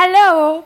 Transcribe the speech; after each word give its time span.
Hallo! 0.00 0.62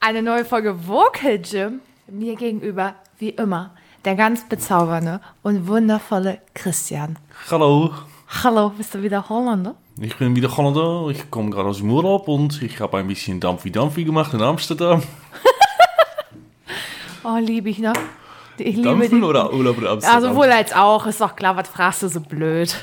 Eine 0.00 0.20
neue 0.20 0.44
Folge 0.44 0.86
Vocal 0.86 1.38
Gym. 1.38 1.80
Mir 2.06 2.36
gegenüber, 2.36 2.96
wie 3.18 3.30
immer, 3.30 3.70
der 4.04 4.14
ganz 4.14 4.46
bezaubernde 4.46 5.22
und 5.42 5.66
wundervolle 5.66 6.38
Christian. 6.52 7.18
Hallo, 7.50 7.94
Hallo, 8.44 8.68
bist 8.76 8.92
du 8.92 9.02
wieder 9.02 9.26
Holländer? 9.30 9.74
ich 9.98 10.18
bin 10.18 10.36
wieder 10.36 10.54
Holländer. 10.54 11.08
Ich 11.08 11.30
komme 11.30 11.48
gerade 11.48 11.70
aus 11.70 11.78
dem 11.78 11.90
Urlaub 11.90 12.28
und 12.28 12.60
ich 12.60 12.78
habe 12.78 12.98
ein 12.98 13.06
bisschen 13.06 13.40
Dampfi 13.40 13.72
Dampfi 13.72 14.04
gemacht 14.04 14.34
in 14.34 14.42
Amsterdam. 14.42 15.02
Oh, 17.24 17.38
liebe 17.38 17.70
ich 17.70 17.78
noch. 17.78 17.94
Ich 18.58 18.76
liebe 18.76 18.82
Dampfen 18.82 19.22
oder 19.24 19.50
Urlaub 19.52 19.78
in 19.78 19.86
Amsterdam? 19.86 20.22
Ja, 20.22 20.28
sowohl 20.28 20.50
als 20.50 20.74
auch. 20.74 21.06
Ist 21.06 21.20
doch 21.20 21.36
klar, 21.36 21.56
was 21.56 21.68
fragst 21.68 22.02
du 22.02 22.08
so 22.08 22.20
blöd? 22.20 22.74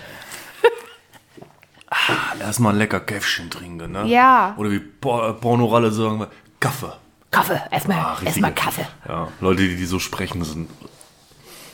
Erstmal 2.39 2.73
ein 2.73 2.77
lecker 2.77 2.99
Käffchen 2.99 3.49
trinken, 3.49 3.91
ne? 3.91 4.05
Ja. 4.05 4.53
Oder 4.57 4.71
wie 4.71 4.79
Por- 4.79 5.33
Pornoralle 5.39 5.91
sagen, 5.91 6.27
Kaffee. 6.59 6.93
Kaffee, 7.31 7.61
erstmal 7.71 7.97
Ah, 7.97 8.18
erstmal 8.23 8.54
Kaffee. 8.54 8.87
Ja, 9.07 9.27
Leute, 9.39 9.61
die, 9.64 9.75
die 9.75 9.86
so 9.86 10.00
sprechen, 10.00 10.43
sind. 10.43 10.69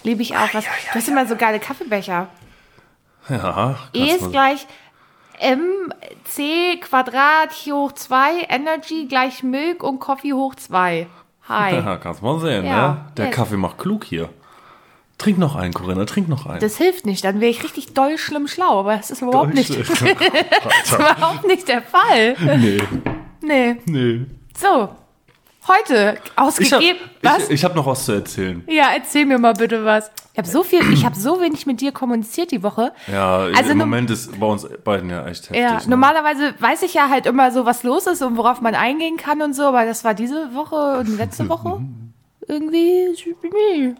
Liebe 0.03 0.21
ich 0.21 0.35
auch. 0.37 0.53
Was, 0.53 0.65
du 0.65 0.95
hast 0.95 1.07
immer 1.07 1.25
so 1.25 1.35
geile 1.35 1.59
Kaffeebecher. 1.59 2.27
Ja, 3.29 3.75
E 3.93 4.11
ist 4.11 4.31
gleich 4.31 4.67
MC 5.41 6.79
Quadrat 6.81 7.51
hoch 7.71 7.91
2, 7.93 8.45
Energy 8.49 9.07
gleich 9.07 9.43
Milk 9.43 9.83
und 9.83 9.99
Coffee 9.99 10.33
hoch 10.33 10.55
2. 10.55 11.07
Hi. 11.49 11.73
Ja, 11.75 11.97
kannst 11.97 12.21
mal 12.21 12.39
sehen, 12.39 12.65
Ja. 12.65 12.87
ne? 12.89 13.05
Der 13.17 13.25
Ja. 13.25 13.31
Kaffee 13.31 13.57
macht 13.57 13.77
klug 13.77 14.03
hier. 14.03 14.29
Trink 15.17 15.37
noch 15.37 15.55
einen, 15.55 15.73
Corinna, 15.73 16.05
trink 16.05 16.27
noch 16.27 16.45
einen. 16.45 16.59
Das 16.59 16.77
hilft 16.77 17.05
nicht, 17.05 17.23
dann 17.23 17.39
wäre 17.39 17.49
ich 17.51 17.63
richtig 17.63 17.93
doll 17.93 18.17
schlimm 18.17 18.47
schlau, 18.47 18.79
aber 18.81 18.97
das 18.97 19.11
ist 19.11 19.21
überhaupt 19.21 19.53
nicht, 19.53 19.69
das 19.69 19.89
ist 20.01 20.01
überhaupt 20.93 21.47
nicht 21.47 21.67
der 21.67 21.81
Fall. 21.81 22.35
Nee, 22.57 22.81
Nee. 23.41 23.75
nee. 23.85 24.25
So, 24.57 24.89
heute 25.67 26.17
Ich 26.23 26.31
habe 26.35 26.47
ausgegeben. 26.47 26.99
was? 27.21 27.45
ich, 27.45 27.51
ich 27.51 27.63
hab 27.65 27.75
noch 27.75 27.85
was 27.85 28.05
zu 28.05 28.11
erzählen. 28.13 28.63
ja, 28.67 28.89
erzähl 28.95 29.25
mir 29.25 29.37
mal 29.37 29.53
bitte 29.53 29.85
was. 29.85 30.11
Ich 30.33 30.37
habe 30.37 30.47
so 30.49 30.63
viel, 30.63 30.81
ich 30.91 31.05
habe 31.05 31.15
so 31.15 31.39
wenig 31.39 31.65
mit 31.65 31.79
dir 31.79 31.93
kommuniziert 31.93 32.51
die 32.51 32.61
Woche. 32.61 32.91
Ja, 33.09 33.45
Also 33.55 33.71
im 33.71 33.77
Moment 33.77 34.09
ist 34.11 34.37
bei 34.37 34.45
uns 34.45 34.67
beiden 34.83 35.09
ja 35.09 35.25
echt 35.27 35.43
heftig. 35.49 35.61
Ja, 35.61 35.75
ne? 35.77 35.83
normalerweise 35.87 36.53
weiß 36.59 36.81
ich 36.83 36.93
ja 36.93 37.07
halt 37.09 37.25
immer 37.25 37.51
so, 37.51 37.65
was 37.65 37.83
los 37.83 38.05
ist 38.07 38.21
und 38.21 38.35
worauf 38.35 38.59
man 38.59 38.75
eingehen 38.75 39.15
kann 39.15 39.41
und 39.41 39.53
so, 39.53 39.63
aber 39.63 39.85
das 39.85 40.03
war 40.03 40.13
diese 40.13 40.53
Woche 40.53 40.97
und 40.99 41.17
letzte 41.17 41.47
Woche 41.49 41.81
irgendwie. 42.47 43.95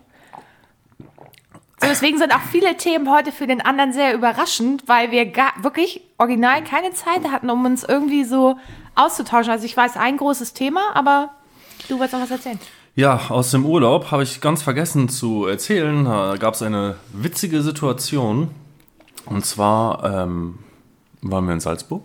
So, 1.85 1.89
deswegen 1.91 2.17
sind 2.17 2.33
auch 2.33 2.41
viele 2.51 2.77
Themen 2.77 3.11
heute 3.11 3.31
für 3.31 3.45
den 3.45 3.61
anderen 3.61 3.93
sehr 3.93 4.15
überraschend, 4.15 4.87
weil 4.87 5.11
wir 5.11 5.27
gar, 5.27 5.51
wirklich 5.61 6.01
original 6.17 6.63
keine 6.63 6.93
Zeit 6.93 7.29
hatten, 7.31 7.47
um 7.51 7.63
uns 7.63 7.83
irgendwie 7.83 8.23
so 8.23 8.57
auszutauschen. 8.95 9.51
Also 9.51 9.65
ich 9.65 9.77
weiß 9.77 9.95
ein 9.95 10.17
großes 10.17 10.53
Thema, 10.53 10.81
aber 10.95 11.29
du 11.87 11.99
wolltest 11.99 12.13
noch 12.13 12.21
was 12.21 12.31
erzählen. 12.31 12.59
Ja, 12.95 13.29
aus 13.29 13.51
dem 13.51 13.67
Urlaub 13.67 14.09
habe 14.09 14.23
ich 14.23 14.41
ganz 14.41 14.63
vergessen 14.63 15.09
zu 15.09 15.45
erzählen. 15.45 16.05
Da 16.05 16.37
gab 16.39 16.55
es 16.55 16.63
eine 16.63 16.95
witzige 17.13 17.61
Situation. 17.61 18.49
Und 19.27 19.45
zwar 19.45 20.03
ähm, 20.23 20.57
waren 21.21 21.45
wir 21.45 21.53
in 21.53 21.59
Salzburg. 21.59 22.01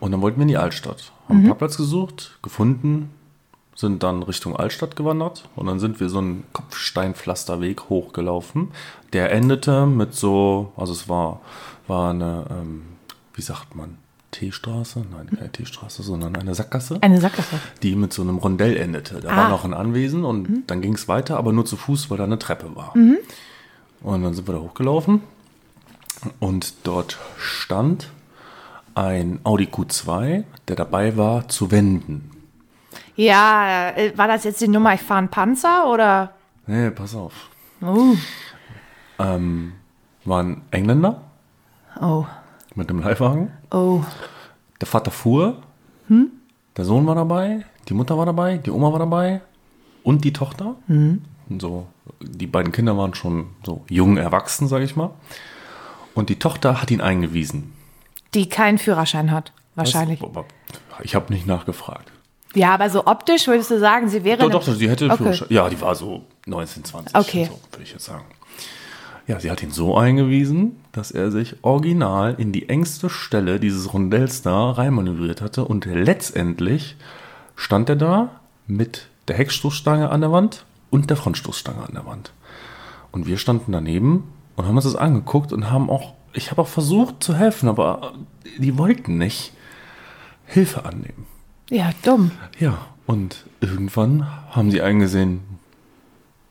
Und 0.00 0.12
dann 0.12 0.22
wollten 0.22 0.38
wir 0.38 0.42
in 0.42 0.48
die 0.48 0.56
Altstadt. 0.56 1.12
Haben 1.28 1.40
einen 1.40 1.48
Parkplatz 1.48 1.76
gesucht, 1.76 2.38
gefunden, 2.40 3.10
sind 3.76 4.02
dann 4.02 4.22
Richtung 4.24 4.56
Altstadt 4.56 4.96
gewandert. 4.96 5.48
Und 5.54 5.66
dann 5.66 5.78
sind 5.78 6.00
wir 6.00 6.08
so 6.08 6.18
einen 6.18 6.44
Kopfsteinpflasterweg 6.52 7.82
hochgelaufen. 7.90 8.68
Der 9.12 9.30
endete 9.30 9.86
mit 9.86 10.14
so, 10.14 10.72
also 10.76 10.92
es 10.92 11.08
war, 11.08 11.40
war 11.86 12.10
eine, 12.10 12.46
ähm, 12.50 12.82
wie 13.34 13.42
sagt 13.42 13.76
man, 13.76 13.98
Teestraße? 14.32 15.04
Nein, 15.10 15.30
keine 15.34 15.52
Teestraße, 15.52 16.02
sondern 16.02 16.36
eine 16.36 16.54
Sackgasse 16.54 16.98
Eine 17.02 17.20
Sackgasse. 17.20 17.58
die 17.82 17.94
mit 17.96 18.12
so 18.12 18.22
einem 18.22 18.38
Rondell 18.38 18.76
endete. 18.76 19.20
Da 19.20 19.30
Ah. 19.30 19.36
war 19.36 19.48
noch 19.50 19.64
ein 19.64 19.72
Anwesen 19.74 20.24
und 20.24 20.64
dann 20.66 20.80
ging 20.82 20.94
es 20.94 21.06
weiter, 21.08 21.36
aber 21.38 21.52
nur 21.52 21.64
zu 21.64 21.76
Fuß, 21.76 22.10
weil 22.10 22.18
da 22.18 22.24
eine 22.24 22.38
Treppe 22.38 22.74
war. 22.74 22.92
Und 22.94 24.22
dann 24.22 24.34
sind 24.34 24.48
wir 24.48 24.54
da 24.54 24.60
hochgelaufen 24.60 25.20
und 26.40 26.74
dort 26.84 27.18
stand 27.38 28.10
ein 28.94 29.38
Audi 29.44 29.66
Q2, 29.66 30.44
der 30.68 30.76
dabei 30.76 31.16
war 31.16 31.48
zu 31.48 31.70
wenden. 31.70 32.30
Ja, 33.16 33.90
äh, 33.96 34.16
war 34.16 34.28
das 34.28 34.44
jetzt 34.44 34.60
die 34.60 34.68
Nummer, 34.68 34.94
ich 34.94 35.00
fahre 35.00 35.18
einen 35.18 35.28
Panzer 35.28 35.90
oder? 35.90 36.32
Nee, 36.66 36.90
pass 36.90 37.14
auf. 37.14 37.32
Oh. 37.80 38.14
Ähm, 39.18 39.72
war 40.24 40.42
ein 40.42 40.62
Engländer 40.70 41.22
Oh. 42.00 42.26
mit 42.74 42.90
einem 42.90 43.00
Leihwagen. 43.00 43.50
Oh. 43.70 44.02
Der 44.80 44.86
Vater 44.86 45.10
fuhr, 45.10 45.62
der 46.76 46.84
Sohn 46.84 47.06
war 47.06 47.14
dabei, 47.14 47.64
die 47.88 47.94
Mutter 47.94 48.18
war 48.18 48.26
dabei, 48.26 48.58
die 48.58 48.70
Oma 48.70 48.92
war 48.92 48.98
dabei 48.98 49.40
und 50.02 50.24
die 50.24 50.32
Tochter. 50.34 50.74
Und 50.88 51.22
so, 51.58 51.86
die 52.20 52.46
beiden 52.46 52.72
Kinder 52.72 52.96
waren 52.98 53.14
schon 53.14 53.46
so 53.64 53.84
jung 53.88 54.18
erwachsen, 54.18 54.68
sage 54.68 54.84
ich 54.84 54.94
mal. 54.96 55.10
Und 56.14 56.28
die 56.28 56.38
Tochter 56.38 56.82
hat 56.82 56.90
ihn 56.90 57.00
eingewiesen. 57.00 57.72
Die 58.34 58.48
keinen 58.50 58.76
Führerschein 58.78 59.30
hat, 59.30 59.52
wahrscheinlich. 59.74 60.20
Das- 60.20 60.44
Ich 61.02 61.14
habe 61.14 61.32
nicht 61.32 61.46
nachgefragt. 61.46 62.12
Ja, 62.56 62.74
aber 62.74 62.88
so 62.90 63.06
optisch 63.06 63.46
würdest 63.46 63.70
du 63.70 63.78
sagen, 63.78 64.08
sie 64.08 64.24
wäre. 64.24 64.38
Doch, 64.48 64.50
doch, 64.50 64.62
sie 64.74 64.88
hätte 64.88 65.06
Okay. 65.06 65.16
Führerschein. 65.16 65.48
Ja, 65.50 65.68
die 65.68 65.80
war 65.80 65.94
so 65.94 66.24
19, 66.46 66.84
20, 66.84 67.14
Okay. 67.16 67.44
so, 67.50 67.60
würde 67.72 67.82
ich 67.84 67.92
jetzt 67.92 68.04
sagen. 68.04 68.24
Ja, 69.26 69.40
sie 69.40 69.50
hat 69.50 69.62
ihn 69.62 69.72
so 69.72 69.96
eingewiesen, 69.96 70.76
dass 70.92 71.10
er 71.10 71.30
sich 71.30 71.56
original 71.62 72.34
in 72.38 72.52
die 72.52 72.68
engste 72.68 73.10
Stelle 73.10 73.58
dieses 73.60 73.92
Rondells 73.92 74.42
da 74.42 74.70
reinmanövriert 74.70 75.40
hatte 75.42 75.64
und 75.64 75.84
letztendlich 75.84 76.96
stand 77.56 77.88
er 77.88 77.96
da 77.96 78.40
mit 78.66 79.08
der 79.28 79.36
Heckstoßstange 79.36 80.08
an 80.10 80.20
der 80.20 80.30
Wand 80.32 80.64
und 80.90 81.10
der 81.10 81.16
Frontstoßstange 81.16 81.82
an 81.82 81.92
der 81.94 82.06
Wand. 82.06 82.32
Und 83.10 83.26
wir 83.26 83.36
standen 83.36 83.72
daneben 83.72 84.32
und 84.54 84.66
haben 84.66 84.76
uns 84.76 84.84
das 84.84 84.96
angeguckt 84.96 85.52
und 85.52 85.70
haben 85.70 85.90
auch, 85.90 86.14
ich 86.32 86.50
habe 86.52 86.62
auch 86.62 86.68
versucht 86.68 87.22
zu 87.22 87.34
helfen, 87.34 87.68
aber 87.68 88.12
die 88.58 88.78
wollten 88.78 89.18
nicht 89.18 89.52
Hilfe 90.46 90.84
annehmen. 90.84 91.26
Ja, 91.70 91.90
dumm. 92.02 92.30
Ja, 92.58 92.86
und 93.06 93.44
irgendwann 93.60 94.26
haben 94.50 94.70
sie 94.70 94.82
eingesehen, 94.82 95.42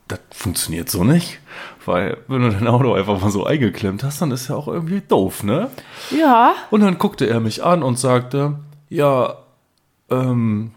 das 0.08 0.20
funktioniert 0.32 0.90
so 0.90 1.04
nicht. 1.04 1.40
Weil, 1.86 2.18
wenn 2.28 2.42
du 2.42 2.50
dein 2.50 2.68
Auto 2.68 2.94
einfach 2.94 3.22
mal 3.22 3.30
so 3.30 3.46
eingeklemmt 3.46 4.04
hast, 4.04 4.22
dann 4.22 4.32
ist 4.32 4.48
ja 4.48 4.56
auch 4.56 4.68
irgendwie 4.68 5.02
doof, 5.02 5.44
ne? 5.44 5.70
Ja. 6.12 6.56
Und 6.72 6.82
dann 6.82 6.98
guckte 6.98 7.28
er 7.28 7.40
mich 7.40 7.64
an 7.64 7.84
und 7.84 8.00
sagte, 8.00 8.60
ja, 8.90 9.38
ähm, 10.10 10.72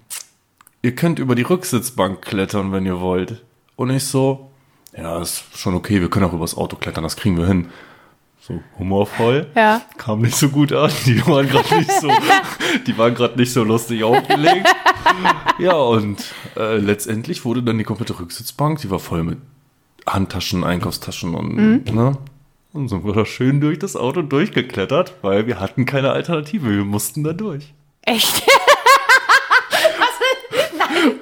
ihr 0.83 0.95
könnt 0.95 1.19
über 1.19 1.35
die 1.35 1.43
Rücksitzbank 1.43 2.23
klettern, 2.23 2.73
wenn 2.73 2.87
ihr 2.87 3.01
wollt. 3.01 3.43
Und 3.77 3.91
ich 3.91 4.07
so, 4.07 4.51
ja, 4.97 5.21
ist 5.21 5.45
schon 5.57 5.75
okay, 5.75 6.01
wir 6.01 6.11
können 6.11 6.27
auch 6.27 6.33
übers 6.33 6.57
Auto 6.57 6.77
klettern, 6.77 7.05
das 7.05 7.17
kriegen 7.17 7.37
wir 7.37 7.47
hin. 7.47 7.69
So 8.49 8.63
humorvoll. 8.79 9.47
Ja. 9.55 9.83
Kam 9.99 10.23
nicht 10.23 10.35
so 10.35 10.49
gut 10.49 10.73
an. 10.73 10.91
Die 11.05 11.25
waren 11.27 11.47
gerade 11.47 11.77
nicht 11.77 11.93
so, 11.93 12.09
die 12.87 12.97
waren 12.97 13.15
gerade 13.15 13.39
nicht 13.39 13.53
so 13.53 13.63
lustig 13.63 14.03
aufgelegt. 14.03 14.67
Ja, 15.59 15.75
und 15.75 16.25
äh, 16.57 16.79
letztendlich 16.79 17.45
wurde 17.45 17.63
dann 17.63 17.77
die 17.77 17.85
komplette 17.85 18.19
Rücksitzbank, 18.19 18.81
die 18.81 18.91
war 18.91 19.01
voll 19.01 19.23
mit 19.23 19.37
Handtaschen, 20.07 20.65
Einkaufstaschen 20.65 21.35
und, 21.35 21.93
ne? 21.95 22.17
Und 22.73 22.89
sind 22.89 23.05
wir 23.05 23.13
da 23.13 23.27
schön 23.27 23.61
durch 23.61 23.79
das 23.79 23.97
Auto 23.97 24.23
durchgeklettert, 24.23 25.17
weil 25.21 25.47
wir 25.47 25.61
hatten 25.61 25.85
keine 25.85 26.13
Alternative. 26.13 26.71
Wir 26.71 26.85
mussten 26.85 27.25
da 27.25 27.35
durch. 27.35 27.75
Echt? 28.03 28.48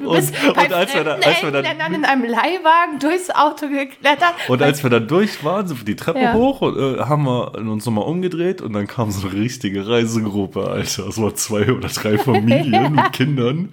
Du 0.07 0.13
bist 0.15 0.35
Und- 0.43 0.51
und 0.57 0.73
als 0.73 0.95
wir 0.95 1.05
da- 1.05 1.11
fremden 1.13 1.29
als 1.29 1.43
wir 1.43 1.51
dann- 1.51 1.65
Engländern 1.65 1.95
in 1.95 2.05
einem 2.05 2.25
Leihwagen 2.25 2.99
durchs 3.01 3.31
Auto 3.31 3.69
geklettert. 3.69 4.35
Und 4.49 4.63
als 4.63 4.83
wir 4.83 4.91
dann 4.91 5.07
durch 5.09 5.45
waren, 5.45 5.67
sind 5.67 5.79
wir 5.81 5.85
die 5.85 5.97
Treppe 5.97 6.21
Ja. 6.21 6.33
hoch 6.35 6.61
und 6.63 6.77
äh, 6.79 7.01
haben 7.03 7.25
wir 7.25 7.55
uns 7.57 7.85
nochmal 7.87 8.05
umgedreht 8.05 8.63
und 8.63 8.73
dann 8.73 8.87
kam 8.87 9.11
so 9.11 9.27
eine 9.29 9.37
richtige 9.37 9.87
Reisegruppe, 9.89 10.69
Alter. 10.69 11.09
Es 11.09 11.21
waren 11.21 11.37
zwei 11.37 11.71
oder 11.73 11.89
drei 11.89 12.19
Familien 12.19 12.95
mit 12.95 13.13
Kindern. 13.13 13.73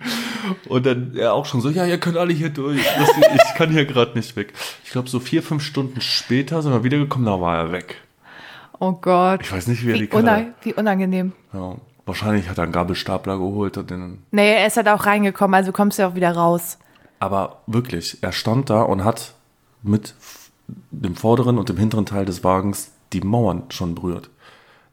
Und 0.67 0.85
dann 0.85 1.15
er 1.15 1.33
auch 1.33 1.45
schon 1.45 1.61
so, 1.61 1.69
ja, 1.69 1.85
ihr 1.85 1.97
könnt 1.99 2.17
alle 2.17 2.33
hier 2.33 2.49
durch. 2.49 2.79
Ich 2.79 3.55
kann 3.55 3.69
hier 3.71 3.85
gerade 3.85 4.17
nicht 4.17 4.35
weg. 4.35 4.53
Ich 4.83 4.91
glaube, 4.91 5.09
so 5.09 5.19
vier, 5.19 5.43
fünf 5.43 5.63
Stunden 5.63 6.01
später 6.01 6.61
sind 6.61 6.71
wir 6.73 6.83
wiedergekommen, 6.83 7.25
da 7.25 7.39
war 7.39 7.57
er 7.57 7.71
weg. 7.71 7.95
oh 8.79 8.91
Gott. 8.93 9.39
Ich 9.43 9.51
weiß 9.51 9.67
nicht, 9.67 9.85
wie 9.85 9.91
er 9.91 9.97
die 9.97 10.07
Karre... 10.07 10.21
unang 10.23 10.53
wie 10.63 10.73
unangenehm. 10.73 11.31
Ja, 11.53 11.75
wahrscheinlich 12.05 12.49
hat 12.49 12.57
er 12.57 12.63
einen 12.63 12.73
Gabelstapler 12.73 13.37
geholt 13.37 13.77
und 13.77 13.89
den 13.89 14.23
Nee, 14.31 14.53
er 14.53 14.67
ist 14.67 14.77
halt 14.77 14.87
auch 14.87 15.05
reingekommen, 15.05 15.55
also 15.55 15.71
kommst 15.71 15.99
du 15.99 16.07
auch 16.07 16.15
wieder 16.15 16.31
raus. 16.31 16.77
Aber 17.19 17.61
wirklich, 17.67 18.17
er 18.21 18.31
stand 18.31 18.69
da 18.69 18.81
und 18.81 19.03
hat 19.03 19.33
mit 19.81 20.15
dem 20.91 21.15
vorderen 21.15 21.57
und 21.57 21.69
dem 21.69 21.77
hinteren 21.77 22.05
Teil 22.05 22.25
des 22.25 22.43
Wagens 22.43 22.91
die 23.13 23.21
Mauern 23.21 23.63
schon 23.69 23.95
berührt. 23.95 24.29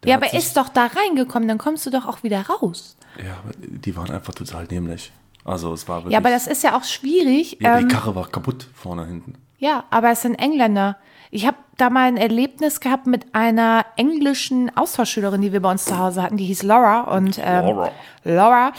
Der 0.03 0.11
ja, 0.11 0.17
aber 0.17 0.33
ist 0.33 0.57
doch 0.57 0.69
da 0.69 0.87
reingekommen, 0.87 1.49
dann 1.49 1.59
kommst 1.59 1.85
du 1.87 1.91
doch 1.91 2.07
auch 2.07 2.23
wieder 2.23 2.43
raus. 2.43 2.97
Ja, 3.19 3.35
aber 3.43 3.53
die 3.59 3.97
waren 3.97 4.11
einfach 4.11 4.35
total 4.35 4.67
dämlich. 4.67 5.13
Also 5.45 5.73
es 5.73 5.89
war 5.89 5.99
wirklich. 5.99 6.13
Ja, 6.13 6.19
aber 6.19 6.31
das 6.31 6.47
ist 6.47 6.63
ja 6.63 6.77
auch 6.77 6.85
schwierig. 6.85 7.59
Ja, 7.61 7.79
ähm, 7.79 7.89
die 7.89 7.95
Karre 7.95 8.15
war 8.15 8.29
kaputt 8.29 8.69
vorne 8.75 9.07
hinten. 9.07 9.35
Ja, 9.59 9.85
aber 9.91 10.11
es 10.11 10.23
sind 10.23 10.35
Engländer. 10.37 10.97
Ich 11.31 11.47
habe 11.47 11.57
da 11.77 11.91
mal 11.91 12.09
ein 12.09 12.17
Erlebnis 12.17 12.81
gehabt 12.81 13.07
mit 13.07 13.35
einer 13.35 13.87
englischen 13.97 14.77
Austauschschülerin, 14.77 15.41
die 15.41 15.53
wir 15.53 15.61
bei 15.63 15.71
uns 15.71 15.85
zu 15.85 15.97
Hause 15.97 16.23
hatten. 16.23 16.37
Die 16.37 16.45
hieß 16.45 16.65
Laura 16.65 17.03
und 17.17 17.39
ähm, 17.43 17.67
Laura. 17.67 17.93
Laura. 18.25 18.73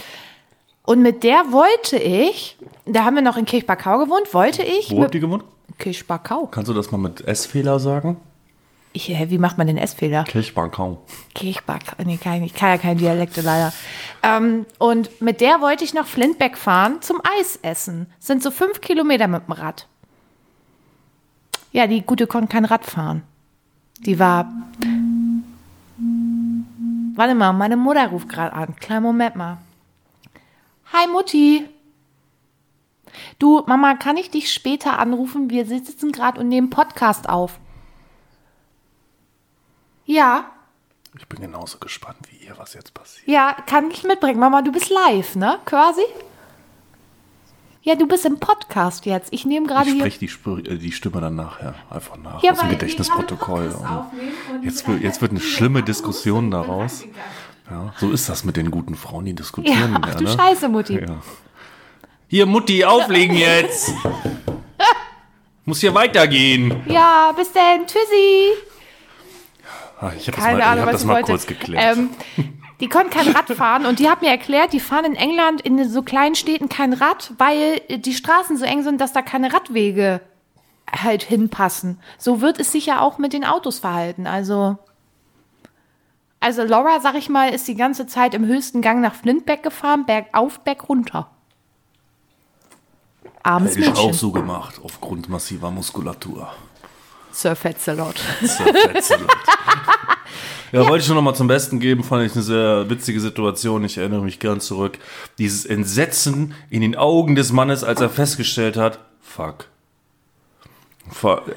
Und 0.84 1.02
mit 1.02 1.24
der 1.24 1.52
wollte 1.52 1.98
ich, 1.98 2.58
da 2.86 3.06
haben 3.06 3.16
wir 3.16 3.22
noch 3.22 3.38
in 3.38 3.46
Kirchbarkau 3.46 4.00
gewohnt, 4.00 4.34
wollte 4.34 4.64
ich 4.64 4.92
Wo 4.92 5.04
habt 5.04 5.16
ihr 5.16 5.22
gewohnt? 5.22 5.46
Kirchbarkau. 5.78 6.48
Kannst 6.48 6.70
du 6.70 6.74
das 6.74 6.92
mal 6.92 6.98
mit 6.98 7.22
S-Fehler 7.22 7.80
sagen? 7.80 8.18
Ich, 8.94 9.08
hä, 9.08 9.28
wie 9.30 9.38
macht 9.38 9.58
man 9.58 9.68
den 9.68 9.78
S-Fehler? 9.78 10.26
Kirchbarkau. 10.26 11.02
Kirchbarkau. 11.34 11.96
Nee, 12.04 12.18
kann 12.18 12.44
ich, 12.44 12.52
ich 12.52 12.54
kann 12.54 12.70
ja 12.70 12.78
keine 12.78 12.98
Dialekte 12.98 13.40
leider. 13.40 13.72
Ähm, 14.22 14.66
und 14.80 15.22
mit 15.22 15.40
der 15.40 15.62
wollte 15.62 15.86
ich 15.86 15.94
nach 15.94 16.08
Flintbeck 16.08 16.58
fahren 16.58 17.02
zum 17.02 17.22
Eis 17.40 17.58
essen. 17.62 18.08
Sind 18.20 18.44
so 18.44 18.52
fünf 18.52 18.82
Kilometer 18.82 19.28
mit 19.28 19.48
dem 19.48 19.54
Rad. 19.54 19.88
Ja, 21.72 21.88
die 21.88 22.02
Gute 22.02 22.28
konnte 22.28 22.52
kein 22.52 22.66
Rad 22.66 22.86
fahren. 22.86 23.24
Die 24.00 24.20
war. 24.20 24.52
Warte 27.16 27.36
mal, 27.36 27.54
meine 27.54 27.78
Mutter 27.78 28.08
ruft 28.08 28.30
gerade 28.30 28.54
an. 28.54 28.76
Kleinen 28.76 29.04
Moment 29.04 29.36
mal. 29.36 29.58
Hi 30.94 31.08
Mutti. 31.08 31.70
Du, 33.40 33.64
Mama, 33.68 33.96
kann 33.96 34.18
ich 34.18 34.30
dich 34.32 34.52
später 34.52 34.98
anrufen? 35.00 35.50
Wir 35.50 35.66
sitzen 35.66 36.12
gerade 36.12 36.40
und 36.40 36.48
nehmen 36.48 36.70
Podcast 36.70 37.28
auf. 37.30 37.60
Ja, 40.06 40.46
Ich 41.18 41.28
bin 41.28 41.42
genauso 41.42 41.78
gespannt 41.78 42.18
wie 42.30 42.46
ihr, 42.46 42.58
was 42.58 42.74
jetzt 42.74 42.94
passiert. 42.94 43.28
ja, 43.28 43.54
kann 43.66 43.92
ich 43.92 44.04
mitbringen. 44.04 44.40
Mama, 44.40 44.62
du 44.62 44.72
bist 44.72 44.90
live, 44.90 45.36
ne? 45.36 45.60
Quasi? 45.66 46.02
Ja, 47.84 47.96
du 47.96 48.08
bist 48.08 48.26
im 48.26 48.40
Podcast 48.40 49.08
jetzt. 49.08 49.34
Ich 49.34 49.44
nehme 49.46 49.66
gerade 49.66 49.90
Ich 49.90 49.98
spreche 49.98 50.20
die, 50.20 50.70
äh, 50.70 50.78
die 50.78 50.92
Stimme 50.92 51.20
dann 51.20 51.36
nachher 51.36 51.74
einfach 51.90 52.16
nach 52.18 52.44
Ja, 52.44 52.52
aus 52.52 52.60
dem 52.60 52.70
Gedächtnisprotokoll. 52.70 53.76
jetzt, 54.62 54.86
jetzt 55.02 55.22
wird 55.22 55.32
eine 55.32 55.40
schlimme 55.40 55.82
Diskussion 55.82 56.52
daraus. 56.52 57.04
Ja, 57.70 57.94
so 57.98 58.12
ist 58.12 58.30
das 58.30 58.44
mit 58.44 58.56
den 58.58 58.70
guten 58.70 58.96
Frauen, 58.96 59.26
die 59.26 59.34
diskutieren. 59.34 59.94
Ja, 59.94 60.00
ach 60.04 60.16
du 60.16 60.26
gerne. 60.26 60.40
Scheiße, 60.40 60.70
Mutti. 60.70 61.00
Ja. 61.00 61.22
Hier, 62.28 62.46
Mutti, 62.46 62.86
auflegen 62.86 63.36
jetzt! 63.36 63.92
Muss 65.66 65.80
hier 65.80 65.94
weitergehen. 65.96 66.84
Ja, 66.86 67.32
bis 67.36 67.52
denn. 67.52 67.88
Tschüssi. 67.88 68.52
Ah, 70.00 70.12
ich 70.18 70.28
habe 70.28 70.38
das 70.38 70.46
mal, 70.46 70.58
ich 70.58 70.82
hab 70.82 70.92
das 70.92 71.06
mal 71.06 71.24
kurz 71.24 71.48
geklärt. 71.48 71.98
Ähm, 71.98 72.10
die 72.82 72.90
konnten 72.90 73.12
kein 73.12 73.30
Rad 73.30 73.48
fahren 73.56 73.86
und 73.86 74.00
die 74.00 74.10
hat 74.10 74.22
mir 74.22 74.30
erklärt, 74.30 74.74
die 74.74 74.80
fahren 74.80 75.06
in 75.06 75.16
England 75.16 75.62
in 75.62 75.88
so 75.88 76.02
kleinen 76.02 76.36
Städten 76.36 76.68
kein 76.68 76.94
Rad, 76.94 77.32
weil 77.38 77.80
die 77.90 78.14
Straßen 78.14 78.58
so 78.58 78.66
eng 78.66 78.84
sind, 78.84 79.00
dass 79.00 79.14
da 79.14 79.22
keine 79.22 79.54
Radwege 79.54 80.20
halt 80.92 81.24
hinpassen. 81.24 82.00
So 82.18 82.42
wird 82.42 82.60
es 82.60 82.72
sich 82.72 82.88
ja 82.88 83.00
auch 83.00 83.18
mit 83.18 83.34
den 83.34 83.46
Autos 83.46 83.80
verhalten. 83.80 84.28
Also, 84.28 84.78
also 86.40 86.64
Laura, 86.64 87.00
sag 87.00 87.16
ich 87.16 87.30
mal, 87.30 87.54
ist 87.54 87.68
die 87.68 87.76
ganze 87.76 88.08
Zeit 88.08 88.34
im 88.34 88.46
höchsten 88.46 88.82
Gang 88.82 89.00
nach 89.00 89.16
Flintbeck 89.16 89.64
gefahren, 89.64 90.06
bergauf, 90.06 90.60
bergunter. 90.60 91.30
Armes 93.44 93.78
Hätte 93.78 93.92
ich 93.92 93.98
auch 93.98 94.14
so 94.14 94.32
gemacht, 94.32 94.82
aufgrund 94.84 95.30
massiver 95.30 95.72
Muskulatur. 95.72 96.52
Sir 97.32 97.56
Fetzelot. 97.56 98.22
So 98.42 98.64
fetzelnd. 98.64 99.32
ja, 100.72 100.88
wollte 100.88 100.98
ich 101.02 101.06
schon 101.06 101.16
nochmal 101.16 101.36
zum 101.36 101.48
Besten 101.48 101.80
geben, 101.80 102.04
fand 102.04 102.26
ich 102.26 102.34
eine 102.34 102.44
sehr 102.44 102.90
witzige 102.90 103.20
Situation. 103.20 103.84
Ich 103.84 103.98
erinnere 103.98 104.24
mich 104.24 104.40
gern 104.40 104.60
zurück. 104.60 105.00
Dieses 105.38 105.66
Entsetzen 105.66 106.54
in 106.70 106.82
den 106.82 106.96
Augen 106.96 107.36
des 107.36 107.52
Mannes, 107.52 107.84
als 107.84 108.02
er 108.02 108.10
festgestellt 108.10 108.78
hat, 108.78 109.00
fuck. 109.22 109.66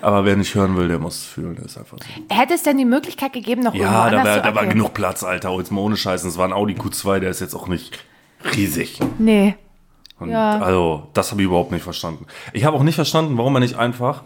Aber 0.02 0.24
wer 0.24 0.36
nicht 0.36 0.54
hören 0.54 0.76
will, 0.76 0.88
der 0.88 0.98
muss 0.98 1.24
fühlen, 1.24 1.54
das 1.56 1.66
ist 1.66 1.78
einfach 1.78 1.98
so. 1.98 2.34
Hätte 2.34 2.54
es 2.54 2.62
denn 2.62 2.76
die 2.78 2.84
Möglichkeit 2.84 3.32
gegeben, 3.32 3.62
noch 3.62 3.74
Ja, 3.74 4.10
da, 4.10 4.36
zu 4.36 4.42
da 4.42 4.54
war 4.54 4.66
genug 4.66 4.94
Platz, 4.94 5.22
Alter. 5.22 5.56
Jetzt 5.58 5.70
mal 5.70 5.80
ohne 5.80 5.96
Scheißen. 5.96 6.28
Es 6.28 6.38
war 6.38 6.46
ein 6.46 6.52
Audi 6.52 6.74
Q2, 6.74 7.20
der 7.20 7.30
ist 7.30 7.40
jetzt 7.40 7.54
auch 7.54 7.68
nicht 7.68 7.98
riesig. 8.56 8.98
Nee. 9.18 9.54
Und 10.18 10.30
Ja. 10.30 10.58
Also, 10.58 11.08
das 11.12 11.30
habe 11.30 11.42
ich 11.42 11.46
überhaupt 11.46 11.72
nicht 11.72 11.82
verstanden. 11.82 12.26
Ich 12.52 12.64
habe 12.64 12.76
auch 12.76 12.82
nicht 12.82 12.94
verstanden, 12.96 13.36
warum 13.38 13.54
er 13.56 13.60
nicht 13.60 13.76
einfach 13.76 14.22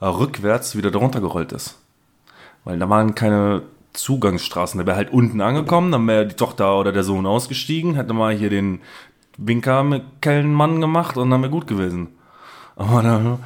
äh, 0.00 0.06
rückwärts 0.06 0.76
wieder 0.76 0.90
darunter 0.90 1.20
gerollt 1.20 1.52
ist. 1.52 1.78
Weil 2.64 2.78
da 2.78 2.88
waren 2.88 3.14
keine 3.14 3.62
Zugangsstraßen. 3.94 4.78
Der 4.78 4.86
wäre 4.86 4.96
halt 4.96 5.12
unten 5.12 5.40
angekommen, 5.40 5.92
dann 5.92 6.06
wäre 6.06 6.26
die 6.26 6.34
Tochter 6.36 6.78
oder 6.78 6.92
der 6.92 7.04
Sohn 7.04 7.26
ausgestiegen, 7.26 7.94
hätte 7.94 8.12
mal 8.14 8.34
hier 8.34 8.50
den 8.50 8.80
Winker 9.36 9.82
mit 9.82 10.02
Kellenmann 10.20 10.80
gemacht 10.80 11.16
und 11.16 11.30
dann 11.30 11.40
wäre 11.42 11.50
gut 11.50 11.66
gewesen. 11.66 12.08
Aber 12.76 13.02
da, 13.02 13.38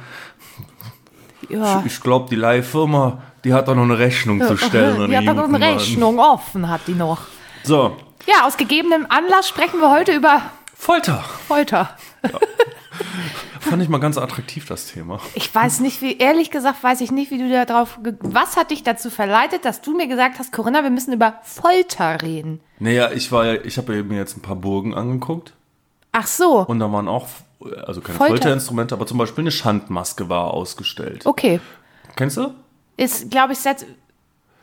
Ja. 1.49 1.83
ich 1.85 2.01
glaube, 2.01 2.29
die 2.29 2.35
Leihfirma, 2.35 3.21
die 3.43 3.53
hat 3.53 3.67
da 3.67 3.75
noch 3.75 3.83
eine 3.83 3.97
Rechnung 3.99 4.41
zu 4.41 4.57
stellen. 4.57 5.07
Die 5.09 5.17
hat 5.17 5.27
da 5.27 5.33
noch 5.33 5.45
eine. 5.45 5.59
Rechnung 5.59 6.19
offen, 6.19 6.69
hat 6.69 6.81
die 6.87 6.93
noch. 6.93 7.19
So, 7.63 7.95
Ja, 8.25 8.45
aus 8.45 8.57
gegebenem 8.57 9.05
Anlass 9.09 9.47
sprechen 9.47 9.79
wir 9.79 9.91
heute 9.91 10.13
über 10.13 10.41
Folter. 10.75 11.23
Folter. 11.47 11.89
Fand 13.59 13.83
ich 13.83 13.89
mal 13.89 13.97
ganz 13.97 14.17
attraktiv, 14.17 14.65
das 14.65 14.87
Thema. 14.87 15.19
Ich 15.33 15.53
weiß 15.53 15.81
nicht, 15.81 16.01
wie, 16.01 16.17
ehrlich 16.17 16.51
gesagt, 16.51 16.83
weiß 16.83 17.01
ich 17.01 17.11
nicht, 17.11 17.31
wie 17.31 17.37
du 17.37 17.49
da 17.49 17.65
drauf, 17.65 17.99
was 18.21 18.55
hat 18.55 18.71
dich 18.71 18.83
dazu 18.83 19.09
verleitet, 19.09 19.65
dass 19.65 19.81
du 19.81 19.95
mir 19.95 20.07
gesagt 20.07 20.39
hast, 20.39 20.53
Corinna, 20.53 20.83
wir 20.83 20.89
müssen 20.89 21.11
über 21.13 21.39
Folter 21.43 22.21
reden? 22.21 22.61
Naja, 22.79 23.11
ich 23.11 23.31
war 23.31 23.45
ja, 23.45 23.61
ich 23.61 23.77
habe 23.77 24.03
mir 24.03 24.17
jetzt 24.17 24.37
ein 24.37 24.41
paar 24.41 24.55
Burgen 24.55 24.93
angeguckt. 24.93 25.53
Ach 26.13 26.27
so, 26.27 26.65
Und 26.65 26.79
da 26.79 26.91
waren 26.91 27.07
auch, 27.09 27.27
also 27.85 27.99
keine 28.01 28.17
Folter. 28.17 28.33
Folterinstrumente, 28.35 28.95
aber 28.95 29.05
zum 29.05 29.17
Beispiel 29.17 29.43
eine 29.43 29.51
Schandmaske 29.51 30.29
war 30.29 30.53
ausgestellt. 30.53 31.25
okay. 31.25 31.59
Kennst 32.15 32.37
du? 32.37 32.53
Ist, 32.95 33.29
glaube 33.29 33.53
ich, 33.53 33.59
setzt 33.59 33.85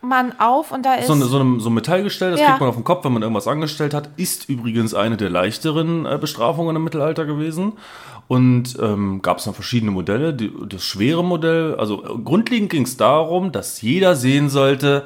man 0.07 0.39
auf 0.39 0.71
und 0.71 0.85
da 0.85 0.95
ist. 0.95 1.07
So, 1.07 1.13
eine, 1.13 1.25
so, 1.25 1.39
ein, 1.39 1.59
so 1.59 1.69
ein 1.69 1.73
Metallgestell, 1.73 2.31
das 2.31 2.39
Ja. 2.39 2.47
kriegt 2.47 2.59
man 2.61 2.69
auf 2.69 2.75
den 2.75 2.83
Kopf, 2.83 3.03
wenn 3.05 3.13
man 3.13 3.21
irgendwas 3.21 3.47
angestellt 3.47 3.93
hat. 3.93 4.09
Ist 4.17 4.49
übrigens 4.49 4.93
eine 4.93 5.17
der 5.17 5.29
leichteren 5.29 6.05
äh, 6.05 6.17
Bestrafungen 6.19 6.75
im 6.75 6.83
Mittelalter 6.83 7.25
gewesen. 7.25 7.73
Und 8.27 8.77
ähm, 8.81 9.21
gab 9.21 9.37
es 9.37 9.43
dann 9.43 9.53
verschiedene 9.53 9.91
Modelle. 9.91 10.33
Die, 10.33 10.51
das 10.67 10.83
schwere 10.83 11.23
Modell, 11.23 11.75
also 11.75 12.03
äh, 12.03 12.17
grundlegend 12.23 12.71
ging 12.71 12.83
es 12.83 12.97
darum, 12.97 13.51
dass 13.51 13.81
jeder 13.81 14.15
sehen 14.15 14.49
sollte, 14.49 15.05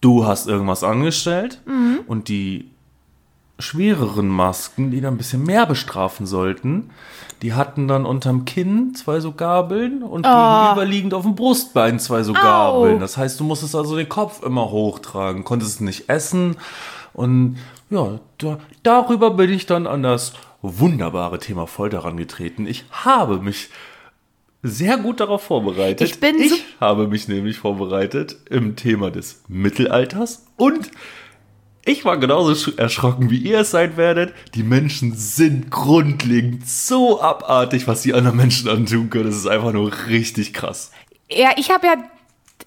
du 0.00 0.24
hast 0.24 0.46
irgendwas 0.46 0.84
angestellt. 0.84 1.60
Mhm. 1.66 2.00
Und 2.06 2.28
die 2.28 2.69
schwereren 3.60 4.28
Masken, 4.28 4.90
die 4.90 5.00
dann 5.00 5.14
ein 5.14 5.18
bisschen 5.18 5.44
mehr 5.44 5.66
bestrafen 5.66 6.26
sollten, 6.26 6.90
die 7.42 7.54
hatten 7.54 7.88
dann 7.88 8.04
unterm 8.04 8.44
Kinn 8.44 8.94
zwei 8.94 9.20
so 9.20 9.32
Gabeln 9.32 10.02
und 10.02 10.22
gegenüberliegend 10.22 11.14
auf 11.14 11.22
dem 11.22 11.34
Brustbein 11.34 11.98
zwei 11.98 12.22
so 12.22 12.32
Gabeln. 12.32 13.00
Das 13.00 13.16
heißt, 13.16 13.40
du 13.40 13.44
musstest 13.44 13.74
also 13.74 13.96
den 13.96 14.08
Kopf 14.08 14.42
immer 14.42 14.70
hochtragen, 14.70 15.44
konntest 15.44 15.80
nicht 15.80 16.08
essen. 16.08 16.56
Und 17.12 17.58
ja, 17.88 18.20
da, 18.38 18.58
darüber 18.82 19.30
bin 19.30 19.50
ich 19.50 19.66
dann 19.66 19.86
an 19.86 20.02
das 20.02 20.34
wunderbare 20.62 21.38
Thema 21.38 21.66
Folter 21.66 22.02
herangetreten. 22.02 22.66
Ich 22.66 22.84
habe 22.90 23.38
mich 23.38 23.70
sehr 24.62 24.98
gut 24.98 25.20
darauf 25.20 25.42
vorbereitet. 25.42 26.06
Ich 26.06 26.20
bin 26.20 26.38
ich 26.38 26.64
habe 26.80 27.08
mich 27.08 27.28
nämlich 27.28 27.58
vorbereitet 27.58 28.36
im 28.50 28.76
Thema 28.76 29.10
des 29.10 29.42
Mittelalters 29.48 30.46
und 30.56 30.90
ich 31.90 32.04
war 32.04 32.16
genauso 32.18 32.52
sch- 32.52 32.78
erschrocken, 32.78 33.30
wie 33.30 33.38
ihr 33.38 33.60
es 33.60 33.70
sein 33.70 33.96
werdet. 33.96 34.32
Die 34.54 34.62
Menschen 34.62 35.14
sind 35.14 35.70
grundlegend 35.70 36.68
so 36.68 37.20
abartig, 37.20 37.86
was 37.86 38.02
die 38.02 38.14
anderen 38.14 38.36
Menschen 38.36 38.68
antun 38.68 39.10
können. 39.10 39.26
Das 39.26 39.36
ist 39.36 39.46
einfach 39.46 39.72
nur 39.72 39.92
richtig 40.06 40.52
krass. 40.54 40.92
Ja, 41.30 41.50
ich 41.56 41.70
habe 41.70 41.86
ja 41.86 41.94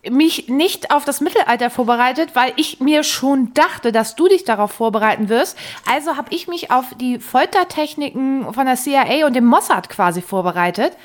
mich 0.10 0.50
nicht 0.50 0.92
auf 0.92 1.06
das 1.06 1.22
Mittelalter 1.22 1.70
vorbereitet, 1.70 2.32
weil 2.34 2.52
ich 2.58 2.80
mir 2.82 3.04
schon 3.04 3.54
dachte, 3.54 3.92
dass 3.94 4.16
du 4.16 4.28
dich 4.28 4.44
darauf 4.44 4.72
vorbereiten 4.72 5.30
wirst. 5.30 5.58
Also 5.90 6.18
habe 6.18 6.34
ich 6.34 6.48
mich 6.48 6.72
auf 6.72 6.86
die 7.00 7.20
Foltertechniken 7.20 8.54
von 8.54 8.66
der 8.66 8.76
CIA 8.76 9.26
und 9.26 9.34
dem 9.36 9.46
Mossad 9.46 9.90
quasi 9.90 10.22
vorbereitet 10.22 10.98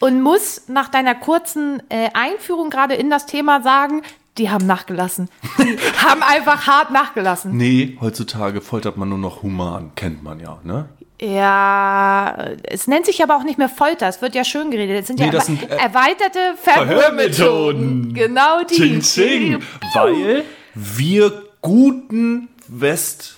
und 0.00 0.20
muss 0.20 0.68
nach 0.68 0.88
deiner 0.88 1.14
kurzen 1.14 1.82
äh, 1.88 2.10
Einführung 2.14 2.70
gerade 2.70 2.94
in 2.94 3.10
das 3.10 3.26
Thema 3.26 3.62
sagen, 3.62 4.02
die 4.38 4.50
haben 4.50 4.66
nachgelassen. 4.66 5.28
Die 5.58 5.76
haben 5.98 6.22
einfach 6.22 6.66
hart 6.66 6.90
nachgelassen. 6.90 7.56
Nee, 7.56 7.96
heutzutage 8.00 8.60
foltert 8.60 8.96
man 8.96 9.08
nur 9.08 9.18
noch 9.18 9.42
human, 9.42 9.92
kennt 9.94 10.22
man 10.22 10.40
ja, 10.40 10.58
ne? 10.64 10.88
Ja, 11.20 12.36
es 12.64 12.88
nennt 12.88 13.06
sich 13.06 13.22
aber 13.22 13.36
auch 13.36 13.44
nicht 13.44 13.56
mehr 13.56 13.68
Folter, 13.68 14.08
es 14.08 14.20
wird 14.22 14.34
ja 14.34 14.42
schön 14.42 14.72
geredet. 14.72 15.02
Es 15.02 15.06
sind 15.06 15.20
Nee, 15.20 15.30
ja 15.30 15.40
sind, 15.40 15.62
äh, 15.62 15.76
erweiterte 15.76 16.38
Verhörmethoden. 16.60 17.32
Verhörmethoden. 17.32 18.14
Genau 18.14 18.64
die. 18.64 18.74
Ching, 18.74 19.00
ching. 19.00 19.58
Weil 19.94 20.42
wir 20.74 21.42
guten 21.60 22.48
West, 22.66 23.36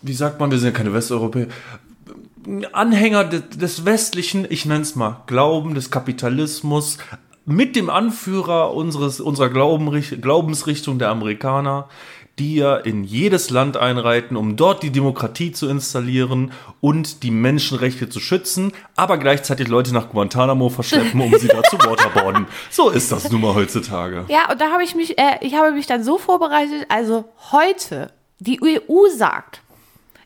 wie 0.00 0.14
sagt 0.14 0.40
man, 0.40 0.50
wir 0.50 0.58
sind 0.58 0.72
ja 0.72 0.76
keine 0.76 0.94
Westeuropäer, 0.94 1.48
Anhänger 2.72 3.24
des, 3.24 3.42
des 3.50 3.84
westlichen, 3.84 4.46
ich 4.48 4.64
nenne 4.64 4.80
es 4.80 4.96
mal, 4.96 5.22
Glauben 5.26 5.74
des 5.74 5.90
Kapitalismus, 5.90 6.96
mit 7.48 7.76
dem 7.76 7.88
Anführer 7.88 8.74
unseres, 8.74 9.20
unserer 9.20 9.48
Glaubensrichtung 9.48 10.98
der 10.98 11.08
Amerikaner, 11.08 11.88
die 12.38 12.56
ja 12.56 12.76
in 12.76 13.04
jedes 13.04 13.50
Land 13.50 13.76
einreiten, 13.76 14.36
um 14.36 14.56
dort 14.56 14.82
die 14.82 14.90
Demokratie 14.90 15.50
zu 15.50 15.66
installieren 15.66 16.52
und 16.80 17.22
die 17.22 17.30
Menschenrechte 17.30 18.08
zu 18.10 18.20
schützen, 18.20 18.72
aber 18.96 19.16
gleichzeitig 19.16 19.66
Leute 19.66 19.92
nach 19.92 20.10
Guantanamo 20.10 20.68
verschleppen, 20.68 21.20
um 21.20 21.36
sie 21.36 21.48
da 21.48 21.62
zu 21.62 21.78
waterboarden. 21.78 22.46
So 22.70 22.90
ist 22.90 23.10
das 23.10 23.30
nun 23.30 23.40
mal 23.40 23.54
heutzutage. 23.54 24.24
Ja, 24.28 24.50
und 24.52 24.60
da 24.60 24.70
habe 24.70 24.84
ich 24.84 24.94
mich, 24.94 25.18
äh, 25.18 25.38
ich 25.40 25.54
habe 25.54 25.72
mich 25.72 25.86
dann 25.86 26.04
so 26.04 26.18
vorbereitet, 26.18 26.86
also 26.88 27.24
heute, 27.50 28.12
die 28.38 28.60
EU 28.62 29.08
sagt 29.16 29.62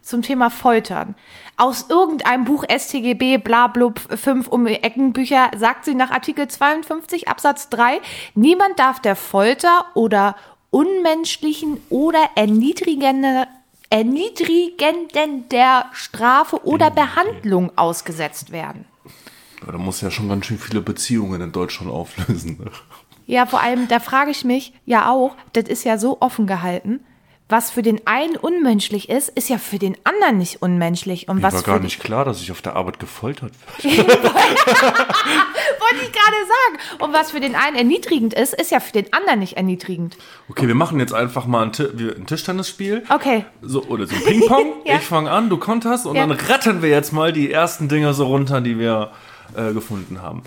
zum 0.02 0.22
Thema 0.22 0.50
Foltern, 0.50 1.14
aus 1.56 1.86
irgendeinem 1.88 2.44
Buch 2.44 2.64
STGB, 2.68 3.38
bla 3.38 3.68
blub, 3.68 4.00
5 4.00 4.48
um 4.48 4.66
Eckenbücher, 4.66 5.50
sagt 5.56 5.84
sie 5.84 5.94
nach 5.94 6.10
Artikel 6.10 6.48
52 6.48 7.28
Absatz 7.28 7.68
3, 7.70 8.00
niemand 8.34 8.78
darf 8.78 9.00
der 9.00 9.16
Folter 9.16 9.86
oder 9.94 10.36
unmenschlichen 10.70 11.80
oder 11.88 12.30
erniedrigender 12.34 13.46
erniedrigenden 13.90 15.50
der 15.50 15.84
Strafe 15.92 16.64
oder 16.64 16.90
Behandlung 16.90 17.76
ausgesetzt 17.76 18.50
werden. 18.50 18.86
Da 19.66 19.76
muss 19.76 20.00
ja 20.00 20.10
schon 20.10 20.30
ganz 20.30 20.46
schön 20.46 20.58
viele 20.58 20.80
Beziehungen 20.80 21.42
in 21.42 21.52
Deutschland 21.52 21.92
auflösen. 21.92 22.58
Ne? 22.58 22.70
Ja, 23.26 23.44
vor 23.46 23.60
allem, 23.60 23.88
da 23.88 24.00
frage 24.00 24.30
ich 24.30 24.44
mich 24.44 24.72
ja 24.86 25.10
auch, 25.10 25.36
das 25.52 25.64
ist 25.64 25.84
ja 25.84 25.98
so 25.98 26.20
offen 26.20 26.46
gehalten, 26.46 27.00
was 27.52 27.70
für 27.70 27.82
den 27.82 28.00
einen 28.06 28.36
unmenschlich 28.36 29.08
ist, 29.08 29.28
ist 29.28 29.48
ja 29.48 29.58
für 29.58 29.78
den 29.78 29.96
anderen 30.02 30.38
nicht 30.38 30.60
unmenschlich. 30.62 31.28
Und 31.28 31.36
Mir 31.36 31.42
was 31.44 31.54
war 31.54 31.62
gar 31.62 31.78
nicht 31.78 32.00
klar, 32.02 32.24
dass 32.24 32.40
ich 32.40 32.50
auf 32.50 32.62
der 32.62 32.74
Arbeit 32.74 32.98
gefoltert 32.98 33.52
werde. 33.82 34.08
Wollte 34.08 36.04
ich 36.04 36.12
gerade 36.12 36.36
sagen. 36.48 36.98
Und 36.98 37.12
was 37.12 37.30
für 37.30 37.40
den 37.40 37.54
einen 37.54 37.76
erniedrigend 37.76 38.34
ist, 38.34 38.54
ist 38.54 38.70
ja 38.70 38.80
für 38.80 38.92
den 38.92 39.12
anderen 39.12 39.38
nicht 39.40 39.56
erniedrigend. 39.56 40.16
Okay, 40.48 40.66
wir 40.66 40.74
machen 40.74 40.98
jetzt 40.98 41.12
einfach 41.14 41.46
mal 41.46 41.62
ein, 41.62 41.72
ein 41.78 42.26
Tischtennisspiel. 42.26 43.04
Okay. 43.08 43.44
So, 43.60 43.84
oder 43.84 44.06
so 44.06 44.14
ein 44.16 44.24
Ping-Pong. 44.24 44.72
Ja. 44.84 44.96
Ich 44.96 45.02
fange 45.02 45.30
an, 45.30 45.48
du 45.48 45.58
konterst 45.58 46.06
und 46.06 46.16
Ja. 46.16 46.26
dann 46.26 46.36
rattern 46.36 46.82
wir 46.82 46.88
jetzt 46.88 47.12
mal 47.12 47.32
die 47.32 47.52
ersten 47.52 47.88
Dinger 47.88 48.14
so 48.14 48.26
runter, 48.26 48.60
die 48.60 48.78
wir 48.80 49.12
äh, 49.54 49.72
gefunden 49.72 50.22
haben. 50.22 50.42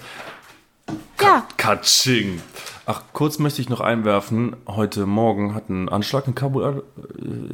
Ja. 1.22 1.48
Katsching. 1.58 2.42
Ach, 2.86 3.02
kurz 3.14 3.40
möchte 3.40 3.62
ich 3.62 3.70
noch 3.70 3.82
einwerfen. 3.82 4.56
Heute 4.68 5.06
Morgen 5.06 5.56
hat 5.56 5.70
ein 5.70 5.90
Anschlag 5.90 6.28
in 6.28 6.36
Kabul 6.36 6.84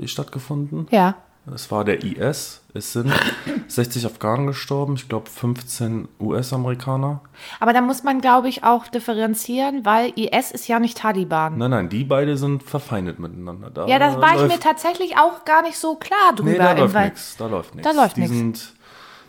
äh, 0.03 0.07
stattgefunden. 0.07 0.87
Ja. 0.91 1.15
Es 1.53 1.71
war 1.71 1.83
der 1.83 2.03
IS. 2.03 2.61
Es 2.73 2.93
sind 2.93 3.11
60 3.67 4.05
Afghanen 4.05 4.47
gestorben. 4.47 4.95
Ich 4.95 5.09
glaube 5.09 5.29
15 5.29 6.07
US-Amerikaner. 6.19 7.21
Aber 7.59 7.73
da 7.73 7.81
muss 7.81 8.03
man, 8.03 8.21
glaube 8.21 8.49
ich, 8.49 8.63
auch 8.63 8.87
differenzieren, 8.87 9.85
weil 9.85 10.13
IS 10.15 10.51
ist 10.51 10.67
ja 10.67 10.79
nicht 10.79 10.97
Taliban. 10.97 11.57
Nein, 11.57 11.71
nein, 11.71 11.89
die 11.89 12.03
beide 12.03 12.37
sind 12.37 12.63
verfeindet 12.63 13.19
miteinander. 13.19 13.69
Da 13.71 13.87
Ja, 13.87 13.97
das 13.97 14.17
war 14.17 14.35
ich 14.35 14.51
mir 14.51 14.59
tatsächlich 14.59 15.17
auch 15.17 15.45
gar 15.45 15.63
nicht 15.63 15.77
so 15.77 15.95
klar 15.95 16.35
drüber. 16.35 16.51
Nee, 16.51 16.57
da 16.57 16.73
läuft 16.73 16.95
nichts. 16.95 17.37
Da 17.37 17.47
läuft 17.47 17.75
nichts. 17.75 17.89
Da 17.91 18.01
läuft 18.01 18.15
sind, 18.15 18.73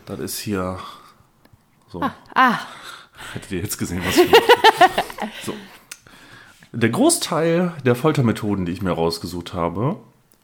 das 0.06 0.18
ist 0.18 0.38
hier 0.40 0.78
so. 1.88 2.02
Ah, 2.34 2.58
Hättet 3.32 3.52
ihr 3.52 3.60
jetzt 3.60 3.78
gesehen, 3.78 4.02
was 4.04 4.16
ich. 4.16 4.30
So. 5.44 5.54
Der 6.72 6.88
Großteil 6.88 7.74
der 7.84 7.94
Foltermethoden, 7.94 8.64
die 8.64 8.72
ich 8.72 8.82
mir 8.82 8.92
rausgesucht 8.92 9.54
habe, 9.54 9.96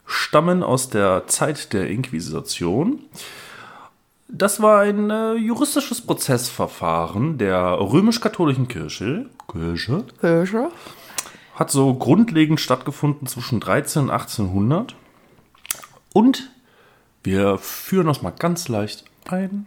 stammen 0.06 0.62
aus 0.62 0.90
der 0.90 1.26
Zeit 1.26 1.72
der 1.72 1.88
Inquisition. 1.88 3.00
Das 4.28 4.60
war 4.60 4.80
ein 4.80 5.10
äh, 5.10 5.34
juristisches 5.34 6.02
Prozessverfahren 6.02 7.38
der 7.38 7.78
römisch-katholischen 7.80 8.68
Kirche. 8.68 9.30
Kirche? 9.50 10.04
Kirche. 10.20 10.70
Hat 11.54 11.70
so 11.70 11.94
grundlegend 11.94 12.60
stattgefunden 12.60 13.26
zwischen 13.26 13.58
13 13.60 14.02
und 14.02 14.10
1800. 14.10 14.94
Und 16.12 16.50
wir 17.22 17.58
führen 17.58 18.06
das 18.06 18.22
mal 18.22 18.30
ganz 18.30 18.68
leicht 18.68 19.04
ein. 19.28 19.66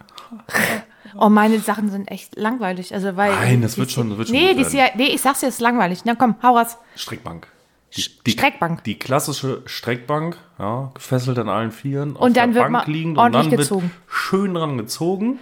Oh, 1.17 1.29
meine 1.29 1.59
Sachen 1.59 1.89
sind 1.89 2.09
echt 2.09 2.35
langweilig. 2.37 2.93
Also, 2.93 3.15
weil 3.17 3.31
Nein, 3.33 3.61
das 3.61 3.77
wird 3.77 3.91
schon- 3.91 4.09
das 4.09 4.17
wird 4.17 4.27
schon 4.29 4.37
nee, 4.37 4.53
gut 4.53 4.71
die 4.71 4.81
nee, 4.95 5.07
ich 5.07 5.21
sag's 5.21 5.39
dir, 5.41 5.47
es 5.47 5.55
ist 5.55 5.61
langweilig. 5.61 6.01
Na 6.05 6.15
komm, 6.15 6.35
hau 6.43 6.57
raus. 6.57 6.77
Streckbank. 6.95 7.47
Streckbank. 7.91 8.83
Die 8.85 8.97
klassische 8.97 9.63
Streckbank, 9.65 10.37
ja, 10.57 10.91
gefesselt 10.93 11.37
an 11.39 11.49
allen 11.49 11.71
Vieren. 11.71 12.15
Und 12.15 12.37
dann 12.37 12.55
wird 12.55 12.69
mal 12.69 12.83
liegend 12.87 13.17
ordentlich 13.17 13.45
und 13.45 13.51
dann 13.51 13.59
gezogen. 13.59 13.81
wird 13.83 13.93
schön 14.15 14.53
dran 14.53 14.77
gezogen. 14.77 15.39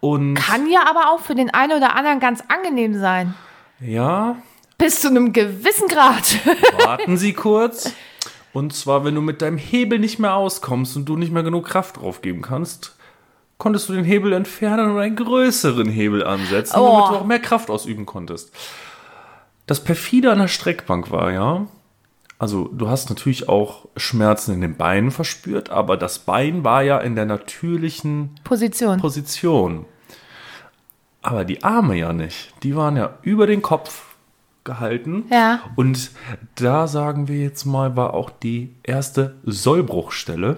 Und 0.00 0.34
Kann 0.34 0.68
ja 0.70 0.80
aber 0.88 1.10
auch 1.12 1.20
für 1.20 1.34
den 1.34 1.52
einen 1.54 1.72
oder 1.76 1.94
anderen 1.94 2.20
ganz 2.20 2.42
angenehm 2.48 2.98
sein. 2.98 3.34
ja, 3.80 4.36
Bis 4.78 5.00
zu 5.00 5.08
einem 5.08 5.32
gewissen 5.32 5.88
Grad. 5.88 6.38
warten 6.84 7.16
Sie 7.16 7.32
kurz. 7.32 7.92
Und 8.52 8.72
zwar, 8.74 9.04
wenn 9.04 9.14
du 9.14 9.20
mit 9.20 9.40
deinem 9.42 9.58
Hebel 9.58 9.98
nicht 9.98 10.18
mehr 10.18 10.34
auskommst 10.34 10.96
und 10.96 11.04
du 11.06 11.16
nicht 11.16 11.32
mehr 11.32 11.42
genug 11.42 11.66
Kraft 11.66 11.98
drauf 11.98 12.22
geben 12.22 12.42
kannst, 12.42 12.95
konntest 13.58 13.88
du 13.88 13.94
den 13.94 14.04
Hebel 14.04 14.32
entfernen 14.32 14.90
und 14.90 14.98
einen 14.98 15.16
größeren 15.16 15.88
Hebel 15.88 16.24
ansetzen, 16.24 16.76
Oh. 16.78 16.86
damit 17.00 17.10
du 17.10 17.16
auch 17.20 17.26
mehr 17.26 17.38
Kraft 17.40 17.70
ausüben 17.70 18.06
konntest. 18.06 18.52
Das 19.66 19.82
perfide 19.82 20.30
an 20.30 20.38
der 20.38 20.48
Streckbank 20.48 21.10
war 21.10 21.32
ja, 21.32 21.66
also 22.38 22.68
du 22.68 22.88
hast 22.88 23.08
natürlich 23.08 23.48
auch 23.48 23.86
Schmerzen 23.96 24.52
in 24.54 24.60
den 24.60 24.76
Beinen 24.76 25.10
verspürt, 25.10 25.70
aber 25.70 25.96
das 25.96 26.18
Bein 26.20 26.64
war 26.64 26.82
ja 26.82 26.98
in 26.98 27.14
der 27.16 27.24
natürlichen 27.24 28.34
Position. 28.44 29.00
Position. 29.00 29.86
Aber 31.22 31.44
die 31.44 31.64
Arme 31.64 31.96
ja 31.96 32.12
nicht. 32.12 32.52
Die 32.62 32.76
waren 32.76 32.96
ja 32.96 33.18
über 33.22 33.46
den 33.46 33.62
Kopf 33.62 34.14
gehalten. 34.64 35.24
Ja. 35.30 35.60
Und 35.76 36.10
da 36.56 36.86
sagen 36.86 37.26
wir 37.26 37.38
jetzt 37.38 37.64
mal, 37.64 37.96
war 37.96 38.14
auch 38.14 38.30
die 38.30 38.74
erste 38.82 39.36
Sollbruchstelle. 39.44 40.56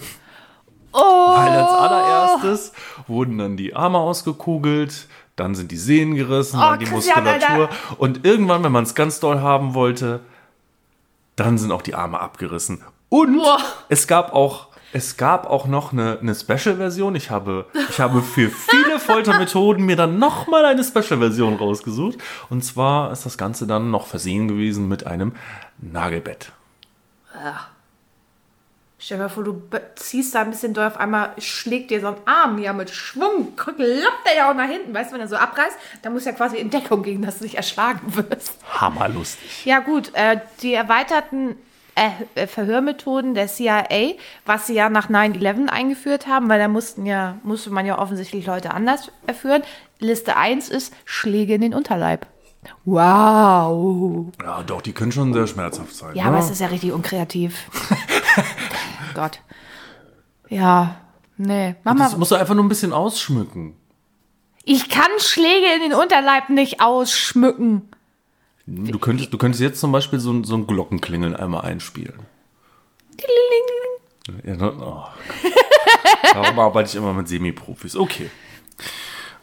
Oh, 0.92 0.98
Weil 1.36 1.50
als 1.52 1.70
allererstes 1.70 2.72
wurden 3.06 3.38
dann 3.38 3.56
die 3.56 3.76
Arme 3.76 3.98
ausgekugelt, 3.98 5.06
dann 5.36 5.54
sind 5.54 5.70
die 5.70 5.76
Sehnen 5.76 6.14
gerissen, 6.14 6.58
Oh, 6.58 6.62
dann 6.70 6.78
die 6.78 6.86
Christian, 6.86 7.24
Muskulatur. 7.24 7.68
Alter. 7.68 8.00
Und 8.00 8.24
irgendwann, 8.24 8.64
wenn 8.64 8.72
man 8.72 8.84
es 8.84 8.94
ganz 8.94 9.20
doll 9.20 9.40
haben 9.40 9.74
wollte, 9.74 10.20
dann 11.36 11.58
sind 11.58 11.70
auch 11.72 11.82
die 11.82 11.94
Arme 11.94 12.20
abgerissen. 12.20 12.82
Und 13.08 13.38
Boah. 13.38 13.58
es 13.88 14.06
gab 14.08 14.32
auch, 14.32 14.68
es 14.92 15.16
gab 15.16 15.46
auch 15.48 15.66
noch 15.66 15.92
eine, 15.92 16.18
eine 16.20 16.34
Special-Version. 16.34 17.14
Ich 17.14 17.30
habe, 17.30 17.66
ich 17.90 18.00
habe 18.00 18.22
für 18.22 18.50
viele 18.50 18.98
Foltermethoden 18.98 19.84
mir 19.84 19.96
dann 19.96 20.18
nochmal 20.18 20.64
eine 20.64 20.82
Special-Version 20.82 21.54
rausgesucht. 21.56 22.18
Und 22.50 22.64
zwar 22.64 23.12
ist 23.12 23.24
das 23.24 23.38
Ganze 23.38 23.66
dann 23.66 23.90
noch 23.90 24.06
versehen 24.06 24.48
gewesen 24.48 24.88
mit 24.88 25.06
einem 25.06 25.32
Nagelbett. 25.78 26.52
Stell 29.00 29.18
dir 29.18 29.24
mal 29.24 29.28
vor, 29.28 29.44
du 29.44 29.62
ziehst 29.94 30.34
da 30.34 30.40
ein 30.40 30.50
bisschen 30.50 30.74
doll, 30.74 30.86
auf 30.86 30.96
einmal 30.96 31.30
schlägt 31.38 31.92
dir 31.92 32.00
so 32.00 32.08
ein 32.08 32.16
Arm 32.24 32.58
ja 32.58 32.72
mit 32.72 32.90
Schwung, 32.90 33.54
klappt 33.54 34.26
der 34.26 34.36
ja 34.36 34.50
auch 34.50 34.54
nach 34.54 34.68
hinten, 34.68 34.92
weißt 34.92 35.10
du, 35.10 35.14
wenn 35.14 35.20
er 35.20 35.28
so 35.28 35.36
abreißt, 35.36 35.76
dann 36.02 36.12
muss 36.12 36.24
ja 36.24 36.32
quasi 36.32 36.56
in 36.56 36.70
Deckung 36.70 37.04
gehen, 37.04 37.22
dass 37.22 37.38
du 37.38 37.44
nicht 37.44 37.54
erschlagen 37.54 38.00
wirst. 38.16 38.54
Hammerlustig. 38.72 39.64
Ja 39.64 39.78
gut, 39.78 40.10
äh, 40.14 40.40
die 40.62 40.74
erweiterten 40.74 41.56
äh, 41.94 42.10
äh, 42.34 42.46
Verhörmethoden 42.48 43.34
der 43.34 43.46
CIA, 43.46 44.14
was 44.46 44.66
sie 44.66 44.74
ja 44.74 44.88
nach 44.88 45.10
9-11 45.10 45.68
eingeführt 45.68 46.26
haben, 46.26 46.48
weil 46.48 46.58
da 46.58 46.66
mussten 46.66 47.06
ja, 47.06 47.38
musste 47.44 47.70
man 47.70 47.86
ja 47.86 47.98
offensichtlich 47.98 48.46
Leute 48.46 48.72
anders 48.72 49.12
erführen. 49.26 49.62
Liste 50.00 50.36
1 50.36 50.68
ist 50.68 50.92
Schläge 51.04 51.54
in 51.54 51.60
den 51.60 51.74
Unterleib. 51.74 52.26
Wow. 52.84 54.32
Ja, 54.42 54.62
doch, 54.62 54.82
die 54.82 54.92
können 54.92 55.12
schon 55.12 55.32
sehr 55.32 55.46
schmerzhaft 55.46 55.94
sein. 55.94 56.14
Ja, 56.14 56.24
ne? 56.24 56.30
aber 56.30 56.38
es 56.38 56.50
ist 56.50 56.60
ja 56.60 56.66
richtig 56.68 56.92
unkreativ. 56.92 57.68
Gott. 59.18 59.40
Ja, 60.48 60.96
nee. 61.36 61.74
Mach 61.84 61.96
Das 61.96 62.12
mal. 62.12 62.18
musst 62.18 62.30
du 62.30 62.36
einfach 62.36 62.54
nur 62.54 62.64
ein 62.64 62.68
bisschen 62.68 62.92
ausschmücken. 62.92 63.74
Ich 64.64 64.88
kann 64.88 65.10
Schläge 65.18 65.66
in 65.76 65.90
den 65.90 65.94
Unterleib 65.98 66.50
nicht 66.50 66.80
ausschmücken. 66.80 67.88
Du 68.66 68.98
könntest, 68.98 69.32
du 69.32 69.38
könntest 69.38 69.62
jetzt 69.62 69.80
zum 69.80 69.92
Beispiel 69.92 70.20
so, 70.20 70.30
ein- 70.30 70.44
so 70.44 70.54
ein 70.54 70.66
Glockenklingeln 70.66 71.34
einmal 71.34 71.62
einspielen. 71.62 72.20
Ja, 74.44 74.56
ne? 74.56 74.72
oh. 74.80 75.04
Darum 76.34 76.58
arbeite 76.58 76.90
ich 76.90 76.94
immer 76.96 77.14
mit 77.14 77.28
Semi-Profis. 77.28 77.96
Okay. 77.96 78.30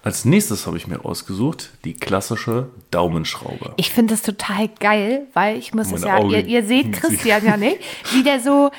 Als 0.04 0.24
nächstes 0.26 0.68
habe 0.68 0.78
ich 0.78 0.86
mir 0.86 1.04
ausgesucht 1.04 1.72
die 1.84 1.96
klassische 1.96 2.70
Daumenschraube. 2.92 3.74
Ich 3.78 3.90
finde 3.90 4.14
das 4.14 4.22
total 4.22 4.68
geil, 4.80 5.26
weil 5.34 5.58
ich 5.58 5.74
muss 5.74 5.88
es 5.88 6.02
Meine 6.02 6.06
ja, 6.08 6.18
Augen 6.18 6.30
ihr, 6.30 6.46
ihr 6.46 6.64
seht 6.64 6.94
Christian 6.94 7.44
ja 7.44 7.58
nicht, 7.58 7.80
wie 8.14 8.22
der 8.22 8.40
so, 8.40 8.70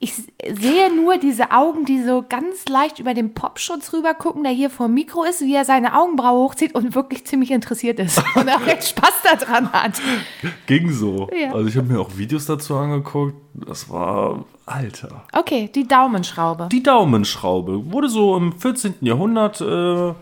ich 0.00 0.14
sehe 0.14 0.94
nur 0.94 1.18
diese 1.18 1.50
Augen, 1.50 1.84
die 1.84 2.02
so 2.02 2.24
ganz 2.28 2.66
leicht 2.68 3.00
über 3.00 3.14
den 3.14 3.34
Popschutz 3.34 3.92
rüber 3.92 4.14
gucken, 4.14 4.44
der 4.44 4.52
hier 4.52 4.70
vor 4.70 4.86
dem 4.86 4.94
Mikro 4.94 5.24
ist, 5.24 5.40
wie 5.40 5.54
er 5.54 5.64
seine 5.64 5.98
Augenbraue 5.98 6.44
hochzieht 6.44 6.74
und 6.74 6.94
wirklich 6.94 7.26
ziemlich 7.26 7.50
interessiert 7.50 7.98
ist 7.98 8.22
und 8.36 8.48
auch 8.48 8.64
jetzt 8.66 8.90
Spaß 8.90 9.22
daran 9.24 9.72
hat. 9.72 10.00
Ging 10.66 10.92
so. 10.92 11.28
Ja. 11.36 11.52
Also 11.52 11.68
ich 11.68 11.76
habe 11.76 11.92
mir 11.92 12.00
auch 12.00 12.16
Videos 12.16 12.46
dazu 12.46 12.76
angeguckt. 12.76 13.34
Das 13.54 13.90
war, 13.90 14.44
Alter. 14.66 15.24
Okay, 15.32 15.68
die 15.74 15.88
Daumenschraube. 15.88 16.68
Die 16.70 16.82
Daumenschraube 16.82 17.90
wurde 17.90 18.08
so 18.08 18.36
im 18.36 18.52
14. 18.52 18.94
Jahrhundert 19.00 19.60
äh, 19.60 20.14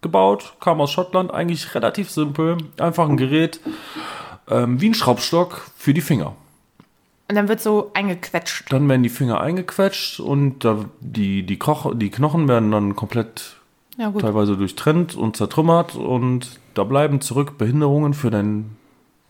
gebaut, 0.00 0.54
kam 0.60 0.80
aus 0.80 0.92
Schottland, 0.92 1.34
eigentlich 1.34 1.74
relativ 1.74 2.08
simpel. 2.08 2.58
Einfach 2.78 3.08
ein 3.08 3.16
Gerät 3.16 3.58
ähm, 4.48 4.80
wie 4.80 4.90
ein 4.90 4.94
Schraubstock 4.94 5.68
für 5.76 5.92
die 5.92 6.00
Finger. 6.00 6.36
Und 7.28 7.34
dann 7.34 7.48
wird 7.48 7.60
so 7.60 7.90
eingequetscht. 7.94 8.72
Dann 8.72 8.88
werden 8.88 9.02
die 9.02 9.08
Finger 9.08 9.40
eingequetscht 9.40 10.20
und 10.20 10.64
da, 10.64 10.84
die, 11.00 11.44
die, 11.44 11.58
Koch, 11.58 11.92
die 11.94 12.10
Knochen 12.10 12.46
werden 12.46 12.70
dann 12.70 12.94
komplett 12.94 13.56
Ja, 13.96 14.10
teilweise 14.12 14.56
durchtrennt 14.56 15.16
und 15.16 15.36
zertrümmert 15.36 15.96
und 15.96 16.60
da 16.74 16.84
bleiben 16.84 17.20
zurück 17.20 17.58
Behinderungen 17.58 18.14
für 18.14 18.30
dein 18.30 18.76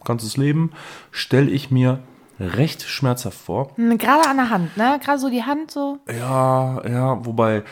ganzes 0.05 0.37
Leben. 0.37 0.73
Stelle 1.11 1.51
ich 1.51 1.71
mir 1.71 2.01
recht 2.39 2.83
schmerzhaft 2.83 3.39
vor. 3.39 3.71
Gerade 3.77 4.29
an 4.29 4.37
der 4.37 4.51
Hand, 4.51 4.77
ne? 4.77 5.01
Gerade 5.03 5.19
so 5.19 5.31
die 5.31 5.45
Hand 5.45 5.71
so. 5.71 5.99
Ja, 6.07 6.87
ja, 6.87 7.25
wobei 7.25 7.63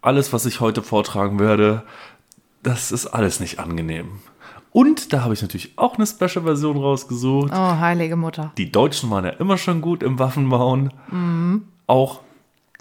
alles, 0.00 0.32
was 0.32 0.46
ich 0.46 0.60
heute 0.60 0.82
vortragen 0.82 1.38
werde, 1.38 1.82
das 2.62 2.92
ist 2.92 3.06
alles 3.06 3.40
nicht 3.40 3.58
angenehm. 3.58 4.20
Und 4.76 5.14
da 5.14 5.22
habe 5.22 5.32
ich 5.32 5.40
natürlich 5.40 5.72
auch 5.76 5.94
eine 5.96 6.06
Special-Version 6.06 6.76
rausgesucht. 6.76 7.50
Oh, 7.50 7.78
heilige 7.78 8.14
Mutter. 8.14 8.52
Die 8.58 8.70
Deutschen 8.70 9.08
waren 9.08 9.24
ja 9.24 9.30
immer 9.30 9.56
schon 9.56 9.80
gut 9.80 10.02
im 10.02 10.18
Waffenbauen. 10.18 10.92
Auch 11.86 12.20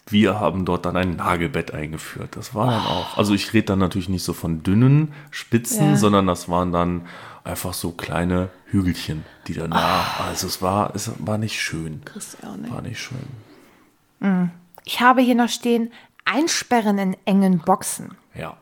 wir 0.06 0.38
haben 0.38 0.66
dort 0.66 0.86
dann 0.86 0.98
ein 0.98 1.16
Nagelbett 1.16 1.74
eingeführt. 1.74 2.36
Das 2.36 2.54
war 2.54 2.70
dann 2.70 2.86
auch. 2.86 3.18
Also 3.18 3.34
ich 3.34 3.54
rede 3.54 3.68
dann 3.68 3.80
natürlich 3.80 4.10
nicht 4.10 4.26
so 4.26 4.34
von 4.34 4.62
dünnen 4.62 5.14
Spitzen, 5.32 5.92
Ja. 5.92 5.96
sondern 5.96 6.28
das 6.28 6.50
waren 6.50 6.74
dann 6.74 7.04
einfach 7.46 7.74
so 7.74 7.92
kleine 7.92 8.50
Hügelchen, 8.66 9.24
die 9.48 9.54
dann 9.54 9.72
da. 9.72 10.04
Also 10.28 10.48
es 10.48 10.62
war, 10.62 10.94
es 10.96 11.10
war 11.20 11.38
nicht 11.38 11.62
schön. 11.62 12.02
Kriegst 12.04 12.36
du 12.42 12.48
auch 12.48 12.58
nicht. 12.58 12.74
War 12.74 12.82
nicht 12.82 13.00
schön. 13.00 14.52
Ich 14.84 15.00
habe 15.00 15.22
hier 15.22 15.36
noch 15.36 15.48
stehen, 15.48 15.94
einsperren 16.26 16.98
in 16.98 17.16
engen 17.24 17.60
Boxen. 17.60 18.16
Ja. 18.38 18.58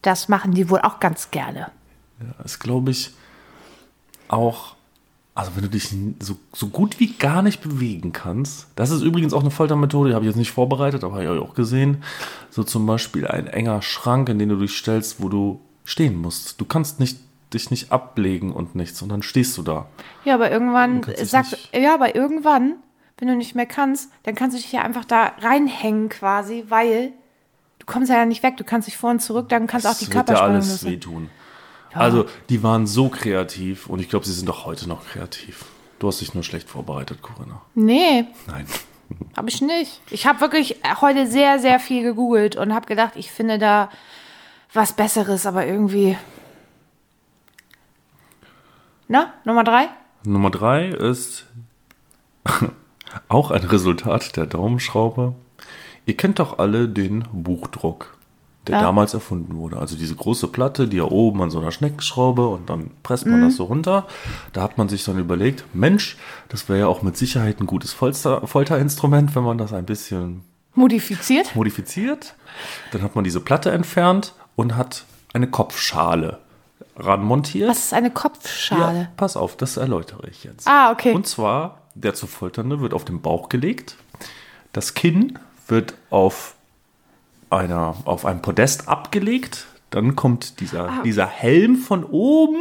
Das 0.00 0.30
machen 0.30 0.52
die 0.54 0.70
wohl 0.70 0.80
auch 0.80 0.98
ganz 0.98 1.30
gerne. 1.30 1.70
Das 2.42 2.58
glaube 2.58 2.90
ich 2.90 3.12
auch, 4.28 4.74
also 5.34 5.52
wenn 5.54 5.62
du 5.62 5.68
dich 5.70 5.88
so, 6.20 6.36
so 6.52 6.68
gut 6.68 7.00
wie 7.00 7.12
gar 7.14 7.42
nicht 7.42 7.62
bewegen 7.62 8.12
kannst, 8.12 8.66
das 8.76 8.90
ist 8.90 9.02
übrigens 9.02 9.32
auch 9.32 9.40
eine 9.40 9.50
Foltermethode, 9.50 10.10
die 10.10 10.14
habe 10.14 10.24
ich 10.24 10.30
jetzt 10.30 10.36
nicht 10.38 10.52
vorbereitet, 10.52 11.04
aber 11.04 11.14
habe 11.14 11.24
ich 11.36 11.42
auch 11.42 11.54
gesehen. 11.54 12.02
So 12.50 12.64
zum 12.64 12.86
Beispiel 12.86 13.26
ein 13.26 13.46
enger 13.46 13.82
Schrank, 13.82 14.28
in 14.28 14.38
den 14.38 14.48
du 14.50 14.56
dich 14.56 14.76
stellst, 14.76 15.22
wo 15.22 15.28
du 15.28 15.60
stehen 15.84 16.16
musst. 16.20 16.60
Du 16.60 16.64
kannst 16.64 17.00
nicht, 17.00 17.18
dich 17.52 17.70
nicht 17.70 17.92
ablegen 17.92 18.52
und 18.52 18.74
nichts 18.74 19.02
und 19.02 19.08
dann 19.10 19.22
stehst 19.22 19.56
du 19.58 19.62
da. 19.62 19.86
Ja, 20.24 20.34
aber 20.34 20.50
irgendwann 20.50 21.00
nicht- 21.06 21.74
ja, 21.74 21.94
aber 21.94 22.14
irgendwann, 22.14 22.74
wenn 23.18 23.28
du 23.28 23.36
nicht 23.36 23.54
mehr 23.54 23.66
kannst, 23.66 24.10
dann 24.24 24.34
kannst 24.34 24.56
du 24.56 24.60
dich 24.60 24.72
ja 24.72 24.82
einfach 24.82 25.04
da 25.04 25.32
reinhängen 25.40 26.08
quasi, 26.08 26.64
weil 26.68 27.12
du 27.78 27.86
kommst 27.86 28.10
ja 28.10 28.24
nicht 28.24 28.42
weg. 28.42 28.56
Du 28.56 28.64
kannst 28.64 28.88
dich 28.88 28.96
vor 28.96 29.10
und 29.10 29.20
zurück, 29.20 29.48
dann 29.48 29.66
kannst 29.66 29.86
auch 29.86 29.94
die 29.94 30.06
Das 30.06 30.14
wird 30.14 30.14
ja 30.14 30.22
Körperspannung 30.24 30.54
alles 30.56 30.82
lösen. 30.82 30.90
Also, 31.94 32.26
die 32.48 32.62
waren 32.62 32.86
so 32.86 33.08
kreativ 33.08 33.86
und 33.86 34.00
ich 34.00 34.08
glaube, 34.08 34.26
sie 34.26 34.32
sind 34.32 34.48
auch 34.50 34.64
heute 34.64 34.88
noch 34.88 35.04
kreativ. 35.06 35.66
Du 35.98 36.08
hast 36.08 36.20
dich 36.20 36.34
nur 36.34 36.42
schlecht 36.42 36.68
vorbereitet, 36.68 37.22
Corinna. 37.22 37.62
Nee, 37.74 38.26
Nein. 38.46 38.66
habe 39.36 39.48
ich 39.48 39.60
nicht. 39.60 40.00
Ich 40.10 40.26
habe 40.26 40.40
wirklich 40.40 40.76
heute 41.00 41.26
sehr, 41.26 41.58
sehr 41.58 41.78
viel 41.78 42.02
gegoogelt 42.02 42.56
und 42.56 42.74
habe 42.74 42.86
gedacht, 42.86 43.12
ich 43.16 43.30
finde 43.30 43.58
da 43.58 43.90
was 44.72 44.94
Besseres, 44.94 45.46
aber 45.46 45.66
irgendwie. 45.66 46.16
Na, 49.08 49.32
Nummer 49.44 49.64
drei? 49.64 49.88
Nummer 50.24 50.50
drei 50.50 50.88
ist 50.88 51.46
auch 53.28 53.50
ein 53.50 53.64
Resultat 53.64 54.36
der 54.36 54.46
Daumenschraube. 54.46 55.34
Ihr 56.06 56.16
kennt 56.16 56.38
doch 56.38 56.58
alle 56.58 56.88
den 56.88 57.24
Buchdruck, 57.32 58.16
der 58.66 58.76
Ja. 58.76 58.82
damals 58.82 59.12
erfunden 59.14 59.56
wurde. 59.56 59.78
Also 59.78 59.96
diese 59.96 60.14
große 60.14 60.46
Platte, 60.48 60.86
die 60.88 60.98
ja 60.98 61.04
oben 61.04 61.42
an 61.42 61.50
so 61.50 61.58
einer 61.60 61.72
Schneckenschraube 61.72 62.46
und 62.46 62.70
dann 62.70 62.90
presst 63.02 63.26
man 63.26 63.40
das 63.42 63.56
so 63.56 63.64
runter. 63.64 64.06
Da 64.52 64.62
hat 64.62 64.78
man 64.78 64.88
sich 64.88 65.04
dann 65.04 65.18
überlegt, 65.18 65.64
Mensch, 65.74 66.16
das 66.48 66.68
wäre 66.68 66.78
ja 66.80 66.86
auch 66.86 67.02
mit 67.02 67.16
Sicherheit 67.16 67.60
ein 67.60 67.66
gutes 67.66 67.92
Folter 67.92 68.46
Folterinstrument, 68.46 69.34
wenn 69.34 69.42
man 69.42 69.58
das 69.58 69.72
ein 69.72 69.84
bisschen 69.84 70.44
Modifiziert? 70.74 71.54
modifiziert. 71.56 72.34
Dann 72.92 73.02
hat 73.02 73.14
man 73.14 73.24
diese 73.24 73.40
Platte 73.40 73.70
entfernt 73.72 74.34
und 74.56 74.76
hat 74.76 75.04
eine 75.34 75.48
Kopfschale 75.48 76.38
ranmontiert. 76.96 77.68
Was 77.68 77.78
ist 77.84 77.94
eine 77.94 78.10
Kopfschale? 78.10 78.98
Ja, 79.00 79.08
pass 79.16 79.36
auf, 79.36 79.56
das 79.56 79.76
erläutere 79.76 80.28
ich 80.30 80.44
jetzt. 80.44 80.68
Ah, 80.68 80.90
okay. 80.92 81.12
Und 81.14 81.26
zwar, 81.26 81.78
der 81.94 82.14
zu 82.14 82.26
Folternde 82.26 82.80
wird 82.80 82.94
auf 82.94 83.04
den 83.04 83.20
Bauch 83.20 83.48
gelegt. 83.48 83.96
Das 84.72 84.94
Kinn 84.94 85.38
wird 85.68 85.94
auf, 86.10 86.54
einer, 87.52 87.96
auf 88.04 88.24
einem 88.24 88.42
Podest 88.42 88.88
abgelegt. 88.88 89.66
Dann 89.90 90.16
kommt 90.16 90.60
dieser, 90.60 90.88
Ah. 90.88 91.02
dieser 91.04 91.26
Helm 91.26 91.76
von 91.76 92.04
oben 92.04 92.58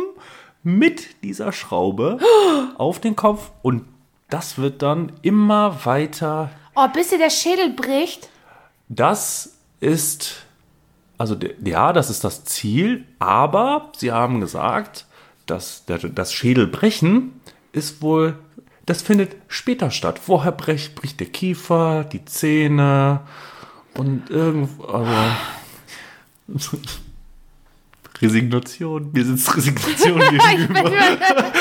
mit 0.63 1.23
dieser 1.23 1.51
Schraube 1.53 2.19
auf 2.77 2.99
den 2.99 3.15
Kopf. 3.15 3.51
Und 3.61 3.85
das 4.29 4.57
wird 4.57 4.81
dann 4.81 5.11
immer 5.21 5.85
weiter. 5.85 6.49
Oh, 6.75 6.87
bis 6.93 7.09
dir 7.09 7.17
der 7.17 7.29
Schädel 7.29 7.69
bricht. 7.73 8.29
Das 8.89 9.55
ist, 9.79 10.43
also 11.17 11.35
ja, 11.63 11.93
das 11.93 12.09
ist 12.09 12.23
das 12.23 12.43
Ziel. 12.45 13.05
Aber 13.19 13.91
sie 13.97 14.11
haben 14.11 14.39
gesagt, 14.41 15.05
dass 15.45 15.83
das 15.85 16.33
Schädelbrechen 16.33 17.39
ist 17.73 18.01
wohl, 18.01 18.37
das 18.85 19.01
findet 19.01 19.35
später 19.47 19.91
statt. 19.91 20.19
Vorher 20.19 20.51
bricht, 20.51 20.95
bricht 20.95 21.19
der 21.19 21.27
Kiefer, 21.27 22.03
die 22.03 22.25
Zähne 22.25 23.21
und 23.95 24.29
irgendwo, 24.29 24.85
aber 24.85 25.35
Resignation, 28.21 29.11
mir 29.11 29.25
sitzt 29.25 29.55
Resignation 29.55 30.19
gegenüber. 30.49 30.91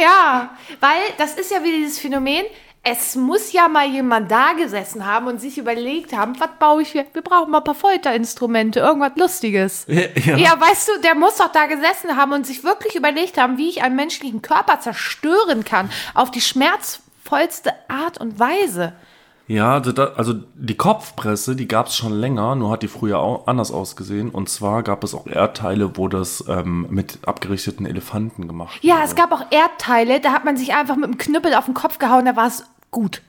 Ja, 0.00 0.50
weil 0.80 1.00
das 1.18 1.34
ist 1.34 1.50
ja 1.50 1.62
wieder 1.62 1.76
dieses 1.76 1.98
Phänomen. 1.98 2.44
Es 2.82 3.14
muss 3.14 3.52
ja 3.52 3.68
mal 3.68 3.86
jemand 3.86 4.30
da 4.30 4.52
gesessen 4.54 5.06
haben 5.06 5.28
und 5.28 5.40
sich 5.40 5.56
überlegt 5.56 6.12
haben, 6.14 6.38
was 6.40 6.50
baue 6.58 6.82
ich 6.82 6.88
hier? 6.92 7.06
Wir 7.12 7.22
brauchen 7.22 7.50
mal 7.50 7.58
ein 7.58 7.64
paar 7.64 7.74
Folterinstrumente, 7.74 8.80
irgendwas 8.80 9.12
Lustiges. 9.16 9.84
Ja, 9.86 10.02
ja. 10.24 10.36
Ja, 10.36 10.60
weißt 10.60 10.88
du, 10.88 11.00
der 11.02 11.14
muss 11.14 11.36
doch 11.36 11.52
da 11.52 11.66
gesessen 11.66 12.16
haben 12.16 12.32
und 12.32 12.46
sich 12.46 12.64
wirklich 12.64 12.96
überlegt 12.96 13.38
haben, 13.38 13.56
wie 13.56 13.68
ich 13.68 13.82
einen 13.82 13.96
menschlichen 13.96 14.42
Körper 14.42 14.80
zerstören 14.80 15.64
kann, 15.64 15.90
auf 16.14 16.30
die 16.30 16.40
schmerzvollste 16.40 17.72
Art 17.88 18.18
und 18.18 18.38
Weise. 18.38 18.94
Ja, 19.48 19.74
also 19.74 19.92
also 20.14 20.34
die 20.54 20.76
Kopfpresse, 20.76 21.56
die 21.56 21.66
gab 21.68 21.88
es 21.88 21.96
schon 21.96 22.12
länger, 22.12 22.54
nur 22.54 22.70
hat 22.70 22.82
die 22.82 22.88
früher 22.88 23.18
auch 23.18 23.46
anders 23.48 23.70
ausgesehen. 23.72 24.30
Und 24.30 24.48
zwar 24.48 24.82
gab 24.82 25.02
es 25.04 25.14
auch 25.14 25.26
Erdteile, 25.26 25.96
wo 25.96 26.08
das 26.08 26.44
ähm, 26.48 26.86
mit 26.90 27.18
abgerichteten 27.26 27.84
Elefanten 27.84 28.46
gemacht 28.48 28.78
Ja, 28.82 28.94
wurde. 28.96 29.04
es 29.06 29.14
gab 29.16 29.32
auch 29.32 29.44
Erdteile, 29.50 30.20
da 30.20 30.32
hat 30.32 30.44
man 30.44 30.56
sich 30.56 30.74
einfach 30.74 30.96
mit 30.96 31.06
dem 31.10 31.18
Knüppel 31.18 31.54
auf 31.54 31.64
den 31.66 31.74
Kopf 31.74 31.98
gehauen, 31.98 32.24
da 32.24 32.36
war 32.36 32.46
es 32.46 32.64
gut. 32.90 33.20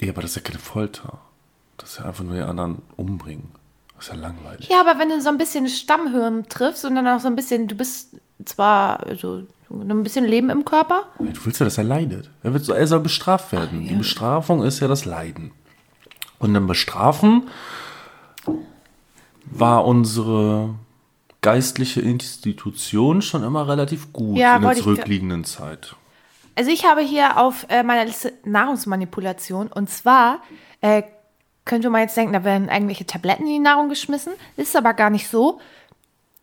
Ja, 0.00 0.10
aber 0.12 0.22
das 0.22 0.30
ist 0.32 0.36
ja 0.36 0.42
keine 0.42 0.58
Folter. 0.58 1.18
Das 1.76 1.90
ist 1.90 1.98
ja 1.98 2.06
einfach 2.06 2.24
nur 2.24 2.34
die 2.34 2.42
anderen 2.42 2.82
umbringen. 2.96 3.50
Das 3.96 4.06
ist 4.08 4.14
ja 4.14 4.18
langweilig. 4.20 4.68
Ja, 4.68 4.80
aber 4.80 4.98
wenn 4.98 5.10
du 5.10 5.20
so 5.20 5.28
ein 5.28 5.38
bisschen 5.38 5.68
Stammhirn 5.68 6.48
triffst 6.48 6.84
und 6.84 6.94
dann 6.96 7.06
auch 7.06 7.20
so 7.20 7.28
ein 7.28 7.36
bisschen, 7.36 7.68
du 7.68 7.74
bist 7.74 8.16
zwar 8.44 9.04
so 9.16 9.42
ein 9.70 10.02
bisschen 10.02 10.24
Leben 10.24 10.50
im 10.50 10.64
Körper. 10.64 11.04
Du 11.18 11.44
willst 11.44 11.60
ja, 11.60 11.64
dass 11.64 11.78
er 11.78 11.84
leidet. 11.84 12.30
Er, 12.42 12.52
wird 12.52 12.64
so, 12.64 12.72
er 12.72 12.86
soll 12.86 13.00
bestraft 13.00 13.52
werden. 13.52 13.86
Die 13.86 13.94
Bestrafung 13.94 14.62
ist 14.62 14.80
ja 14.80 14.88
das 14.88 15.04
Leiden. 15.04 15.50
Und 16.38 16.54
dann 16.54 16.66
bestrafen 16.66 17.48
war 19.46 19.84
unsere 19.84 20.74
geistliche 21.40 22.00
Institution 22.00 23.22
schon 23.22 23.44
immer 23.44 23.68
relativ 23.68 24.12
gut 24.12 24.36
Ja, 24.36 24.56
in 24.56 24.62
der 24.62 24.68
wollte 24.68 24.80
ich- 24.80 24.84
zurückliegenden 24.84 25.44
Zeit. 25.44 25.94
Also 26.58 26.70
ich 26.70 26.84
habe 26.86 27.02
hier 27.02 27.36
auf 27.38 27.66
äh, 27.68 27.82
meiner 27.82 28.06
Liste 28.06 28.32
Nahrungsmanipulation 28.44 29.66
und 29.68 29.90
zwar 29.90 30.40
äh, 30.80 31.02
könnte 31.66 31.90
man 31.90 32.00
jetzt 32.02 32.16
denken, 32.16 32.32
da 32.32 32.44
werden 32.44 32.68
irgendwelche 32.68 33.04
Tabletten 33.04 33.42
in 33.42 33.48
die 33.52 33.58
Nahrung 33.58 33.88
geschmissen. 33.90 34.32
Ist 34.56 34.74
aber 34.76 34.94
gar 34.94 35.10
nicht 35.10 35.28
so. 35.28 35.60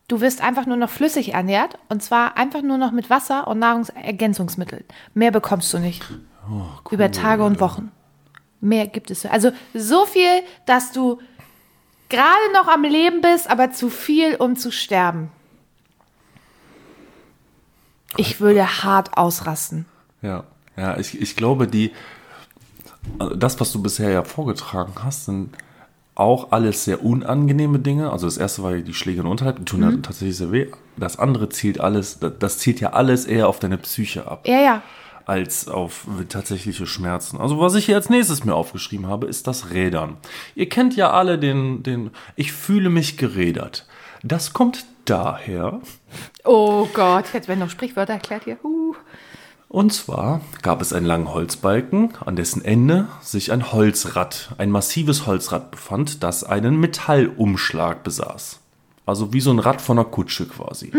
Du 0.08 0.22
wirst 0.22 0.42
einfach 0.42 0.66
nur 0.66 0.78
noch 0.78 0.90
flüssig 0.90 1.34
ernährt 1.34 1.78
und 1.90 2.04
zwar 2.04 2.38
einfach 2.38 2.62
nur 2.62 2.78
noch 2.78 2.92
mit 2.92 3.10
Wasser 3.10 3.48
und 3.48 3.60
Nahrungsergänzungsmitteln. 3.60 4.84
Mehr 5.14 5.32
bekommst 5.32 5.74
du 5.74 5.80
nicht. 5.80 6.04
Über 6.92 7.12
Tage 7.12 7.44
und 7.44 7.60
Wochen. 7.60 7.92
Mehr 8.60 8.88
gibt 8.88 9.12
es. 9.12 9.26
Also 9.26 9.52
so 9.74 10.06
viel, 10.06 10.44
dass 10.66 10.92
du 10.92 11.20
gerade 12.10 12.54
noch 12.54 12.68
am 12.68 12.84
Leben 12.84 13.22
bist, 13.22 13.50
aber 13.50 13.72
zu 13.72 13.90
viel, 13.90 14.36
um 14.36 14.56
zu 14.56 14.72
sterben. 14.72 15.32
Ich 18.18 18.40
würde 18.40 18.84
hart 18.84 19.18
ausrasten. 19.18 19.86
Ja, 20.22 20.44
ja 20.78 20.98
ich, 20.98 21.20
ich 21.20 21.36
glaube, 21.36 21.68
die, 21.68 21.92
also 23.20 23.36
das, 23.36 23.60
was 23.60 23.72
du 23.72 23.82
bisher 23.82 24.12
ja 24.12 24.24
vorgetragen 24.24 24.94
hast, 25.04 25.26
sind 25.26 25.58
auch 26.16 26.52
alles 26.52 26.86
sehr 26.86 27.04
unangenehme 27.04 27.80
Dinge. 27.80 28.12
Also 28.12 28.28
das 28.28 28.38
erste 28.38 28.64
war 28.64 28.74
die 28.74 28.94
Schläge 28.94 29.20
in 29.20 29.26
den 29.26 29.32
Unterleib, 29.32 29.58
die 29.58 29.66
tun 29.66 29.82
ja 29.82 29.92
tatsächlich 30.02 30.38
sehr 30.38 30.52
weh. 30.52 30.68
Das 30.98 31.18
andere 31.18 31.50
zielt 31.50 31.80
alles, 31.80 32.20
das, 32.20 32.34
das 32.40 32.58
zielt 32.60 32.80
ja 32.80 32.94
alles 32.94 33.26
eher 33.26 33.48
auf 33.48 33.60
deine 33.60 33.78
Psyche 33.78 34.28
ab, 34.28 34.48
Ja, 34.48 34.60
ja. 34.62 34.82
als 35.26 35.68
auf 35.68 36.06
tatsächliche 36.30 36.86
Schmerzen. 36.86 37.40
Also 37.40 37.60
was 37.60 37.74
ich 37.76 37.86
hier 37.86 37.96
als 37.96 38.10
nächstes 38.10 38.44
mir 38.46 38.54
aufgeschrieben 38.54 39.08
habe, 39.08 39.26
ist 39.28 39.48
das 39.48 39.72
Rädern. 39.72 40.18
Ihr 40.54 40.70
kennt 40.70 40.96
ja 40.96 41.12
alle 41.12 41.40
den, 41.40 41.82
den, 41.82 42.12
ich 42.36 42.52
fühle 42.54 42.90
mich 42.90 43.18
gerädert. 43.18 43.88
Das 44.22 44.54
kommt 44.54 44.86
daher, 45.06 45.82
Oh 46.46 46.88
Gott, 46.94 47.26
jetzt 47.34 47.48
werden 47.48 47.60
noch 47.60 47.70
Sprichwörter 47.70 48.14
erklärt 48.14 48.44
hier. 48.44 48.58
Uh. 48.64 48.83
Und 49.74 49.92
zwar 49.92 50.42
gab 50.62 50.84
es 50.84 50.94
einen 50.94 51.08
langen 51.08 51.34
Holzbalken, 51.34 52.14
an 52.24 52.36
dessen 52.36 52.64
Ende 52.64 53.08
sich 53.22 53.52
ein 53.52 53.72
Holzrad, 53.72 54.54
ein 54.60 54.70
massives 54.70 55.26
Holzrad 55.26 55.72
befand, 55.72 56.22
das 56.22 56.44
einen 56.44 56.80
Metallumschlag 56.80 58.04
besaß. 58.04 58.60
Also 59.08 59.34
wie 59.34 59.42
so 59.42 59.50
ein 59.50 59.58
Rad 59.58 59.82
von 59.82 59.98
einer 59.98 60.08
Kutsche 60.08 60.48
quasi. 60.48 60.92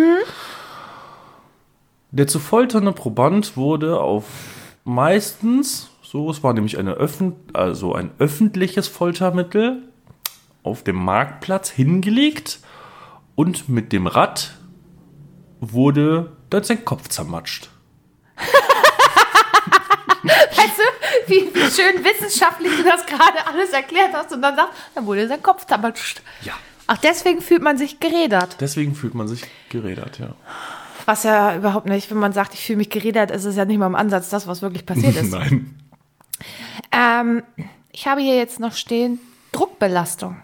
Der 2.10 2.26
zu 2.26 2.40
folternde 2.40 2.90
Proband 2.90 3.56
wurde 3.56 4.00
auf 4.00 4.24
meistens, 4.82 5.90
so 6.02 6.28
es 6.28 6.42
war 6.42 6.52
nämlich 6.52 6.76
eine 6.76 6.94
Öffn 6.94 7.37
also 7.52 7.94
ein 7.94 8.10
öffentliches 8.18 8.88
Foltermittel, 8.88 9.84
auf 10.64 10.82
dem 10.82 10.96
Marktplatz 10.96 11.70
hingelegt 11.70 12.58
und 13.37 13.68
mit 13.68 13.92
dem 13.92 14.08
Rad 14.08 14.58
wurde 15.60 16.32
dann 16.50 16.64
sein 16.64 16.84
Kopf 16.84 17.06
zermatscht. 17.06 17.70
Weißt 20.24 20.78
du, 20.78 20.82
wie, 21.30 21.54
wie 21.54 21.70
schön 21.70 22.02
wissenschaftlich 22.04 22.74
du 22.76 22.82
das 22.82 23.04
gerade 23.06 23.46
alles 23.46 23.70
erklärt 23.70 24.14
hast 24.14 24.32
und 24.32 24.42
dann 24.42 24.56
sagst, 24.56 24.72
dann 24.94 25.06
wurde 25.06 25.28
sein 25.28 25.42
Kopf 25.42 25.66
zermatscht. 25.66 26.22
Ja. 26.42 26.54
Ach, 26.86 26.98
deswegen 26.98 27.40
fühlt 27.40 27.62
man 27.62 27.78
sich 27.78 28.00
gerädert. 28.00 28.56
Deswegen 28.60 28.94
fühlt 28.94 29.14
man 29.14 29.28
sich 29.28 29.42
gerädert, 29.70 30.18
ja. 30.18 30.34
Was 31.06 31.22
ja 31.24 31.56
überhaupt 31.56 31.86
nicht, 31.86 32.10
wenn 32.10 32.18
man 32.18 32.32
sagt, 32.32 32.54
ich 32.54 32.64
fühle 32.64 32.78
mich 32.78 32.90
gerädert, 32.90 33.30
ist 33.30 33.44
es 33.44 33.56
ja 33.56 33.64
nicht 33.64 33.78
mal 33.78 33.86
im 33.86 33.94
Ansatz 33.94 34.30
das, 34.30 34.46
was 34.46 34.62
wirklich 34.62 34.86
passiert 34.86 35.16
ist. 35.16 35.30
Nein. 35.32 35.78
ähm, 36.92 37.42
ich 37.92 38.06
habe 38.06 38.20
hier 38.20 38.36
jetzt 38.36 38.60
noch 38.60 38.72
stehen, 38.74 39.18
Druckbelastung. 39.52 40.36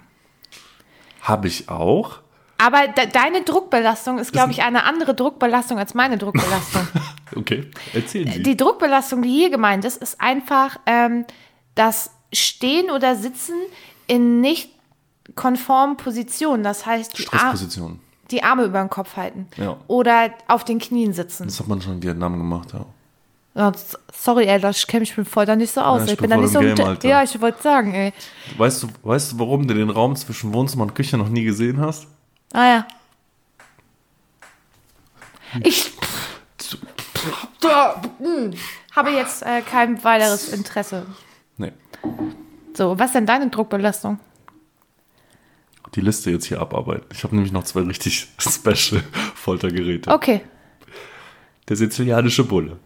Habe 1.22 1.48
ich 1.48 1.68
auch. 1.68 2.20
Aber 2.59 2.88
de 2.88 3.07
deine 3.07 3.42
Druckbelastung 3.42 4.18
ist, 4.18 4.33
glaube 4.33 4.53
ich, 4.53 4.62
eine 4.62 4.85
andere 4.85 5.14
Druckbelastung 5.14 5.79
als 5.79 5.94
meine 5.94 6.18
Druckbelastung. 6.18 6.87
Okay, 7.37 7.71
erzählen 7.95 8.31
Sie. 8.33 8.43
Die 8.43 8.57
Druckbelastung, 8.57 9.23
die 9.23 9.31
hier 9.31 9.51
gemeint 9.51 9.85
ist, 9.85 9.97
ist 9.99 10.21
einfach 10.21 10.79
ähm, 10.87 11.25
das 11.75 12.11
Stehen 12.33 12.90
oder 12.90 13.16
Sitzen 13.16 13.55
in 14.07 14.40
nicht 14.40 14.71
konformen 15.35 15.97
Positionen. 15.97 16.62
Das 16.64 16.87
heißt, 16.87 17.19
die, 17.19 17.29
Ar 17.33 17.55
die 18.31 18.43
Arme 18.43 18.64
über 18.64 18.81
den 18.81 18.90
Kopf 18.90 19.16
halten. 19.16 19.47
Ja. 19.57 19.77
Oder 19.87 20.31
auf 20.49 20.64
den 20.64 20.79
Knien 20.79 21.12
sitzen. 21.12 21.45
Das 21.45 21.61
hat 21.61 21.69
man 21.69 21.81
schon 21.81 21.95
in 21.95 22.03
Vietnam 22.03 22.37
gemacht, 22.38 22.73
ja. 22.73 22.85
Sorry, 24.12 24.47
ey, 24.47 24.61
das 24.61 24.87
kenne 24.87 25.03
ich 25.03 25.16
mich 25.16 25.29
voll 25.29 25.45
da 25.45 25.57
nicht 25.57 25.73
so 25.73 25.81
aus. 25.81 26.01
Ja, 26.01 26.05
ich 26.07 26.12
ich 26.12 26.19
bin 26.19 26.31
bin 26.31 26.38
da 26.38 26.43
nicht 26.43 26.53
so. 26.53 26.61
Game, 26.61 26.77
Te- 26.77 26.85
Alter. 26.87 27.09
Ja, 27.09 27.23
ich 27.23 27.40
wollte 27.40 27.61
sagen, 27.62 27.93
ey. 27.93 28.12
Weißt 28.57 28.85
du, 28.85 28.88
weißt 29.03 29.33
du, 29.33 29.38
warum 29.40 29.66
du 29.66 29.75
den 29.75 29.90
Raum 29.90 30.14
zwischen 30.16 30.53
Wohnzimmer 30.55 30.85
und 30.85 30.95
Küche 30.95 31.19
noch 31.19 31.29
nie 31.29 31.43
gesehen 31.43 31.81
hast? 31.81 32.07
Ah 32.53 32.66
ja. 32.66 32.87
Ich 35.64 35.93
habe 37.62 39.11
jetzt 39.11 39.42
äh, 39.42 39.61
kein 39.62 40.03
weiteres 40.05 40.49
Interesse. 40.49 41.07
Nee. 41.57 41.73
So, 42.75 42.99
was 42.99 43.07
ist 43.09 43.14
denn 43.14 43.27
deine 43.27 43.51
Druckbelastung? 43.51 44.18
Die 45.94 46.01
Liste 46.01 46.31
jetzt 46.31 46.46
hier 46.46 46.61
abarbeiten. 46.61 47.07
Ich 47.12 47.25
habe 47.25 47.35
nämlich 47.35 47.53
noch 47.53 47.64
zwei 47.64 47.81
richtig 47.83 48.29
special 48.38 49.03
Foltergeräte. 49.35 50.11
Okay. 50.11 50.42
Der 51.68 51.77
sizilianische 51.77 52.44
Bulle. 52.44 52.79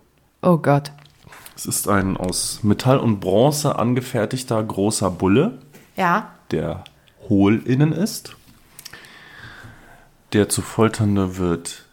Oh 0.43 0.57
Gott. 0.59 0.93
Es 1.57 1.67
ist 1.67 1.89
ein 1.89 2.17
aus 2.17 2.63
Metall 2.63 2.99
und 2.99 3.21
Bronze 3.21 3.79
angefertigter 3.79 4.63
großer 4.63 5.11
Bulle, 5.11 5.59
Ja. 5.97 6.33
der 6.51 6.83
hohl 7.29 7.63
innen 7.67 7.93
ist. 7.93 8.35
Der 10.33 10.49
zu 10.49 10.63
Folternde 10.63 11.37
wird 11.37 11.85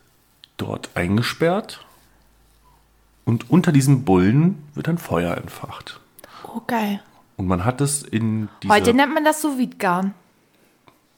dort 0.58 0.90
eingesperrt. 0.96 1.86
Und 3.26 3.50
unter 3.50 3.72
diesem 3.72 4.04
Bullen 4.04 4.64
wird 4.74 4.90
ein 4.90 4.98
Feuer 4.98 5.38
entfacht. 5.38 6.00
Oh, 6.44 6.62
geil. 6.68 7.02
Und 7.38 7.48
man 7.48 7.66
hat 7.66 7.82
es 7.82 8.04
in 8.04 8.50
dieser... 8.62 8.74
Heute 8.74 8.94
nennt 8.94 9.14
man 9.14 9.24
das 9.24 9.42
sous 9.42 9.58
garn 9.78 10.14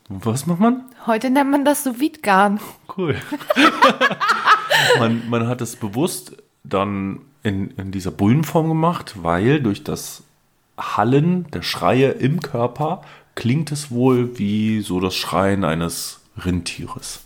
Was 0.10 0.46
macht 0.46 0.60
man? 0.60 0.84
Heute 1.06 1.30
nennt 1.30 1.52
man 1.52 1.66
das 1.66 1.84
sous 1.84 1.96
garn 2.22 2.60
Cool. 2.96 3.16
man, 5.00 5.30
man 5.30 5.48
hat 5.48 5.62
es 5.62 5.76
bewusst 5.76 6.38
dann 6.64 7.22
in, 7.44 7.72
in 7.72 7.92
dieser 7.92 8.12
Bullenform 8.12 8.70
gemacht, 8.70 9.16
weil 9.22 9.62
durch 9.62 9.84
das 9.84 10.24
Hallen 10.78 11.50
der 11.52 11.62
Schreie 11.62 12.12
im 12.12 12.42
Körper 12.42 13.02
klingt 13.36 13.72
es 13.72 13.92
wohl 13.92 14.38
wie 14.38 14.82
so 14.82 15.00
das 15.00 15.16
Schreien 15.16 15.64
eines 15.64 16.22
Rindtieres. 16.44 17.24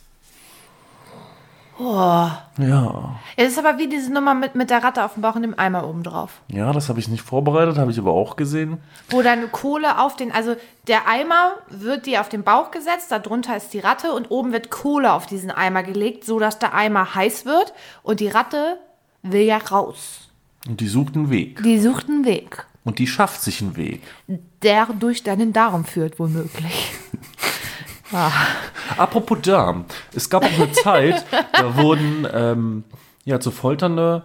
Oh. 1.79 2.27
Ja, 2.57 3.19
Es 3.35 3.49
ist 3.49 3.59
aber 3.59 3.77
wie 3.77 3.87
diese 3.87 4.11
Nummer 4.11 4.33
mit, 4.33 4.55
mit 4.55 4.69
der 4.71 4.83
Ratte 4.83 5.03
auf 5.05 5.13
dem 5.13 5.21
Bauch 5.21 5.35
und 5.35 5.43
dem 5.43 5.57
Eimer 5.59 5.87
oben 5.87 6.01
drauf. 6.03 6.41
ja, 6.47 6.71
das 6.73 6.89
habe 6.89 6.99
ich 6.99 7.07
nicht 7.07 7.21
vorbereitet, 7.23 7.77
habe 7.77 7.91
ich 7.91 7.99
aber 7.99 8.11
auch 8.13 8.35
gesehen. 8.35 8.77
Wo 9.09 9.21
dann 9.21 9.51
Kohle 9.51 9.99
auf 9.99 10.15
den, 10.15 10.31
also 10.31 10.55
der 10.87 11.07
Eimer 11.07 11.53
wird 11.69 12.07
dir 12.07 12.21
auf 12.21 12.29
den 12.29 12.43
Bauch 12.43 12.71
gesetzt, 12.71 13.11
darunter 13.11 13.55
ist 13.55 13.73
die 13.73 13.79
Ratte 13.79 14.11
und 14.13 14.31
oben 14.31 14.53
wird 14.53 14.71
Kohle 14.71 15.13
auf 15.13 15.27
diesen 15.27 15.51
Eimer 15.51 15.83
gelegt, 15.83 16.25
sodass 16.25 16.57
der 16.57 16.73
Eimer 16.73 17.13
heiß 17.13 17.45
wird 17.45 17.73
und 18.01 18.19
die 18.21 18.29
Ratte 18.29 18.77
will 19.21 19.41
ja 19.43 19.57
raus. 19.57 20.29
Und 20.67 20.81
die 20.81 20.87
sucht 20.87 21.15
einen 21.15 21.29
Weg. 21.29 21.61
Die 21.63 21.79
sucht 21.79 22.09
einen 22.09 22.25
Weg, 22.25 22.65
Und 22.85 22.97
die 22.99 23.07
schafft 23.07 23.41
sich 23.41 23.61
einen 23.61 23.75
Weg. 23.77 24.01
der 24.63 24.87
durch 24.99 25.21
deinen 25.23 25.53
Darm 25.53 25.85
führt, 25.85 26.17
womöglich. 26.19 26.91
Apropos 28.97 29.39
Darm. 29.41 29.85
Es 30.13 30.29
gab 30.29 30.43
auch 30.43 30.59
eine 30.59 30.71
Zeit, 30.71 31.25
da 31.53 31.75
wurden 31.77 32.27
ähm, 32.31 32.83
ja, 33.25 33.39
zu 33.39 33.51
Folternde 33.51 34.23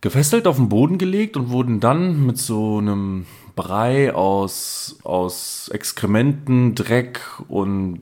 gefesselt 0.00 0.46
auf 0.46 0.56
den 0.56 0.68
Boden 0.68 0.98
gelegt 0.98 1.36
und 1.36 1.50
wurden 1.50 1.80
dann 1.80 2.26
mit 2.26 2.38
so 2.38 2.78
einem 2.78 3.26
Brei 3.54 4.14
aus, 4.14 4.98
aus 5.04 5.68
Exkrementen, 5.68 6.74
Dreck 6.74 7.20
und 7.48 8.00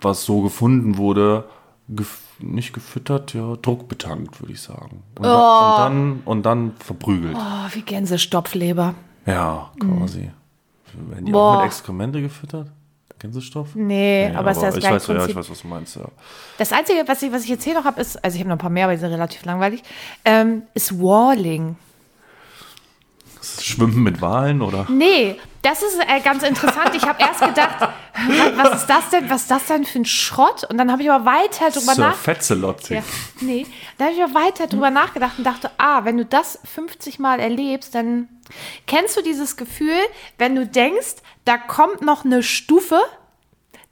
was 0.00 0.24
so 0.24 0.42
gefunden 0.42 0.96
wurde, 0.96 1.44
gef 1.88 2.20
nicht 2.40 2.72
gefüttert, 2.72 3.34
ja, 3.34 3.56
druckbetankt, 3.56 4.40
würde 4.40 4.52
ich 4.52 4.60
sagen. 4.60 5.02
Und, 5.16 5.24
da, 5.24 5.70
und, 5.70 5.78
dann, 5.78 6.20
und 6.24 6.46
dann 6.46 6.72
verprügelt. 6.78 7.36
Oh, 7.36 7.74
wie 7.74 7.82
Gänsestopfleber. 7.82 8.94
Ja, 9.26 9.72
quasi. 9.80 10.30
Werden 11.08 11.26
die 11.26 11.32
Boah. 11.32 11.54
auch 11.54 11.56
mit 11.56 11.66
Exkremente 11.66 12.20
gefüttert? 12.20 12.70
Gänsestoff? 13.18 13.68
Nee, 13.74 14.30
aber 14.34 14.50
es 14.52 14.58
ist 14.58 14.62
ja 14.62 14.68
das 14.68 14.76
ich 14.76 14.80
gleiche 14.82 14.94
weiß, 15.08 15.08
ja, 15.08 15.26
ich 15.26 15.36
weiß, 15.36 15.50
was 15.50 15.62
du 15.62 15.68
meinst, 15.68 15.96
ja. 15.96 16.04
Das 16.56 16.72
Einzige, 16.72 17.02
was 17.06 17.22
ich, 17.22 17.32
was 17.32 17.42
ich 17.42 17.48
jetzt 17.48 17.64
hier 17.64 17.74
noch 17.74 17.84
habe, 17.84 18.00
ist, 18.00 18.22
also 18.22 18.34
ich 18.36 18.40
habe 18.40 18.48
noch 18.48 18.56
ein 18.56 18.60
paar 18.60 18.70
mehr, 18.70 18.84
aber 18.84 18.94
die 18.94 19.00
sind 19.00 19.10
relativ 19.12 19.44
langweilig, 19.44 19.82
ähm, 20.24 20.62
ist 20.74 20.98
Walling. 20.98 21.76
Schwimmen 23.60 24.02
mit 24.02 24.20
Walen 24.20 24.62
oder? 24.62 24.86
Nee, 24.90 25.36
das 25.62 25.82
ist 25.82 25.98
äh, 26.00 26.20
ganz 26.22 26.42
interessant. 26.42 26.90
Ich 26.94 27.02
habe 27.02 27.20
erst 27.20 27.40
gedacht, 27.40 27.80
wa- 27.80 27.88
was 28.56 28.80
ist 28.82 28.86
das 28.86 29.10
denn? 29.10 29.30
Was 29.30 29.42
ist 29.42 29.50
das 29.50 29.66
denn 29.66 29.84
für 29.84 30.00
ein 30.00 30.04
Schrott? 30.04 30.64
Und 30.68 30.76
dann 30.78 30.90
habe 30.92 31.02
ich 31.02 31.10
aber 31.10 31.24
weiter 31.24 31.70
drüber 31.70 31.94
Sir 31.94 32.00
nach. 32.08 32.14
Fetzelotti. 32.16 32.94
Ja, 32.94 33.02
nee, 33.40 33.66
da 33.96 34.06
habe 34.06 34.14
ich 34.14 34.22
aber 34.22 34.34
weiter 34.34 34.66
drüber 34.66 34.90
nachgedacht 34.90 35.38
und 35.38 35.44
dachte, 35.44 35.70
ah, 35.78 36.04
wenn 36.04 36.16
du 36.18 36.24
das 36.24 36.58
50 36.64 37.18
Mal 37.20 37.40
erlebst, 37.40 37.94
dann 37.94 38.28
kennst 38.86 39.16
du 39.16 39.22
dieses 39.22 39.56
Gefühl, 39.56 39.96
wenn 40.36 40.54
du 40.54 40.66
denkst, 40.66 41.16
da 41.48 41.56
kommt 41.56 42.02
noch 42.02 42.24
eine 42.24 42.42
Stufe, 42.42 43.00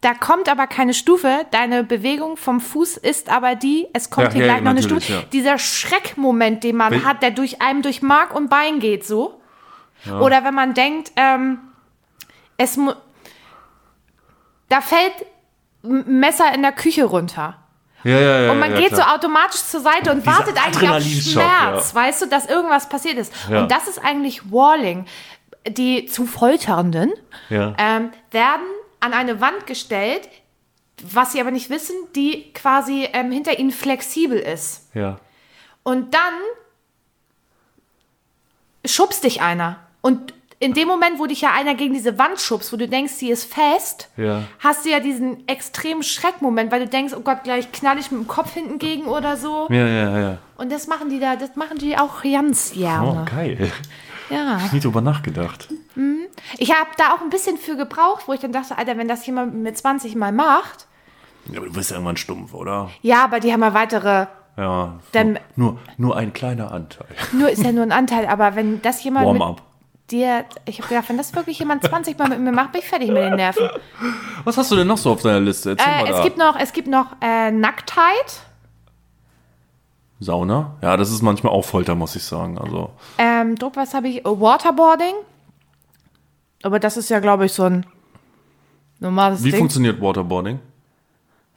da 0.03 0.13
kommt 0.15 0.49
aber 0.49 0.67
keine 0.67 0.93
Stufe, 0.95 1.47
deine 1.51 1.83
Bewegung 1.85 2.37
vom 2.37 2.61
Fuß 2.61 2.99
ist 2.99 3.31
aber 3.31 3.55
die, 3.55 3.87
es 3.95 4.11
kommt 4.11 4.29
Ja, 4.29 4.33
hier 4.35 4.47
ja, 4.47 4.53
gleich 4.53 4.63
noch 4.63 4.71
eine 4.73 4.83
Stufe. 4.83 5.13
ja. 5.13 5.23
Dieser 5.33 5.59
Schreckmoment, 5.59 6.63
den 6.65 6.77
man 6.77 6.93
Wenn- 6.93 7.05
hat, 7.05 7.23
der 7.23 7.31
durch 7.31 7.63
einem 7.63 7.81
durch 7.83 8.03
Mark 8.03 8.35
und 8.35 8.49
Bein 8.51 8.79
geht, 8.79 9.07
so. 9.07 9.41
Oder 10.21 10.45
wenn 10.45 10.55
man 10.55 10.75
denkt, 10.75 11.11
ähm, 11.17 11.59
es 12.59 12.79
da 14.69 14.81
fällt 14.81 15.15
ein 15.83 16.21
Messer 16.21 16.53
in 16.55 16.63
der 16.63 16.73
Küche 16.73 17.05
runter. 17.05 17.57
Ja, 18.05 18.19
ja, 18.21 18.41
ja. 18.43 18.53
Und 18.53 18.59
man 18.61 18.73
ja, 18.73 18.79
geht 18.81 18.91
so 18.91 18.97
klar. 19.03 19.15
automatisch 19.15 19.63
zur 19.63 19.81
Seite 19.81 20.13
und 20.13 20.25
Dieser 20.25 20.39
wartet 20.39 20.65
eigentlich 20.65 20.91
auf 20.91 21.03
Schmerz, 21.33 21.93
ja. 21.93 21.95
weißt 21.95 22.23
du, 22.23 22.27
dass 22.27 22.47
irgendwas 22.47 22.89
passiert 22.89 23.17
ist. 23.17 23.33
Ja. 23.51 23.63
Und 23.63 23.71
das 23.73 23.89
ist 23.89 23.99
eigentlich 24.05 24.53
Walling. 24.53 25.07
Die 25.69 26.07
zu 26.07 26.27
Folternden 26.27 27.13
Ja. 27.49 27.75
ähm, 27.79 28.11
werden 28.31 28.67
an 29.01 29.13
eine 29.13 29.41
Wand 29.41 29.67
gestellt, 29.67 30.29
was 31.03 31.33
sie 31.33 31.41
aber 31.41 31.51
nicht 31.51 31.69
wissen, 31.71 31.95
die 32.15 32.53
quasi 32.55 33.09
ähm, 33.13 33.31
hinter 33.33 33.59
ihnen 33.59 33.71
flexibel 33.73 34.39
ist. 34.39 34.89
ja. 34.95 35.19
Und 35.83 36.15
dann 36.15 36.35
schubst 38.85 39.25
dich 39.25 39.41
einer. 39.43 39.79
Und 40.01 40.35
in 40.59 40.73
dem 40.73 40.89
Moment, 40.89 41.19
wo 41.19 41.27
dich 41.27 41.43
ja 41.43 41.53
einer 41.53 41.75
gegen 41.75 41.93
diese 41.93 42.19
Wand 42.19 42.41
schubst, 42.41 42.73
wo 42.73 42.77
du 42.77 42.89
denkst, 42.89 43.13
sie 43.13 43.31
ist 43.31 43.53
fest, 43.53 44.09
Ja. 44.17 44.45
hast 44.61 44.85
du 44.85 44.91
ja 44.91 45.01
diesen 45.01 45.47
extremen 45.49 46.03
Schreckmoment, 46.03 46.73
weil 46.73 46.81
du 46.81 46.89
denkst, 46.89 47.13
oh 47.15 47.21
Gott, 47.21 47.45
gleich 47.45 47.71
knall 47.73 47.99
ich 47.99 48.11
mit 48.11 48.23
dem 48.23 48.27
Kopf 48.27 48.55
hinten 48.55 48.79
gegen 48.79 49.05
oder 49.07 49.37
so. 49.37 49.67
Ja, 49.71 49.87
ja, 49.87 50.19
ja. 50.19 50.39
Und 50.57 50.73
das 50.73 50.87
machen 50.87 51.11
die 51.11 51.21
da, 51.21 51.37
das 51.37 51.57
machen 51.57 51.77
die 51.79 51.97
auch 51.99 52.23
ganz 52.23 52.73
Oh, 52.75 52.79
gerne. 52.79 53.25
geil. 53.31 53.73
Ja. 54.31 54.59
Nie 54.73 54.81
drüber 54.81 55.01
nachgedacht. 55.01 55.69
Ich 56.59 56.71
habe 56.73 56.91
da 56.97 57.15
auch 57.15 57.21
ein 57.23 57.31
bisschen 57.31 57.57
für 57.59 57.77
gebraucht, 57.77 58.25
wo 58.27 58.33
ich 58.33 58.41
dann 58.41 58.53
dachte, 58.53 58.77
Alter, 58.77 58.97
wenn 58.99 59.09
das 59.09 59.25
jemand 59.27 59.55
mit 59.55 59.77
20 59.79 60.15
Mal 60.17 60.33
macht, 60.33 60.87
Ja, 61.51 61.59
aber 61.59 61.67
du 61.69 61.73
bist 61.73 61.91
ja 61.91 61.97
irgendwann 61.97 62.17
stumpf, 62.17 62.53
oder? 62.55 62.91
ja, 63.03 63.25
aber 63.25 63.41
die 63.41 63.53
haben 63.53 63.63
ja 63.63 63.73
weitere 63.75 64.27
Ja, 64.59 64.99
Dann- 65.13 65.39
nur, 65.57 65.79
nur 65.97 66.17
ein 66.17 66.33
kleiner 66.33 66.71
Anteil. 66.73 67.07
Nur 67.33 67.51
ist 67.51 67.63
ja 67.63 67.73
nur 67.73 67.83
ein 67.85 67.93
Anteil, 67.93 68.27
aber 68.27 68.55
wenn 68.57 68.81
das 68.83 69.03
jemand 69.05 69.31
mit 69.31 69.41
Warm-up. 69.41 69.63
dir, 70.11 70.45
ich 70.67 70.79
habe 70.79 70.89
gedacht, 70.89 71.09
wenn 71.09 71.19
das 71.19 71.35
wirklich 71.35 71.59
jemand 71.59 71.85
20 71.85 72.19
Mal 72.19 72.29
mit 72.29 72.41
mir 72.41 72.53
macht, 72.53 72.73
bin 72.73 72.81
ich 72.81 72.89
fertig 72.89 73.09
mit 73.09 73.19
den 73.19 73.37
Nerven. 73.37 73.69
Was 74.45 74.57
hast 74.57 74.71
du 74.71 74.77
denn 74.77 74.87
noch 74.87 74.97
so 74.99 75.13
auf 75.13 75.23
deiner 75.23 75.41
Liste? 75.41 75.73
Äh, 75.79 76.11
es 76.11 76.23
gibt 76.23 76.39
noch, 76.39 76.59
es 76.59 76.73
gibt 76.73 76.89
noch 76.89 77.17
äh, 77.21 77.51
Nacktheit. 77.51 78.41
Sauna? 80.21 80.77
Ja, 80.83 80.97
das 80.97 81.11
ist 81.11 81.23
manchmal 81.23 81.53
auch 81.53 81.65
Folter, 81.65 81.95
muss 81.95 82.17
ich 82.17 82.23
sagen. 82.25 82.59
Also, 82.59 82.91
Ähm, 83.19 83.57
Druck, 83.57 83.77
was 83.77 83.95
habe 83.95 84.09
ich? 84.09 84.25
Waterboarding. 84.25 85.15
Aber 86.63 86.79
das 86.81 86.97
ist 86.97 87.11
ja, 87.11 87.21
glaube 87.21 87.47
ich, 87.47 87.53
so 87.53 87.65
ein 87.65 87.87
normales 88.99 89.43
wie 89.45 89.51
Ding. 89.51 89.59
funktioniert 89.59 90.01
Waterboarding? 90.01 90.59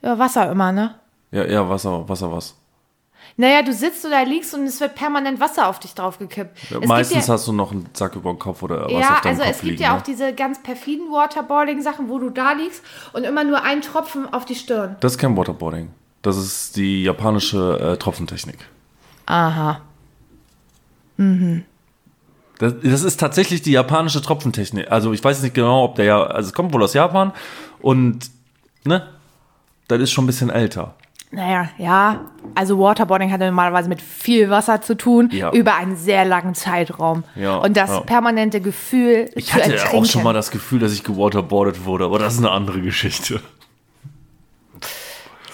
Ja, 0.02 0.17
Wasser 0.19 0.52
immer, 0.52 0.72
ne? 0.72 0.95
Ja, 1.32 1.43
eher 1.43 1.69
Wasser, 1.69 2.08
Wasser 2.08 2.32
was. 2.32 2.56
Naja, 3.38 3.62
du 3.62 3.72
sitzt 3.74 4.06
oder 4.06 4.26
liegst 4.26 4.54
und 4.54 4.63
es 4.65 4.82
wird 4.82 4.95
permanent 4.95 5.39
Wasser 5.39 5.67
auf 5.67 5.80
dich 5.80 5.93
draufgekippt. 5.93 6.58
Es 6.72 6.88
Meistens 6.88 7.28
ja, 7.28 7.34
hast 7.34 7.48
du 7.48 7.54
noch 7.54 7.72
einen 7.72 7.88
Sack 7.93 8.15
über 8.15 8.32
den 8.34 8.39
Kopf 8.39 8.63
oder 8.63 8.86
was 8.86 8.91
ja, 8.91 9.13
auf 9.13 9.22
deinem 9.22 9.32
also 9.32 9.43
Kopf 9.43 9.52
es 9.52 9.58
gibt 9.62 9.72
liegen. 9.72 9.84
ja 9.84 9.93
ne? 9.93 9.98
auch 9.98 10.02
diese 10.02 10.34
ganz 10.34 10.62
perfiden 10.63 11.12
Waterboarding-Sachen, 11.12 12.10
wo 12.10 12.17
du 12.19 12.30
da 12.30 12.54
liegst 12.54 12.84
und 13.13 13.24
immer 13.24 13.43
nur 13.43 13.63
ein 13.63 13.82
Tropfen 13.82 14.32
auf 14.34 14.45
die 14.45 14.56
Stirn. 14.56 14.95
Das 15.00 15.13
ist 15.13 15.17
kein 15.17 15.38
Waterboarding. 15.38 15.89
Das 16.21 16.38
ist 16.38 16.75
die 16.75 17.03
japanische 17.03 17.79
äh, 17.79 17.97
Tropfentechnik. 17.97 18.58
Aha. 19.25 19.82
Das, 22.60 22.73
das 22.84 23.03
ist 23.03 23.19
tatsächlich 23.19 23.62
die 23.62 23.71
japanische 23.71 24.21
Tropfentechnik. 24.21 24.91
Also 24.91 25.13
ich 25.13 25.23
weiß 25.23 25.41
nicht 25.43 25.53
genau, 25.53 25.84
ob 25.86 25.95
der 25.95 26.05
ja, 26.05 26.23
also 26.23 26.47
es 26.47 26.53
kommt 26.53 26.73
wohl 26.73 26.84
aus 26.84 26.93
Japan 26.93 27.32
und 27.82 28.29
ne, 28.86 29.08
das 29.88 29.99
ist 30.01 30.12
schon 30.12 30.23
ein 30.25 30.27
bisschen 30.27 30.49
älter. 30.49 30.95
Naja, 31.32 31.69
ja. 31.77 32.21
Also 32.55 32.79
Waterboarding 32.79 33.32
hat 33.32 33.39
ja 33.39 33.47
normalerweise 33.47 33.88
mit 33.88 34.01
viel 34.01 34.49
Wasser 34.49 34.82
zu 34.82 34.95
tun, 34.97 35.29
Ja. 35.32 35.51
über 35.51 35.75
einen 35.75 35.95
sehr 35.95 36.25
langen 36.25 36.55
Zeitraum. 36.55 37.23
Ja, 37.36 37.58
und 37.58 37.77
das 37.77 37.91
ja. 37.91 37.99
permanente 38.01 38.62
Gefühl 38.62 39.29
Ich 39.36 39.53
hatte 39.53 39.73
ertrinken. 39.73 39.97
auch 39.97 40.05
schon 40.05 40.23
mal 40.23 40.34
das 40.34 40.49
Gefühl, 40.49 40.79
dass 40.79 40.91
ich 40.91 41.03
gewaterboardet 41.03 41.86
wurde, 41.86 42.05
aber 42.05 42.17
das 42.17 42.34
ist 42.34 42.39
eine 42.39 42.49
andere 42.51 42.82
Geschichte. 42.82 43.41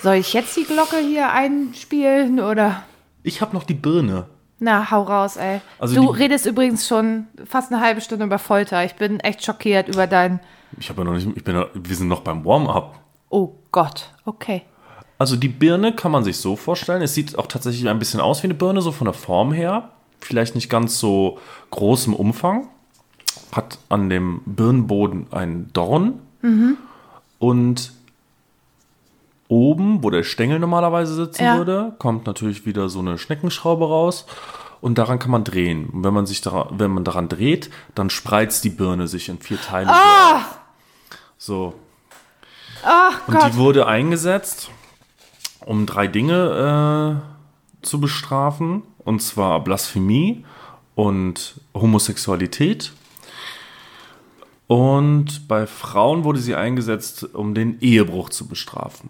Soll 0.06 0.18
ich 0.18 0.34
jetzt 0.34 0.56
die 0.56 0.66
Glocke 0.66 0.98
hier 0.98 1.32
einspielen 1.32 2.40
oder? 2.40 2.84
Ich 3.24 3.42
habe 3.42 3.56
noch 3.56 3.64
die 3.64 3.74
Birne. 3.74 4.28
Na, 4.60 4.92
hau 4.92 5.02
raus, 5.02 5.36
ey. 5.36 5.62
Also 5.80 5.96
du 5.96 6.12
redest 6.12 6.46
übrigens 6.46 6.88
schon 6.88 7.26
fast 7.44 7.74
eine 7.74 7.82
halbe 7.82 8.02
Stunde 8.02 8.26
über 8.26 8.38
Folter. 8.38 8.86
Ich 8.86 8.94
bin 8.94 9.20
echt 9.22 9.44
schockiert 9.44 9.88
über 9.88 10.06
dein. 10.06 10.42
Ich 10.80 10.92
habe 10.92 11.02
ja 11.02 11.06
noch 11.06 11.14
nicht, 11.16 11.28
ich 11.36 11.44
bin, 11.44 11.66
wir 11.74 11.96
sind 11.96 12.08
noch 12.08 12.20
beim 12.22 12.46
Warm-up. 12.46 13.00
Oh 13.30 13.56
Gott, 13.72 14.12
okay. 14.26 14.62
Also 15.18 15.38
die 15.38 15.48
Birne 15.48 15.92
kann 15.92 16.12
man 16.12 16.24
sich 16.24 16.38
so 16.38 16.56
vorstellen. 16.56 17.02
Es 17.02 17.16
sieht 17.16 17.36
auch 17.40 17.48
tatsächlich 17.48 17.90
ein 17.90 17.98
bisschen 17.98 18.20
aus 18.20 18.44
wie 18.44 18.46
eine 18.46 18.54
Birne, 18.54 18.84
so 18.84 18.92
von 18.92 19.06
der 19.06 19.16
Form 19.16 19.54
her. 19.54 19.90
Vielleicht 20.20 20.54
nicht 20.54 20.70
ganz 20.70 21.00
so 21.00 21.40
groß 21.72 22.06
im 22.06 22.14
Umfang. 22.14 22.68
Hat 23.52 23.80
an 23.90 24.12
dem 24.12 24.42
Birnenboden 24.46 25.34
einen 25.34 25.74
Dorn. 25.74 26.20
Und 27.40 27.92
oben, 29.48 30.04
wo 30.04 30.10
der 30.10 30.24
Stängel 30.24 30.60
normalerweise 30.60 31.14
sitzen 31.16 31.44
Ja. 31.44 31.58
würde, 31.58 31.94
kommt 32.00 32.26
natürlich 32.26 32.66
wieder 32.66 32.90
so 32.90 33.00
eine 33.00 33.18
Schneckenschraube 33.18 33.86
raus. 33.88 34.26
Und 34.82 34.98
daran 34.98 35.18
kann 35.20 35.32
man 35.32 35.44
drehen. 35.44 35.88
Und 35.90 36.04
wenn 36.04 36.14
man 36.14 36.26
sich 36.28 36.42
daran, 36.42 36.68
wenn 36.80 36.92
man 36.92 37.04
daran 37.04 37.28
dreht, 37.28 37.70
dann 37.96 38.10
spreizt 38.12 38.64
die 38.64 38.70
Birne 38.70 39.08
sich 39.08 39.30
in 39.30 39.40
vier 39.40 39.60
Teile. 39.60 39.92
So. 41.38 41.74
Ach 42.84 43.28
Und 43.28 43.34
Gott. 43.40 43.48
die 43.54 43.58
wurde 43.58 43.88
eingesetzt, 43.88 44.70
um 45.66 45.86
drei 45.88 46.08
Dinge 46.08 47.22
äh, 47.82 47.86
zu 47.86 48.00
bestrafen. 48.00 48.84
Und 49.00 49.22
zwar 49.22 49.64
Blasphemie 49.64 50.46
und 50.94 51.60
Homosexualität. 51.74 52.94
Und 54.68 55.48
bei 55.48 55.68
Frauen 55.68 56.24
wurde 56.24 56.40
sie 56.40 56.56
eingesetzt, 56.56 57.24
um 57.34 57.54
den 57.54 57.80
Ehebruch 57.82 58.30
zu 58.30 58.48
bestrafen. 58.48 59.10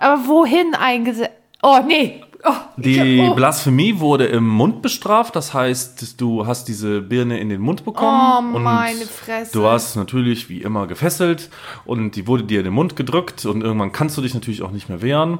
Aber 0.00 0.26
wohin 0.26 0.74
eingesetzt? 0.74 1.30
Oh, 1.62 1.78
nee. 1.86 2.22
Oh, 2.42 2.52
Die 2.78 2.98
ich, 2.98 3.20
oh. 3.20 3.34
Blasphemie 3.34 4.00
wurde 4.00 4.24
im 4.24 4.48
Mund 4.48 4.80
bestraft, 4.80 5.36
das 5.36 5.52
heißt, 5.52 6.18
du 6.18 6.46
hast 6.46 6.68
diese 6.68 7.02
Birne 7.02 7.38
in 7.38 7.50
den 7.50 7.60
Mund 7.60 7.84
bekommen. 7.84 8.52
Oh, 8.54 8.56
und 8.56 8.62
meine 8.62 9.04
Fresse. 9.04 9.52
Du 9.52 9.62
warst 9.62 9.94
natürlich 9.96 10.48
wie 10.48 10.62
immer 10.62 10.86
gefesselt 10.86 11.50
und 11.84 12.16
die 12.16 12.26
wurde 12.26 12.44
dir 12.44 12.60
in 12.60 12.64
den 12.64 12.72
Mund 12.72 12.96
gedrückt 12.96 13.44
und 13.44 13.62
irgendwann 13.62 13.92
kannst 13.92 14.16
du 14.16 14.22
dich 14.22 14.32
natürlich 14.32 14.62
auch 14.62 14.70
nicht 14.70 14.88
mehr 14.88 15.02
wehren. 15.02 15.38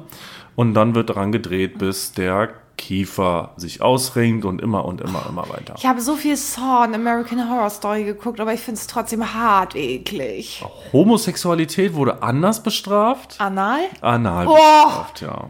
Und 0.55 0.75
dann 0.75 0.93
wird 0.93 1.09
daran 1.09 1.31
gedreht, 1.31 1.79
bis 1.79 2.11
der 2.13 2.49
Kiefer 2.81 3.51
sich 3.57 3.81
ausringt 3.81 4.43
und 4.43 4.59
immer 4.59 4.83
und 4.85 5.01
immer, 5.01 5.23
immer 5.29 5.47
weiter. 5.49 5.75
Ich 5.77 5.85
habe 5.85 6.01
so 6.01 6.15
viel 6.15 6.35
Saw 6.35 6.83
und 6.87 6.95
American 6.95 7.47
Horror 7.49 7.69
Story 7.69 8.03
geguckt, 8.03 8.39
aber 8.39 8.53
ich 8.53 8.59
finde 8.59 8.81
es 8.81 8.87
trotzdem 8.87 9.33
hart 9.33 9.75
eklig. 9.75 10.65
Homosexualität 10.91 11.93
wurde 11.93 12.23
anders 12.23 12.63
bestraft. 12.63 13.35
Anal? 13.39 13.81
Anal 14.01 14.47
Oh. 14.47 14.53
bestraft, 14.55 15.21
ja. 15.21 15.49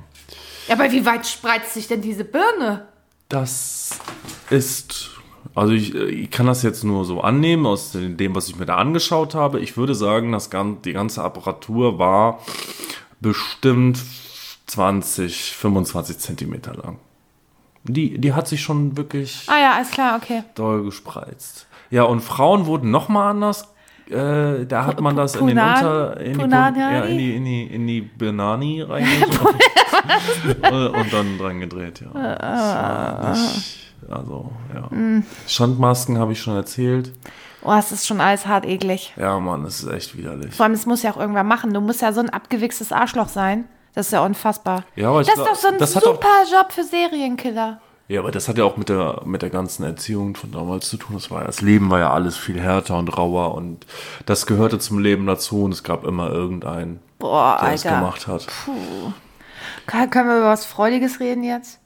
Ja, 0.68 0.76
aber 0.76 0.92
wie 0.92 1.06
weit 1.06 1.26
spreizt 1.26 1.74
sich 1.74 1.88
denn 1.88 2.02
diese 2.02 2.24
Birne? 2.26 2.88
Das 3.30 3.92
ist, 4.50 5.12
also 5.56 5.72
ich, 5.74 5.96
ich 5.96 6.30
kann 6.32 6.46
das 6.48 6.64
jetzt 6.64 6.84
nur 6.84 7.06
so 7.06 7.22
annehmen 7.22 7.66
aus 7.66 7.94
dem, 7.94 8.36
was 8.36 8.50
ich 8.50 8.58
mir 8.58 8.66
da 8.66 8.76
angeschaut 8.76 9.36
habe. 9.36 9.62
Ich 9.62 9.78
würde 9.78 9.96
sagen, 9.96 10.34
das, 10.34 10.50
die 10.86 10.94
ganze 10.94 11.24
Apparatur 11.24 11.98
war 11.98 12.40
bestimmt 13.22 14.00
20, 14.68 15.54
25 15.56 16.18
Zentimeter 16.20 16.74
lang. 16.76 17.00
Die, 17.84 18.20
die 18.20 18.34
hat 18.34 18.48
sich 18.48 18.62
schon 18.62 18.96
wirklich 18.98 19.48
Ah 19.48 19.60
ja, 19.60 19.74
alles 19.74 19.92
klar, 19.92 20.20
okay. 20.22 20.44
doll 20.56 20.84
gespreizt. 20.84 21.68
Ja, 21.90 22.04
und 22.04 22.22
Frauen 22.22 22.66
wurden 22.66 22.92
noch 22.92 23.10
mal 23.10 23.30
anders. 23.32 23.68
Äh, 24.10 24.66
da 24.66 24.86
hat 24.86 25.00
man 25.00 25.16
das 25.16 25.36
in 25.36 25.48
den 25.48 25.58
Unter, 25.58 26.20
in 26.20 26.38
die, 26.38 26.56
ja, 26.56 27.02
in 27.04 27.18
die, 27.18 27.36
in 27.36 27.46
die, 27.46 27.64
in 27.64 27.88
die 27.88 28.02
Banani 28.02 28.82
reingeschmissen 28.88 29.48
und 30.94 31.14
dann 31.14 31.38
dran 31.38 31.60
gedreht, 31.60 32.02
ja. 32.02 33.30
Nicht, 33.32 33.94
also, 34.10 34.52
ja. 34.74 34.90
Schandmasken 35.48 36.18
habe 36.18 36.34
ich 36.34 36.42
schon 36.42 36.56
erzählt. 36.56 37.14
Oh, 37.64 37.74
es 37.74 37.92
ist 37.92 38.08
schon 38.08 38.20
alles 38.20 38.48
hart 38.48 38.66
eklig. 38.66 39.14
Ja, 39.18 39.40
Mann, 39.40 39.64
das 39.64 39.84
ist 39.84 39.90
echt 39.90 40.18
widerlich. 40.18 40.54
Vor 40.54 40.66
allem, 40.66 40.74
es 40.74 40.86
muss 40.86 41.04
ja 41.04 41.12
auch 41.12 41.18
irgendwer 41.18 41.44
machen. 41.44 41.74
Du 41.74 41.80
musst 41.80 42.02
ja 42.02 42.12
so 42.12 42.20
ein 42.20 42.30
abgewichstes 42.30 42.92
Arschloch 42.92 43.28
sein. 43.28 43.66
Das 43.94 44.08
ist 44.08 44.14
ja 44.14 44.24
unfassbar. 44.26 44.84
Ja, 44.96 45.10
aber 45.10 45.20
das 45.20 45.30
ist 45.30 45.38
doch 45.38 45.56
so 45.56 45.68
ein 45.68 45.80
super 45.80 46.28
Job 46.52 46.72
für 46.72 46.84
Serienkiller. 46.84 47.82
Ja, 48.08 48.20
aber 48.20 48.32
das 48.32 48.48
hat 48.50 48.58
ja 48.58 48.64
auch 48.66 48.76
mit 48.78 48.90
der, 48.90 49.22
mit 49.26 49.42
der 49.42 49.50
ganzen 49.50 49.84
Erziehung 49.84 50.36
von 50.36 50.52
damals 50.52 50.90
zu 50.90 50.98
tun. 50.98 51.16
Das, 51.16 51.32
war, 51.32 51.44
das 51.46 51.62
Leben 51.62 51.90
war 51.90 52.00
ja 52.00 52.12
alles 52.12 52.36
viel 52.38 52.60
härter 52.60 52.98
und 52.98 53.08
rauer 53.18 53.56
und 53.56 53.86
das 54.26 54.46
gehörte 54.46 54.80
zum 54.80 55.00
Leben 55.00 55.26
dazu 55.28 55.64
und 55.64 55.72
es 55.74 55.84
gab 55.84 56.04
immer 56.06 56.30
irgendeinen, 56.30 57.00
Boah, 57.20 57.58
der 57.62 57.74
es 57.74 57.84
gemacht 57.84 58.28
hat. 58.28 58.48
Kann, 59.88 60.10
können 60.10 60.30
wir 60.30 60.38
über 60.40 60.48
was 60.50 60.66
Freudiges 60.66 61.20
reden 61.20 61.44
jetzt? 61.44 61.80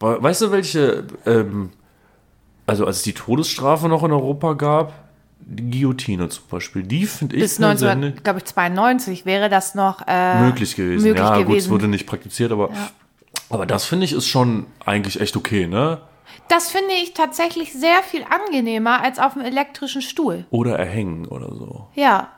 We- 0.00 0.22
Weißt 0.22 0.42
du, 0.42 0.50
welche, 0.52 1.04
ähm, 1.26 1.70
also 2.66 2.86
als 2.86 2.98
es 2.98 3.02
die 3.02 3.14
Todesstrafe 3.14 3.88
noch 3.88 4.02
in 4.04 4.12
Europa 4.12 4.52
gab, 4.54 4.92
Guillotine 5.50 6.28
zum 6.28 6.44
Beispiel, 6.48 6.82
die 6.82 7.06
finde 7.06 7.36
ich 7.36 7.42
Bis 7.42 7.60
eine 7.60 7.76
sehr 7.76 7.96
19, 7.96 8.22
glaube 8.22 8.38
ich, 8.38 8.44
92 8.44 9.26
wäre 9.26 9.48
das 9.48 9.74
noch 9.74 10.02
äh, 10.06 10.40
möglich 10.42 10.76
gewesen. 10.76 11.04
möglich 11.04 11.24
ja, 11.24 11.36
gut, 11.38 11.40
es 11.40 11.46
gewesen. 11.48 11.70
wurde 11.70 11.88
nicht 11.88 12.06
praktiziert, 12.06 12.52
aber, 12.52 12.70
aber 13.48 13.66
das 13.66 13.84
finde 13.84 14.04
ich 14.04 14.12
ist 14.12 14.26
schon 14.26 14.66
eigentlich 14.84 15.20
echt 15.20 15.36
okay, 15.36 15.66
ne? 15.66 16.00
Das 16.48 16.70
finde 16.70 16.92
ich 17.02 17.14
tatsächlich 17.14 17.72
sehr 17.72 18.02
viel 18.02 18.24
angenehmer 18.24 19.02
als 19.02 19.18
auf 19.18 19.34
dem 19.34 19.42
elektrischen 19.42 20.02
Stuhl. 20.02 20.46
Oder 20.50 20.78
erhängen 20.78 21.26
oder 21.26 21.48
so. 21.54 21.88
Ja. 21.94 22.28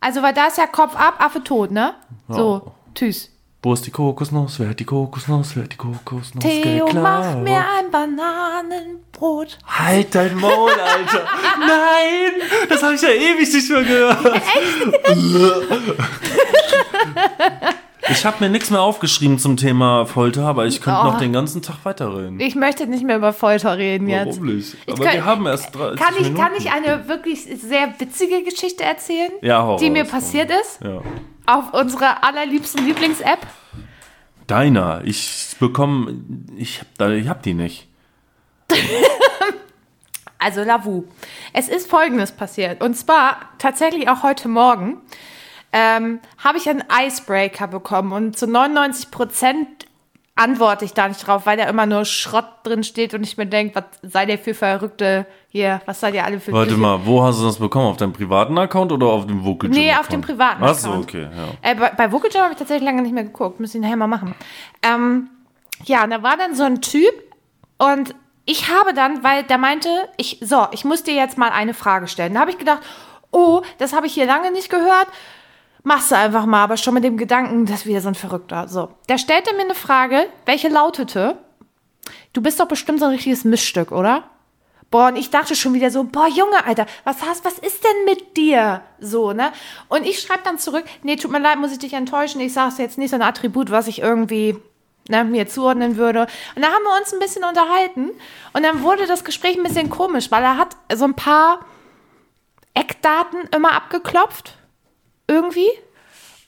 Also, 0.00 0.22
weil 0.22 0.34
da 0.34 0.46
ist 0.46 0.58
ja 0.58 0.66
Kopf 0.66 0.94
ab, 0.96 1.14
Affe 1.18 1.42
tot, 1.42 1.70
ne? 1.70 1.94
So, 2.28 2.72
tschüss. 2.94 3.33
Wo 3.64 3.72
ist 3.72 3.86
die 3.86 3.90
Kokosnuss? 3.90 4.60
Wer 4.60 4.68
hat 4.68 4.78
die 4.80 4.84
Kokosnuss? 4.84 5.56
Wer 5.56 5.62
hat 5.64 5.72
die 5.72 5.76
Kokosnuss 5.78 6.44
Theo, 6.44 6.84
mach 6.92 7.22
geklaut? 7.22 7.42
mir 7.44 7.56
ein 7.78 7.90
Bananenbrot. 7.90 9.58
Halt 9.66 10.14
dein 10.14 10.34
Maul, 10.36 10.70
Alter! 10.70 11.24
Nein! 11.60 12.42
Das 12.68 12.82
habe 12.82 12.94
ich 12.94 13.00
ja 13.00 13.08
ewig 13.08 13.50
nicht 13.50 13.70
mehr 13.70 13.82
gehört. 13.84 14.42
Ich 18.10 18.26
habe 18.26 18.36
mir 18.44 18.50
nichts 18.50 18.68
mehr 18.70 18.82
aufgeschrieben 18.82 19.38
zum 19.38 19.56
Thema 19.56 20.04
Folter, 20.04 20.44
aber 20.44 20.66
ich 20.66 20.82
könnte 20.82 21.00
Oh. 21.00 21.04
noch 21.04 21.18
den 21.18 21.32
ganzen 21.32 21.62
Tag 21.62 21.76
weiterreden. 21.84 22.38
Ich 22.40 22.54
möchte 22.54 22.86
nicht 22.86 23.02
mehr 23.02 23.16
über 23.16 23.32
Folter 23.32 23.78
reden 23.78 24.08
jetzt. 24.10 24.40
Warum 24.40 24.56
nicht? 24.56 24.76
Ich 24.84 24.92
Aber 24.92 25.04
kann- 25.04 25.14
wir 25.14 25.24
haben 25.24 25.46
erst 25.46 25.74
30 25.74 25.98
Kann 26.00 26.14
ich, 26.18 26.22
Minuten. 26.24 26.42
kann 26.42 26.52
ich 26.58 26.70
eine 26.70 27.08
wirklich 27.08 27.44
sehr 27.44 27.94
witzige 27.98 28.42
Geschichte 28.42 28.84
erzählen, 28.84 29.30
Ja, 29.40 29.76
die 29.78 29.88
mir 29.88 30.04
passiert 30.04 30.50
ist? 30.50 30.80
Ja. 30.84 31.00
Auf 31.46 31.72
unserer 31.74 32.24
allerliebsten 32.24 32.86
Lieblings-App? 32.86 33.46
Deiner. 34.46 35.02
Ich 35.04 35.56
bekomme. 35.58 36.22
Ich 36.56 36.80
hab, 36.80 37.08
ich 37.10 37.28
hab 37.28 37.42
die 37.42 37.54
nicht. 37.54 37.88
Also 40.44 40.62
Lavu. 40.62 41.04
Es 41.54 41.70
ist 41.70 41.88
Folgendes 41.88 42.30
passiert. 42.30 42.82
Und 42.82 42.94
zwar 42.98 43.48
tatsächlich 43.56 44.10
auch 44.10 44.22
heute 44.22 44.48
Morgen 44.48 45.00
ähm, 45.72 46.20
habe 46.36 46.58
ich 46.58 46.68
einen 46.68 46.84
Icebreaker 46.92 47.66
bekommen. 47.66 48.12
Und 48.12 48.36
zu 48.36 48.46
99 48.46 49.10
Prozent 49.10 49.66
antworte 50.36 50.84
ich 50.84 50.94
da 50.94 51.06
nicht 51.06 51.24
drauf, 51.26 51.46
weil 51.46 51.56
da 51.56 51.64
immer 51.64 51.86
nur 51.86 52.04
Schrott 52.04 52.46
drin 52.64 52.82
steht 52.82 53.14
und 53.14 53.22
ich 53.22 53.36
mir 53.36 53.46
denke, 53.46 53.76
was 53.76 54.10
sei 54.10 54.26
der 54.26 54.38
für 54.38 54.52
Verrückte 54.54 55.26
hier, 55.48 55.80
was 55.86 56.00
seid 56.00 56.14
ihr 56.14 56.24
alle 56.24 56.40
für 56.40 56.50
Warte 56.52 56.76
mal, 56.76 57.06
wo 57.06 57.22
hast 57.22 57.40
du 57.40 57.44
das 57.44 57.58
bekommen? 57.58 57.86
Auf 57.86 57.98
deinem 57.98 58.12
privaten 58.12 58.58
Account 58.58 58.90
oder 58.90 59.06
auf 59.06 59.26
dem 59.26 59.44
Vocal 59.44 59.70
Gym 59.70 59.78
Nee, 59.78 59.90
Account? 59.90 60.00
auf 60.00 60.08
dem 60.08 60.20
privaten 60.22 60.64
Ach 60.64 60.74
so, 60.74 60.88
Account. 60.88 61.04
okay, 61.04 61.22
ja. 61.62 61.70
Äh, 61.70 61.74
bei, 61.76 61.90
bei 61.90 62.10
Vocal 62.12 62.30
Jam 62.32 62.42
habe 62.44 62.52
ich 62.54 62.58
tatsächlich 62.58 62.84
lange 62.84 63.02
nicht 63.02 63.12
mehr 63.14 63.22
geguckt. 63.24 63.60
Müssen 63.60 63.74
wir 63.74 63.82
nachher 63.88 63.96
mal 63.96 64.08
machen. 64.08 64.34
Ähm, 64.82 65.30
ja, 65.84 66.02
und 66.02 66.10
da 66.10 66.22
war 66.24 66.36
dann 66.36 66.56
so 66.56 66.64
ein 66.64 66.80
Typ 66.80 67.14
und 67.78 68.14
ich 68.44 68.68
habe 68.70 68.92
dann, 68.92 69.22
weil 69.22 69.44
der 69.44 69.58
meinte, 69.58 69.88
ich, 70.16 70.38
so, 70.42 70.66
ich 70.72 70.84
muss 70.84 71.04
dir 71.04 71.14
jetzt 71.14 71.38
mal 71.38 71.50
eine 71.50 71.74
Frage 71.74 72.08
stellen. 72.08 72.34
Da 72.34 72.40
habe 72.40 72.50
ich 72.50 72.58
gedacht, 72.58 72.80
oh, 73.30 73.62
das 73.78 73.92
habe 73.92 74.06
ich 74.08 74.14
hier 74.14 74.26
lange 74.26 74.50
nicht 74.50 74.68
gehört. 74.68 75.06
Machst 75.86 76.10
du 76.10 76.16
einfach 76.16 76.46
mal, 76.46 76.64
aber 76.64 76.78
schon 76.78 76.94
mit 76.94 77.04
dem 77.04 77.18
Gedanken, 77.18 77.66
das 77.66 77.80
ist 77.80 77.86
wieder 77.86 78.00
so 78.00 78.08
ein 78.08 78.14
Verrückter. 78.14 78.68
So, 78.68 78.88
der 79.10 79.18
stellte 79.18 79.54
mir 79.54 79.64
eine 79.64 79.74
Frage, 79.74 80.26
welche 80.46 80.68
lautete, 80.68 81.36
du 82.32 82.40
bist 82.40 82.58
doch 82.58 82.66
bestimmt 82.66 83.00
so 83.00 83.04
ein 83.04 83.10
richtiges 83.10 83.44
Missstück, 83.44 83.92
oder? 83.92 84.24
Boah, 84.90 85.08
und 85.08 85.16
ich 85.16 85.28
dachte 85.28 85.54
schon 85.54 85.74
wieder 85.74 85.90
so, 85.90 86.04
boah, 86.04 86.26
Junge, 86.26 86.64
Alter, 86.64 86.86
was 87.04 87.22
hast, 87.22 87.44
was 87.44 87.58
ist 87.58 87.84
denn 87.84 88.04
mit 88.06 88.36
dir? 88.38 88.80
So, 88.98 89.32
ne? 89.32 89.52
Und 89.88 90.06
ich 90.06 90.20
schreibe 90.20 90.42
dann 90.44 90.58
zurück, 90.58 90.84
nee, 91.02 91.16
tut 91.16 91.30
mir 91.30 91.38
leid, 91.38 91.58
muss 91.58 91.72
ich 91.72 91.78
dich 91.78 91.92
enttäuschen, 91.92 92.40
ich 92.40 92.54
sag's 92.54 92.78
jetzt 92.78 92.96
nicht 92.96 93.10
so 93.10 93.16
ein 93.16 93.22
Attribut, 93.22 93.70
was 93.70 93.86
ich 93.86 94.00
irgendwie 94.00 94.56
ne, 95.10 95.22
mir 95.24 95.46
zuordnen 95.48 95.98
würde. 95.98 96.26
Und 96.54 96.62
da 96.62 96.68
haben 96.68 96.82
wir 96.82 96.98
uns 96.98 97.12
ein 97.12 97.18
bisschen 97.18 97.44
unterhalten 97.44 98.10
und 98.54 98.62
dann 98.62 98.82
wurde 98.82 99.06
das 99.06 99.24
Gespräch 99.24 99.58
ein 99.58 99.64
bisschen 99.64 99.90
komisch, 99.90 100.30
weil 100.30 100.42
er 100.42 100.56
hat 100.56 100.76
so 100.94 101.04
ein 101.04 101.14
paar 101.14 101.60
Eckdaten 102.72 103.48
immer 103.54 103.72
abgeklopft. 103.72 104.54
Irgendwie. 105.26 105.68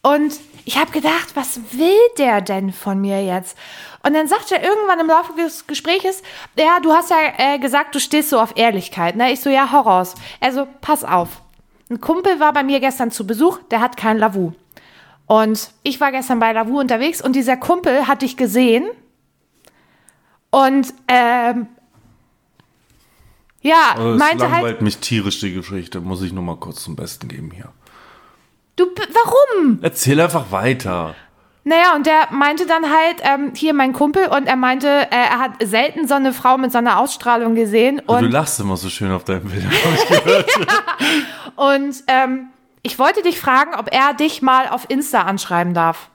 Und 0.03 0.39
ich 0.65 0.79
habe 0.79 0.93
gedacht, 0.93 1.35
was 1.35 1.61
will 1.73 1.97
der 2.19 2.41
denn 2.41 2.73
von 2.73 3.01
mir 3.01 3.25
jetzt? 3.25 3.57
Und 4.05 4.15
dann 4.15 4.29
sagt 4.29 4.53
er 4.53 4.63
irgendwann 4.63 5.01
im 5.01 5.09
Laufe 5.09 5.33
des 5.37 5.67
Gespräches, 5.67 6.23
ja, 6.57 6.79
du 6.81 6.93
hast 6.93 7.11
ja 7.11 7.17
äh, 7.39 7.59
gesagt, 7.59 7.95
du 7.95 8.01
stehst 8.01 8.31
so 8.31 8.39
auf 8.39 8.57
Ehrlichkeit. 8.57 9.17
Ne? 9.17 9.33
Ich 9.33 9.41
so, 9.41 9.51
ja, 9.51 9.65
raus. 9.65 10.15
Also, 10.41 10.69
pass 10.81 11.03
auf. 11.03 11.43
Ein 11.91 12.01
Kumpel 12.01 12.41
war 12.41 12.53
bei 12.53 12.63
mir 12.63 12.81
gestern 12.81 13.11
zu 13.11 13.27
Besuch, 13.27 13.59
der 13.71 13.81
hat 13.81 13.97
kein 13.97 14.19
Lavu. 14.19 14.53
Und 15.27 15.71
ich 15.83 16.01
war 16.01 16.13
gestern 16.13 16.39
bei 16.39 16.53
Lavu 16.53 16.79
unterwegs 16.79 17.21
und 17.21 17.35
dieser 17.35 17.57
Kumpel 17.57 18.07
hat 18.07 18.23
dich 18.23 18.37
gesehen. 18.37 18.89
Und 20.51 20.95
ähm, 21.09 21.67
ja, 23.61 23.93
Also 23.97 24.13
es 24.13 24.19
meinte 24.19 24.45
halt, 24.45 24.63
langweilt 24.63 24.83
mich 24.83 24.99
tierisch 24.99 25.41
die 25.41 25.53
Geschichte, 25.53 26.01
muss 26.01 26.23
ich 26.23 26.33
nur 26.33 26.45
mal 26.45 26.57
kurz 26.57 26.85
zum 26.85 26.95
Besten 26.95 27.27
geben 27.29 27.51
hier. 27.51 27.73
Du, 28.77 28.87
warum? 28.87 29.79
Erzähl 29.83 30.21
einfach 30.21 30.51
weiter. 30.51 31.15
Naja, 31.65 31.97
und 31.97 32.07
der 32.07 32.29
meinte 32.31 32.65
dann 32.67 32.85
halt, 32.85 33.17
ähm, 33.23 33.53
hier 33.57 33.75
mein 33.75 33.93
Kumpel, 33.93 34.29
und 34.29 34.47
er 34.47 34.55
meinte, 34.55 34.87
äh, 34.89 35.07
er 35.11 35.41
hat 35.41 35.53
selten 35.65 36.07
so 36.07 36.15
eine 36.15 36.33
Frau 36.33 36.59
mit 36.59 36.71
so 36.71 36.79
einer 36.79 37.01
Ausstrahlung 37.01 37.57
gesehen. 37.57 38.01
du 38.07 38.15
Und, 38.15 38.31
lachst 38.31 38.61
immer 38.61 38.77
so 38.77 38.89
schön 38.89 39.11
auf 39.11 39.25
deinem 39.25 39.49
Bild. 39.49 39.65
hab 39.65 39.95
ich 39.95 40.07
gehört. 40.07 40.51
und 41.57 42.05
ähm, 42.07 42.51
ich 42.83 43.01
wollte 43.01 43.23
dich 43.23 43.41
fragen, 43.41 43.75
ob 43.75 43.93
er 43.93 44.15
dich 44.15 44.43
mal 44.43 44.69
auf 44.69 44.89
Insta 44.89 45.23
anschreiben 45.23 45.75
darf. 45.75 46.09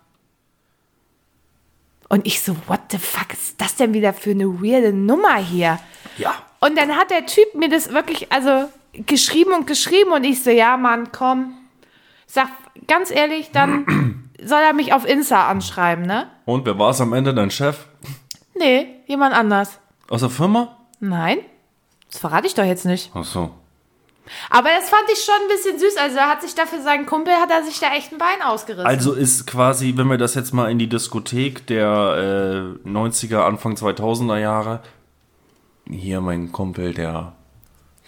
Und 2.08 2.26
ich 2.26 2.42
so, 2.42 2.56
what 2.68 2.80
the 2.92 2.98
fuck 2.98 3.34
ist 3.34 3.60
das 3.60 3.76
denn 3.76 3.94
wieder 3.94 4.14
für 4.14 4.32
eine 4.32 4.46
weirde 4.46 4.94
Nummer 4.94 5.36
hier? 5.36 5.80
ja. 6.18 6.34
Und 6.62 6.78
dann 6.78 6.96
hat 6.96 7.10
der 7.10 7.26
Typ 7.26 7.56
mir 7.56 7.70
das 7.70 7.92
wirklich, 7.92 8.32
also 8.32 8.70
geschrieben 8.94 9.52
und 9.52 9.66
geschrieben 9.68 10.12
und 10.12 10.24
ich 10.24 10.44
so, 10.44 10.52
ja, 10.52 10.78
Mann, 10.78 11.12
komm. 11.12 11.58
Sag, 12.34 12.48
ganz 12.88 13.12
ehrlich, 13.12 13.52
dann 13.52 14.30
soll 14.42 14.62
er 14.62 14.72
mich 14.72 14.94
auf 14.94 15.06
Insta 15.06 15.50
anschreiben, 15.50 16.06
ne? 16.06 16.30
Und 16.46 16.66
wer 16.66 16.80
war 16.80 16.92
es 16.92 17.02
am 17.02 17.12
Ende? 17.12 17.34
Dein 17.34 17.52
Chef? 17.52 17.88
Nee, 18.58 18.88
jemand 19.06 19.36
anders. 19.36 19.80
Aus 20.10 20.22
der 20.22 20.30
Firma? 20.30 20.78
Nein, 21.02 21.40
das 22.10 22.20
verrate 22.22 22.48
ich 22.48 22.54
doch 22.54 22.64
jetzt 22.64 22.86
nicht. 22.86 23.12
Ach 23.14 23.26
so. 23.26 23.52
Aber 24.50 24.70
das 24.70 24.90
fand 24.90 25.04
ich 25.12 25.22
schon 25.22 25.36
ein 25.42 25.50
bisschen 25.50 25.78
süß. 25.78 25.98
Also 25.98 26.20
er 26.20 26.30
hat 26.30 26.42
sich 26.42 26.56
da 26.56 26.66
für 26.66 26.82
seinen 26.82 27.06
Kumpel, 27.06 27.34
hat 27.34 27.52
er 27.52 27.66
sich 27.66 27.82
da 27.82 27.94
echt 27.94 28.14
ein 28.14 28.18
Bein 28.18 28.42
ausgerissen. 28.42 28.88
Also 28.88 29.12
ist 29.12 29.46
quasi, 29.46 29.98
wenn 29.98 30.08
wir 30.08 30.18
das 30.18 30.34
jetzt 30.34 30.54
mal 30.54 30.72
in 30.72 30.80
die 30.80 30.88
Diskothek 30.88 31.68
der 31.68 32.78
äh, 32.86 32.88
90er, 32.88 33.40
Anfang 33.40 33.74
2000er 33.74 34.38
Jahre, 34.38 34.80
hier 35.90 36.22
mein 36.22 36.54
Kumpel, 36.54 36.94
der 36.94 37.34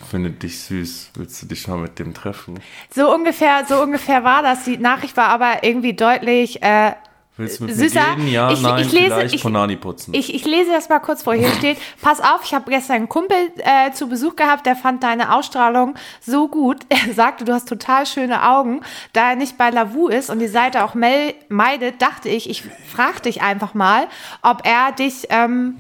findet 0.06 0.44
dich 0.44 0.60
süß, 0.62 1.12
willst 1.16 1.42
du 1.42 1.46
dich 1.48 1.68
mal 1.68 1.78
mit 1.78 1.98
dem 2.00 2.14
treffen? 2.14 2.60
so 2.94 3.14
ungefähr, 3.14 3.66
so 3.68 3.82
ungefähr 3.82 4.24
war 4.24 4.42
das. 4.42 4.64
Die 4.66 4.78
Nachricht 4.78 5.16
war 5.18 5.28
aber 5.30 5.64
irgendwie 5.64 5.94
deutlich. 5.94 6.62
Äh, 6.64 6.94
Willst 7.36 7.60
du 7.60 7.64
mit 7.64 7.76
Süßer, 7.76 8.16
mir? 8.18 8.30
Ja, 8.30 8.52
ich- 8.52 8.62
nein, 8.62 8.82
ich 8.86 8.92
lese- 8.92 9.24
ich- 9.24 9.42
Ponani 9.42 9.76
putzen. 9.76 10.14
ich, 10.14 10.36
ich 10.36 10.46
lese 10.46 10.70
das 10.72 10.88
mal 10.90 11.00
kurz 11.00 11.24
vor. 11.24 11.34
Hier 11.34 11.50
steht: 11.58 11.80
Pass 12.00 12.20
auf, 12.22 12.42
ich 12.44 12.54
habe 12.54 12.70
gestern 12.70 12.98
einen 12.98 13.10
Kumpel 13.10 13.36
äh, 13.58 13.92
zu 13.92 14.08
Besuch 14.08 14.36
gehabt, 14.36 14.68
der 14.68 14.76
fand 14.76 15.02
deine 15.02 15.34
Ausstrahlung 15.34 15.96
so 16.22 16.48
gut. 16.48 16.82
Er 16.90 17.12
sagte, 17.16 17.44
du 17.44 17.52
hast 17.52 17.68
total 17.68 18.06
schöne 18.06 18.48
Augen. 18.48 18.82
Da 19.14 19.32
er 19.32 19.36
nicht 19.36 19.58
bei 19.58 19.72
Lavu 19.72 20.10
ist 20.10 20.30
und 20.30 20.38
die 20.40 20.48
Seite 20.48 20.84
auch 20.84 20.94
mel 20.94 21.34
meidet, 21.50 22.04
dachte 22.04 22.30
ich, 22.30 22.48
ich 22.52 22.64
frage 22.94 23.22
dich 23.22 23.42
einfach 23.42 23.74
mal, 23.74 24.06
ob 24.44 24.62
er 24.66 24.92
dich. 24.92 25.26
Ähm, 25.30 25.78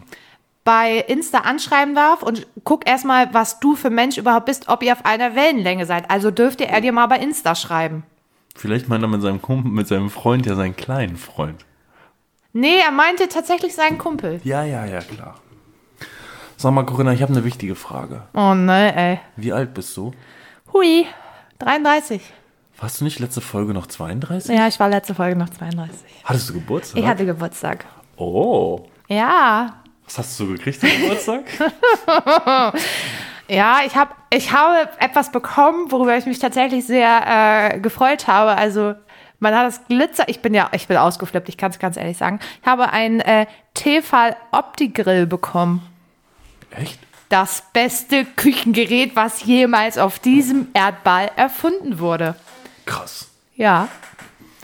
bei 0.64 0.98
Insta 1.00 1.40
anschreiben 1.40 1.94
darf 1.96 2.24
und 2.24 2.48
guck 2.64 2.88
erstmal, 2.88 3.34
was 3.34 3.60
du 3.60 3.76
für 3.76 3.90
Mensch 3.90 4.18
überhaupt 4.18 4.46
bist, 4.46 4.70
ob 4.70 4.82
ihr 4.84 4.94
auf 4.94 5.06
einer 5.06 5.36
Wellenlänge 5.36 5.86
seid. 5.86 6.10
Also 6.10 6.32
dürfte 6.32 6.68
er 6.68 6.82
dir 6.82 6.94
mal 6.94 7.08
bei 7.08 7.20
Insta 7.20 7.56
schreiben. 7.56 8.04
Vielleicht 8.56 8.88
meint 8.88 9.04
er 9.04 9.08
mit 9.08 9.22
seinem 9.22 9.42
Kumpel, 9.42 9.72
mit 9.72 9.88
seinem 9.88 10.10
Freund 10.10 10.46
ja 10.46 10.56
seinen 10.56 10.76
kleinen 10.76 11.18
Freund. 11.18 11.66
Nee, 12.54 12.80
er 12.86 12.92
meinte 12.92 13.28
tatsächlich 13.28 13.74
seinen 13.74 13.98
Kumpel. 13.98 14.40
Ja, 14.44 14.64
ja, 14.64 14.86
ja, 14.86 15.00
klar. 15.00 15.36
Sag 16.56 16.72
mal, 16.72 16.86
Corinna, 16.86 17.12
ich 17.12 17.22
habe 17.22 17.34
eine 17.34 17.44
wichtige 17.44 17.76
Frage. 17.76 18.24
Oh 18.34 18.54
ne, 18.54 18.96
ey. 18.96 19.20
Wie 19.36 19.52
alt 19.52 19.74
bist 19.74 19.98
du? 19.98 20.14
Hui, 20.72 21.06
33. 21.60 22.22
Warst 22.80 23.02
du 23.02 23.06
nicht 23.06 23.20
letzte 23.20 23.42
Folge 23.42 23.74
noch 23.74 23.88
32? 23.88 24.56
Ja, 24.56 24.68
ich 24.68 24.80
war 24.80 24.88
letzte 24.90 25.16
Folge 25.16 25.36
noch 25.36 25.50
32. 25.50 26.00
Hattest 26.24 26.50
du 26.50 26.54
Geburtstag? 26.54 27.00
Ich 27.02 27.08
hatte 27.08 27.26
Geburtstag. 27.26 27.86
oh. 28.18 28.86
Ja, 29.10 29.83
Was 30.06 30.18
hast 30.18 30.40
du 30.40 30.46
so 30.46 30.52
gekriegt 30.52 30.80
zum 30.80 30.90
Geburtstag? 30.90 31.44
ja, 33.48 33.80
ich 33.86 33.96
habe 33.96 34.14
ich 34.30 34.52
habe 34.52 34.90
etwas 35.00 35.32
bekommen, 35.32 35.92
worüber 35.92 36.18
ich 36.18 36.26
mich 36.26 36.40
tatsächlich 36.40 36.86
sehr 36.86 37.74
äh, 37.76 37.80
gefreut 37.80 38.28
habe. 38.28 38.58
Also 38.58 38.96
man 39.40 39.56
hat 39.56 39.68
das 39.68 39.86
Glitzer, 39.88 40.28
ich 40.28 40.40
bin 40.40 40.54
ja, 40.54 40.70
ich 40.74 40.88
bin 40.88 40.98
ausgeflippt, 40.98 41.50
ich 41.50 41.58
kann 41.58 41.72
es 41.72 41.80
ganz 41.80 41.98
ehrlich 41.98 42.18
sagen. 42.18 42.40
Ich 42.62 42.68
habe 42.68 42.92
einen 42.92 43.20
äh, 43.20 43.46
Tefal 43.74 44.36
Opti-Grill 44.52 45.26
bekommen. 45.26 45.88
Echt? 46.72 47.00
Das 47.30 47.64
beste 47.74 48.26
Küchengerät, 48.26 49.16
was 49.16 49.44
jemals 49.44 49.98
auf 49.98 50.20
diesem 50.20 50.68
Erdball 50.74 51.32
erfunden 51.36 52.00
wurde. 52.00 52.36
Krass. 52.86 53.28
Ja, 53.56 53.88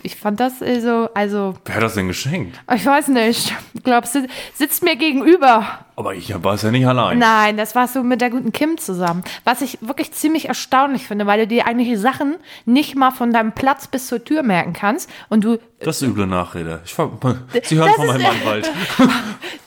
ich 0.02 0.16
fand 0.16 0.40
das 0.40 0.62
also, 0.62 1.08
also, 1.14 1.54
Wer 1.64 1.74
hat 1.76 1.82
das 1.82 1.94
denn 1.94 2.08
geschenkt? 2.08 2.58
ich 2.74 2.86
weiß 2.86 3.08
nicht. 3.08 3.54
Ich 3.74 3.82
glaube, 3.84 4.06
si 4.06 4.26
sitzt 4.54 4.82
mir 4.82 4.96
gegenüber. 4.96 5.64
Aber 5.96 6.14
ich 6.14 6.32
war 6.42 6.54
es 6.54 6.62
ja 6.62 6.70
nicht 6.70 6.86
allein. 6.86 7.18
Nein, 7.18 7.56
das 7.58 7.74
warst 7.74 7.94
du 7.94 8.02
mit 8.02 8.20
der 8.22 8.30
guten 8.30 8.52
Kim 8.52 8.78
zusammen. 8.78 9.22
Was 9.44 9.60
ich 9.60 9.78
wirklich 9.82 10.12
ziemlich 10.12 10.48
erstaunlich 10.48 11.06
finde, 11.06 11.26
weil 11.26 11.40
du 11.40 11.46
dir 11.46 11.66
eigentlich 11.66 11.98
Sachen 11.98 12.36
nicht 12.64 12.96
mal 12.96 13.10
von 13.10 13.32
deinem 13.32 13.52
Platz 13.52 13.86
bis 13.86 14.06
zur 14.06 14.24
Tür 14.24 14.42
merken 14.42 14.72
kannst 14.72 15.10
und 15.28 15.44
du 15.44 15.58
Das 15.80 16.00
ist 16.00 16.08
üble 16.08 16.26
Nachrede. 16.26 16.80
Ich 16.84 16.94
Sie 17.64 17.76
hören 17.76 17.90
von 17.96 18.06
meinem 18.06 18.26
Anwalt. 18.40 18.70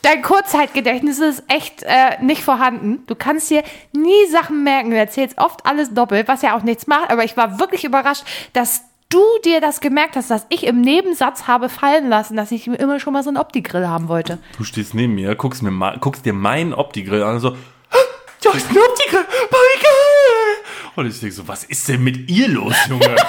dein 0.02 0.22
Kurzzeitgedächtnis 0.22 1.20
ist 1.20 1.44
echt 1.48 1.82
äh, 1.84 2.20
nicht 2.20 2.42
vorhanden. 2.42 3.04
Du 3.06 3.14
kannst 3.14 3.50
dir 3.50 3.62
nie 3.92 4.26
Sachen 4.30 4.64
merken. 4.64 4.90
Du 4.90 4.96
erzählst 4.96 5.38
oft 5.38 5.64
alles 5.66 5.94
doppelt, 5.94 6.26
was 6.26 6.42
ja 6.42 6.56
auch 6.56 6.62
nichts 6.62 6.86
macht. 6.86 7.10
Aber 7.10 7.24
ich 7.24 7.36
war 7.36 7.60
wirklich 7.60 7.84
überrascht, 7.84 8.24
dass 8.52 8.82
du 9.08 9.22
dir 9.44 9.60
das 9.60 9.80
gemerkt 9.80 10.16
hast, 10.16 10.30
dass 10.30 10.46
ich 10.48 10.64
im 10.66 10.80
Nebensatz 10.80 11.46
habe 11.46 11.68
fallen 11.68 12.08
lassen, 12.08 12.36
dass 12.36 12.50
ich 12.50 12.66
immer 12.66 12.98
schon 13.00 13.12
mal 13.12 13.22
so 13.22 13.30
einen 13.30 13.36
Opti-Grill 13.36 13.86
haben 13.86 14.08
wollte. 14.08 14.38
Du 14.58 14.64
stehst 14.64 14.94
neben 14.94 15.14
mir, 15.14 15.34
guckst, 15.36 15.62
mir 15.62 15.70
ma- 15.70 15.96
guckst 15.96 16.24
dir 16.26 16.32
meinen 16.32 16.74
Opti-Grill 16.74 17.22
an 17.22 17.34
und 17.34 17.40
so, 17.40 17.48
"Ah, 17.50 17.96
du 18.42 18.52
hast 18.52 18.68
einen 18.68 18.78
Opti-Grill, 18.78 19.20
wie 19.50 19.82
geil! 19.82 20.64
Und 20.96 21.06
ich 21.06 21.20
denke 21.20 21.34
so, 21.34 21.46
was 21.48 21.64
ist 21.64 21.88
denn 21.88 22.02
mit 22.02 22.28
ihr 22.30 22.48
los, 22.48 22.74
Junge? 22.88 23.14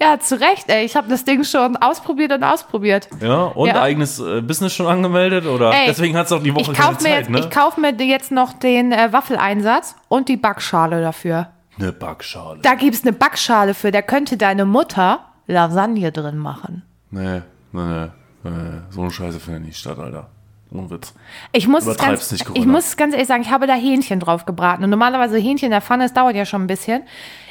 Ja, 0.00 0.20
zu 0.20 0.38
Recht, 0.40 0.68
ey. 0.68 0.84
Ich 0.84 0.94
habe 0.94 1.08
das 1.08 1.24
Ding 1.24 1.42
schon 1.42 1.76
ausprobiert 1.76 2.30
und 2.30 2.44
ausprobiert. 2.44 3.08
ja, 3.20 3.46
und 3.46 3.66
Ja. 3.66 3.82
eigenes 3.82 4.20
äh, 4.20 4.40
Business 4.42 4.72
schon 4.72 4.86
angemeldet? 4.86 5.44
Oder 5.44 5.72
Ey, 5.72 5.86
deswegen 5.88 6.16
hat 6.16 6.26
es 6.26 6.32
auch 6.32 6.40
die 6.40 6.54
Woche 6.54 6.70
Ich 6.70 6.78
keine 6.78 6.90
kaufe 6.94 7.02
mir, 7.02 7.08
Zeit, 7.10 7.18
jetzt- 7.18 7.30
ne? 7.30 7.38
ich 7.40 7.50
kauf 7.50 7.76
mir 7.78 7.92
jetzt 7.92 8.30
noch 8.30 8.52
den 8.52 8.92
äh, 8.92 9.12
Waffeleinsatz 9.12 9.96
und 10.06 10.28
die 10.28 10.36
Backschale 10.36 11.00
dafür. 11.00 11.48
Eine 11.78 11.92
Backschale. 11.92 12.60
Da 12.62 12.74
gibt's 12.74 13.02
eine 13.02 13.12
Backschale 13.12 13.74
für, 13.74 13.90
da 13.90 14.02
könnte 14.02 14.36
deine 14.36 14.64
Mutter 14.64 15.20
Lasagne 15.46 16.12
drin 16.12 16.38
machen. 16.38 16.82
Nee, 17.10 17.42
nee, 17.72 17.82
nee, 17.82 18.50
nee. 18.50 18.80
So 18.90 19.00
eine 19.02 19.10
Scheiße 19.10 19.40
findet 19.40 19.64
nicht 19.64 19.78
statt, 19.78 19.98
Alter. 19.98 20.28
Ohne 20.70 20.90
Witz. 20.90 21.14
Ich 21.52 21.66
muss, 21.66 21.86
es 21.86 21.96
ganz, 21.96 22.30
nicht, 22.30 22.46
ich 22.52 22.66
muss 22.66 22.96
ganz 22.98 23.14
ehrlich 23.14 23.28
sagen, 23.28 23.42
ich 23.42 23.50
habe 23.50 23.66
da 23.66 23.72
Hähnchen 23.72 24.20
drauf 24.20 24.44
gebraten. 24.44 24.84
Und 24.84 24.90
normalerweise 24.90 25.38
Hähnchen 25.38 25.66
in 25.66 25.70
der 25.70 25.80
Pfanne, 25.80 26.04
das 26.04 26.12
dauert 26.12 26.36
ja 26.36 26.44
schon 26.44 26.62
ein 26.62 26.66
bisschen. 26.66 27.04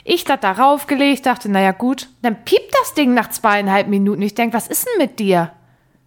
Ich 0.03 0.23
das 0.23 0.39
da 0.39 0.51
raufgelegt, 0.51 1.25
dachte, 1.25 1.49
naja 1.49 1.71
gut. 1.71 2.09
Dann 2.21 2.43
piept 2.45 2.71
das 2.81 2.93
Ding 2.93 3.15
nach 3.15 3.29
zweieinhalb 3.29 3.87
Minuten. 3.87 4.21
Ich 4.21 4.35
denke, 4.35 4.55
was 4.55 4.67
ist 4.67 4.85
denn 4.85 5.07
mit 5.07 5.17
dir? 5.17 5.51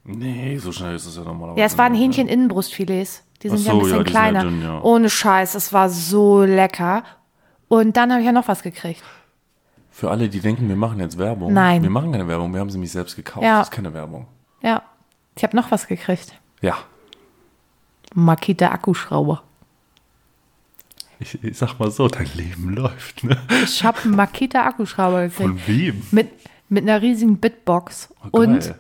Nee, 0.05 0.57
so 0.59 0.71
schnell 0.71 0.95
ist 0.95 1.07
es 1.07 1.17
ja 1.17 1.25
normalerweise. 1.25 1.61
Ja, 1.61 1.67
es 1.67 1.77
waren 1.77 1.95
Hähnchen-Innenbrustfilets. 1.95 3.25
Die 3.43 3.49
sind 3.49 3.61
Ach 3.63 3.65
ja 3.65 3.73
ein 3.73 3.79
so, 3.79 3.83
bisschen 3.83 3.99
ja 3.99 4.05
kleiner. 4.05 4.41
dünn, 4.43 4.63
ja. 4.63 4.81
Ohne 4.81 5.11
Scheiß, 5.11 5.55
es 5.57 5.73
war 5.73 5.89
so 5.89 6.43
lecker. 6.45 7.03
Und 7.71 7.97
dann 7.97 8.11
habe 8.11 8.21
ich 8.21 8.27
ja 8.27 8.33
noch 8.33 8.49
was 8.49 8.65
gekriegt. 8.65 9.01
Für 9.93 10.11
alle, 10.11 10.29
die 10.29 10.41
denken, 10.41 10.69
wir 10.69 10.75
machen 10.75 10.99
jetzt 10.99 11.17
Werbung. 11.19 11.53
Nein. 11.53 11.85
Wir 11.85 11.91
machen 11.91 12.11
keine 12.11 12.27
Werbung, 12.27 12.53
wir 12.53 12.59
haben 12.59 12.69
sie 12.69 12.77
nämlich 12.79 12.91
selbst 12.91 13.15
gekauft. 13.15 13.45
Ja. 13.45 13.59
Das 13.61 13.69
ist 13.69 13.73
keine 13.73 13.95
Werbung. 13.95 14.27
Ja, 14.61 14.83
ich 15.37 15.45
habe 15.45 15.55
noch 15.57 15.71
was 15.71 15.87
gekriegt. 15.87 16.35
Ja. 16.63 16.77
Makita 18.13 18.73
Akkuschrauber. 18.73 19.45
Ich, 21.21 21.45
ich 21.45 21.57
sag 21.57 21.79
mal 21.79 21.93
so, 21.93 22.09
dein 22.09 22.29
Leben 22.35 22.71
läuft, 22.75 23.23
ne? 23.23 23.41
Ich 23.63 23.85
habe 23.85 24.01
einen 24.03 24.17
Makita 24.17 24.67
Akkuschrauber 24.67 25.29
gekriegt. 25.29 25.37
Von 25.49 25.61
wem? 25.69 26.03
Mit, 26.11 26.29
mit 26.69 26.83
einer 26.83 27.01
riesigen 27.01 27.39
Bitbox 27.39 28.13
Oh, 28.33 28.39
und 28.41 28.75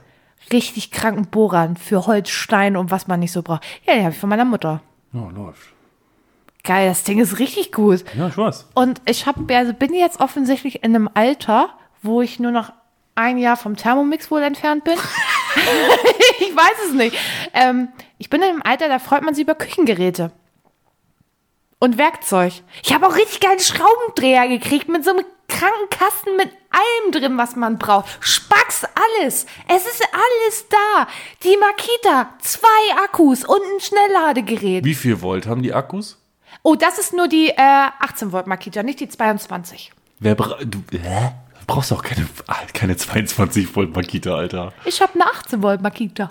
richtig 0.52 0.90
kranken 0.90 1.26
Bohrern 1.26 1.76
für 1.76 2.06
Holz, 2.08 2.30
Stein 2.30 2.76
und 2.76 2.90
was 2.90 3.06
man 3.06 3.20
nicht 3.20 3.30
so 3.30 3.42
braucht. 3.42 3.62
Ja, 3.86 3.94
die 3.94 4.00
habe 4.00 4.10
ich 4.10 4.18
von 4.18 4.30
meiner 4.30 4.44
Mutter. 4.44 4.80
Ja, 5.12 5.30
läuft. 5.30 5.74
Geil, 6.62 6.88
das 6.88 7.04
Ding 7.04 7.18
ist 7.18 7.38
richtig 7.38 7.72
gut. 7.72 8.04
Ja, 8.16 8.28
ich 8.28 8.36
weiß. 8.36 8.68
Und 8.74 9.00
ich 9.06 9.26
hab, 9.26 9.36
also 9.50 9.72
bin 9.72 9.94
jetzt 9.94 10.20
offensichtlich 10.20 10.82
in 10.84 10.94
einem 10.94 11.08
Alter, 11.14 11.70
wo 12.02 12.22
ich 12.22 12.38
nur 12.38 12.52
noch 12.52 12.72
ein 13.14 13.38
Jahr 13.38 13.56
vom 13.56 13.76
Thermomix 13.76 14.30
wohl 14.30 14.42
entfernt 14.42 14.84
bin. 14.84 14.94
ich 16.38 16.54
weiß 16.54 16.86
es 16.86 16.92
nicht. 16.92 17.16
Ähm, 17.54 17.88
ich 18.18 18.30
bin 18.30 18.42
in 18.42 18.50
einem 18.50 18.62
Alter, 18.62 18.88
da 18.88 18.98
freut 18.98 19.22
man 19.22 19.34
sich 19.34 19.44
über 19.44 19.54
Küchengeräte. 19.54 20.32
Und 21.78 21.96
Werkzeug. 21.96 22.52
Ich 22.82 22.92
habe 22.92 23.06
auch 23.06 23.16
richtig 23.16 23.40
geile 23.40 23.58
Schraubendreher 23.58 24.48
gekriegt 24.48 24.88
mit 24.88 25.02
so 25.02 25.12
einem 25.12 25.24
kranken 25.48 25.88
Kasten 25.90 26.36
mit 26.36 26.50
allem 26.70 27.12
drin, 27.12 27.38
was 27.38 27.56
man 27.56 27.78
braucht. 27.78 28.06
Spacks, 28.20 28.84
alles. 28.84 29.46
Es 29.66 29.86
ist 29.86 30.02
alles 30.12 30.68
da. 30.68 31.08
Die 31.42 31.56
Makita, 31.56 32.34
zwei 32.40 33.02
Akkus 33.02 33.44
und 33.44 33.60
ein 33.62 33.80
Schnellladegerät. 33.80 34.84
Wie 34.84 34.94
viel 34.94 35.22
Volt 35.22 35.46
haben 35.46 35.62
die 35.62 35.72
Akkus? 35.72 36.19
Oh, 36.62 36.74
das 36.74 36.98
ist 36.98 37.14
nur 37.14 37.28
die 37.28 37.48
äh, 37.48 37.56
18 38.00 38.32
Volt 38.32 38.46
Makita, 38.46 38.82
nicht 38.82 39.00
die 39.00 39.08
22. 39.08 39.92
Wer 40.18 40.34
bra 40.34 40.58
du, 40.62 40.82
hä? 40.92 41.32
Du 41.60 41.66
brauchst 41.66 41.92
auch 41.92 42.02
keine, 42.02 42.26
ah, 42.46 42.56
keine 42.74 42.96
22 42.96 43.74
Volt 43.74 43.94
Makita, 43.94 44.34
Alter. 44.34 44.72
Ich 44.84 45.00
habe 45.00 45.14
eine 45.14 45.26
18 45.26 45.62
Volt 45.62 45.80
Makita. 45.80 46.30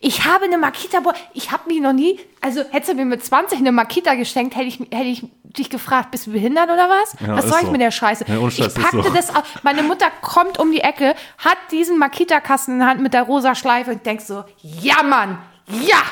Ich 0.00 0.24
habe 0.24 0.44
eine 0.44 0.58
Makita, 0.58 0.98
ich 1.32 1.50
habe 1.50 1.68
mich 1.68 1.80
noch 1.80 1.92
nie, 1.92 2.20
also 2.40 2.62
hättest 2.70 2.92
du 2.92 2.96
mir 2.96 3.04
mit 3.04 3.24
20 3.24 3.58
eine 3.58 3.72
Makita 3.72 4.14
geschenkt, 4.14 4.54
hätte 4.54 4.66
ich, 4.66 4.78
hätte 4.80 5.04
ich 5.04 5.24
dich 5.44 5.70
gefragt, 5.70 6.10
bist 6.10 6.26
du 6.26 6.32
behindert 6.32 6.66
oder 6.66 6.88
was? 6.88 7.16
Ja, 7.20 7.36
was 7.36 7.48
soll 7.48 7.58
ich 7.60 7.66
so. 7.66 7.72
mit 7.72 7.80
der 7.80 7.90
Scheiße? 7.90 8.26
Ja, 8.28 8.46
ich 8.46 8.74
packte 8.74 9.02
so. 9.02 9.10
das 9.10 9.34
auf, 9.34 9.62
meine 9.62 9.82
Mutter 9.82 10.06
kommt 10.20 10.58
um 10.58 10.70
die 10.72 10.80
Ecke, 10.80 11.14
hat 11.38 11.56
diesen 11.70 11.98
Makita-Kasten 11.98 12.72
in 12.72 12.78
der 12.80 12.88
Hand 12.88 13.00
mit 13.00 13.14
der 13.14 13.22
rosa 13.22 13.54
Schleife 13.54 13.92
und 13.92 14.04
denkst 14.04 14.24
so, 14.24 14.44
ja 14.60 15.02
Mann, 15.02 15.38
ja, 15.68 16.02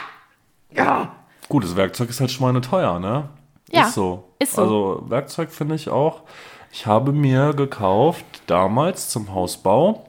ja. 0.71 1.13
Gutes 1.49 1.77
Werkzeug 1.77 2.09
ist 2.11 2.21
halt 2.21 2.31
schweineteuer, 2.31 2.99
ne? 2.99 3.29
Ja, 3.71 3.83
Ist 3.87 3.95
so. 3.95 4.25
ist 4.39 4.55
so. 4.55 4.63
Also 4.63 5.03
Werkzeug 5.09 5.51
finde 5.51 5.75
ich 5.75 5.89
auch. 5.89 6.21
Ich 6.73 6.87
habe 6.87 7.13
mir 7.13 7.53
gekauft, 7.55 8.25
damals 8.47 9.09
zum 9.11 9.35
Hausbau. 9.35 10.05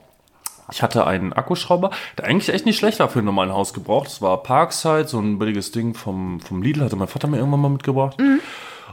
Ich 0.72 0.82
hatte 0.82 1.06
einen 1.06 1.32
Akkuschrauber, 1.34 1.90
der 2.16 2.24
eigentlich 2.26 2.48
echt 2.54 2.64
nicht 2.64 2.78
schlecht 2.78 2.98
war 3.00 3.08
für 3.10 3.18
einen 3.18 3.26
normalen 3.26 3.52
Hausgebrauch. 3.52 4.04
Das 4.04 4.22
war 4.22 4.42
Parkside, 4.42 5.06
so 5.06 5.18
ein 5.18 5.38
billiges 5.38 5.72
Ding 5.72 5.92
vom, 5.94 6.40
vom 6.40 6.62
Lidl, 6.62 6.82
hatte 6.84 6.96
mein 6.96 7.08
Vater 7.08 7.28
mir 7.28 7.36
irgendwann 7.36 7.60
mal 7.60 7.68
mitgebracht. 7.68 8.18
Mhm. 8.18 8.40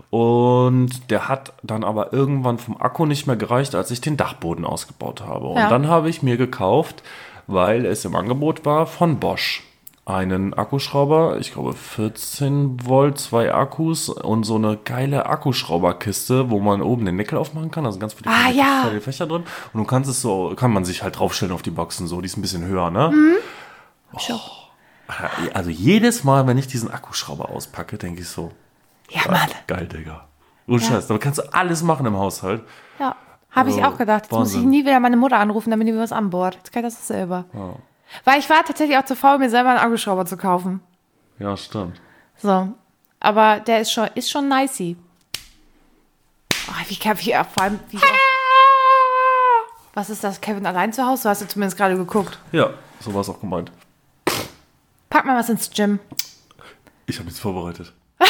Und 0.10 1.10
der 1.10 1.30
hat 1.30 1.54
dann 1.64 1.84
aber 1.86 2.12
irgendwann 2.12 2.58
vom 2.58 2.76
Akku 2.80 3.06
nicht 3.06 3.28
mehr 3.28 3.38
gereicht, 3.38 3.76
als 3.76 3.92
ich 3.92 4.02
den 4.02 4.18
Dachboden 4.18 4.66
ausgebaut 4.66 5.22
habe. 5.22 5.48
Und 5.48 5.58
Ja. 5.58 5.70
dann 5.70 5.88
habe 5.88 6.10
ich 6.10 6.22
mir 6.22 6.36
gekauft, 6.36 7.04
weil 7.48 7.86
es 7.86 8.04
im 8.04 8.16
Angebot 8.16 8.66
war, 8.66 8.86
von 8.88 9.20
Bosch 9.20 9.64
einen 10.12 10.54
Akkuschrauber, 10.54 11.38
ich 11.40 11.54
glaube 11.54 11.74
14 11.74 12.86
Volt, 12.86 13.18
zwei 13.20 13.54
Akkus 13.54 14.10
und 14.10 14.44
so 14.44 14.56
eine 14.56 14.78
geile 14.78 15.26
Akkuschrauberkiste, 15.26 16.50
wo 16.50 16.60
man 16.60 16.82
oben 16.82 17.06
den 17.06 17.18
Deckel 17.18 17.38
aufmachen 17.38 17.72
kann, 17.72 17.86
also 17.86 18.00
ganz 18.00 18.14
viele 18.14 18.30
Ah, 18.30 18.50
ja. 18.50 18.90
Fächer 19.00 19.28
drin. 19.28 19.44
Und 19.74 19.80
du 19.80 19.86
kannst 19.86 20.10
es 20.10 20.22
so, 20.22 20.54
kann 20.56 20.72
man 20.72 20.86
sich 20.86 21.04
halt 21.04 21.20
draufstellen 21.20 21.54
auf 21.54 21.62
die 21.62 21.72
Boxen 21.72 22.08
so, 22.08 22.22
die 22.22 22.26
ist 22.28 22.38
ein 22.38 22.42
bisschen 22.42 22.66
höher, 22.66 22.90
ne? 22.92 23.10
Mhm. 23.14 23.36
Also 25.54 25.70
jedes 25.70 26.24
Mal, 26.24 26.48
wenn 26.48 26.58
ich 26.58 26.68
diesen 26.68 26.92
Akkuschrauber 26.92 27.50
auspacke, 27.50 27.98
denke 27.98 28.22
ich 28.22 28.30
so, 28.30 28.52
Ja, 29.10 29.22
Mann. 29.30 29.50
geil, 29.68 29.88
Digga. 29.88 30.28
Und 30.68 30.82
Scheiß, 30.82 31.08
damit 31.08 31.22
kannst 31.22 31.40
du 31.40 31.54
alles 31.54 31.84
machen 31.84 32.06
im 32.06 32.16
Haushalt. 32.18 32.64
Ja, 33.00 33.16
habe 33.50 33.70
ich 33.70 33.84
Also, 33.84 33.90
auch 33.90 33.98
gedacht. 33.98 34.24
Jetzt 34.24 34.32
muss 34.32 34.50
ich 34.52 34.56
Wahnsinn. 34.56 34.70
nie 34.70 34.86
wieder 34.86 35.00
meine 35.02 35.18
Mutter 35.18 35.38
anrufen, 35.38 35.70
damit 35.72 35.88
die 35.88 35.92
mir 35.92 36.00
was 36.00 36.14
anbohrt. 36.14 36.56
Jetzt 36.56 36.72
kann 36.72 36.86
ich 36.86 36.94
das 36.94 37.08
selber. 37.08 37.46
Weil 38.24 38.40
ich 38.40 38.50
war 38.50 38.64
tatsächlich 38.64 38.98
auch 38.98 39.06
zu 39.06 39.16
faul, 39.16 39.38
mir 39.38 39.50
selber 39.50 39.70
einen 39.70 39.80
Akkuschrauber 39.80 40.26
zu 40.26 40.38
kaufen. 40.38 40.82
Ja, 41.40 41.56
stimmt. 41.58 42.00
So. 42.38 42.70
Aber 43.20 43.60
der 43.60 43.82
ist 43.82 43.92
schon, 43.92 44.10
ist 44.16 44.30
schon 44.32 44.50
nicey. 44.50 44.98
Oh, 46.68 46.74
wie 46.88 46.96
kann 46.96 47.18
ich 47.20 47.34
vor 47.34 47.64
allem. 47.64 47.80
Wie, 47.90 48.00
was 49.94 50.10
ist 50.10 50.24
das? 50.24 50.40
Kevin 50.40 50.66
allein 50.66 50.94
zu 50.94 51.06
Hause? 51.06 51.24
Du 51.24 51.30
hast 51.30 51.42
du 51.42 51.48
zumindest 51.48 51.78
gerade 51.78 51.96
geguckt. 51.98 52.40
Ja, 52.52 52.72
so 53.00 53.14
war 53.14 53.22
es 53.22 53.30
auch 53.30 53.40
gemeint. 53.40 53.72
Pack 55.10 55.26
mal 55.26 55.38
was 55.38 55.50
ins 55.50 55.70
Gym. 55.70 56.00
Ich 57.06 57.18
habe 57.18 57.26
nichts 57.26 57.40
vorbereitet. 57.40 57.94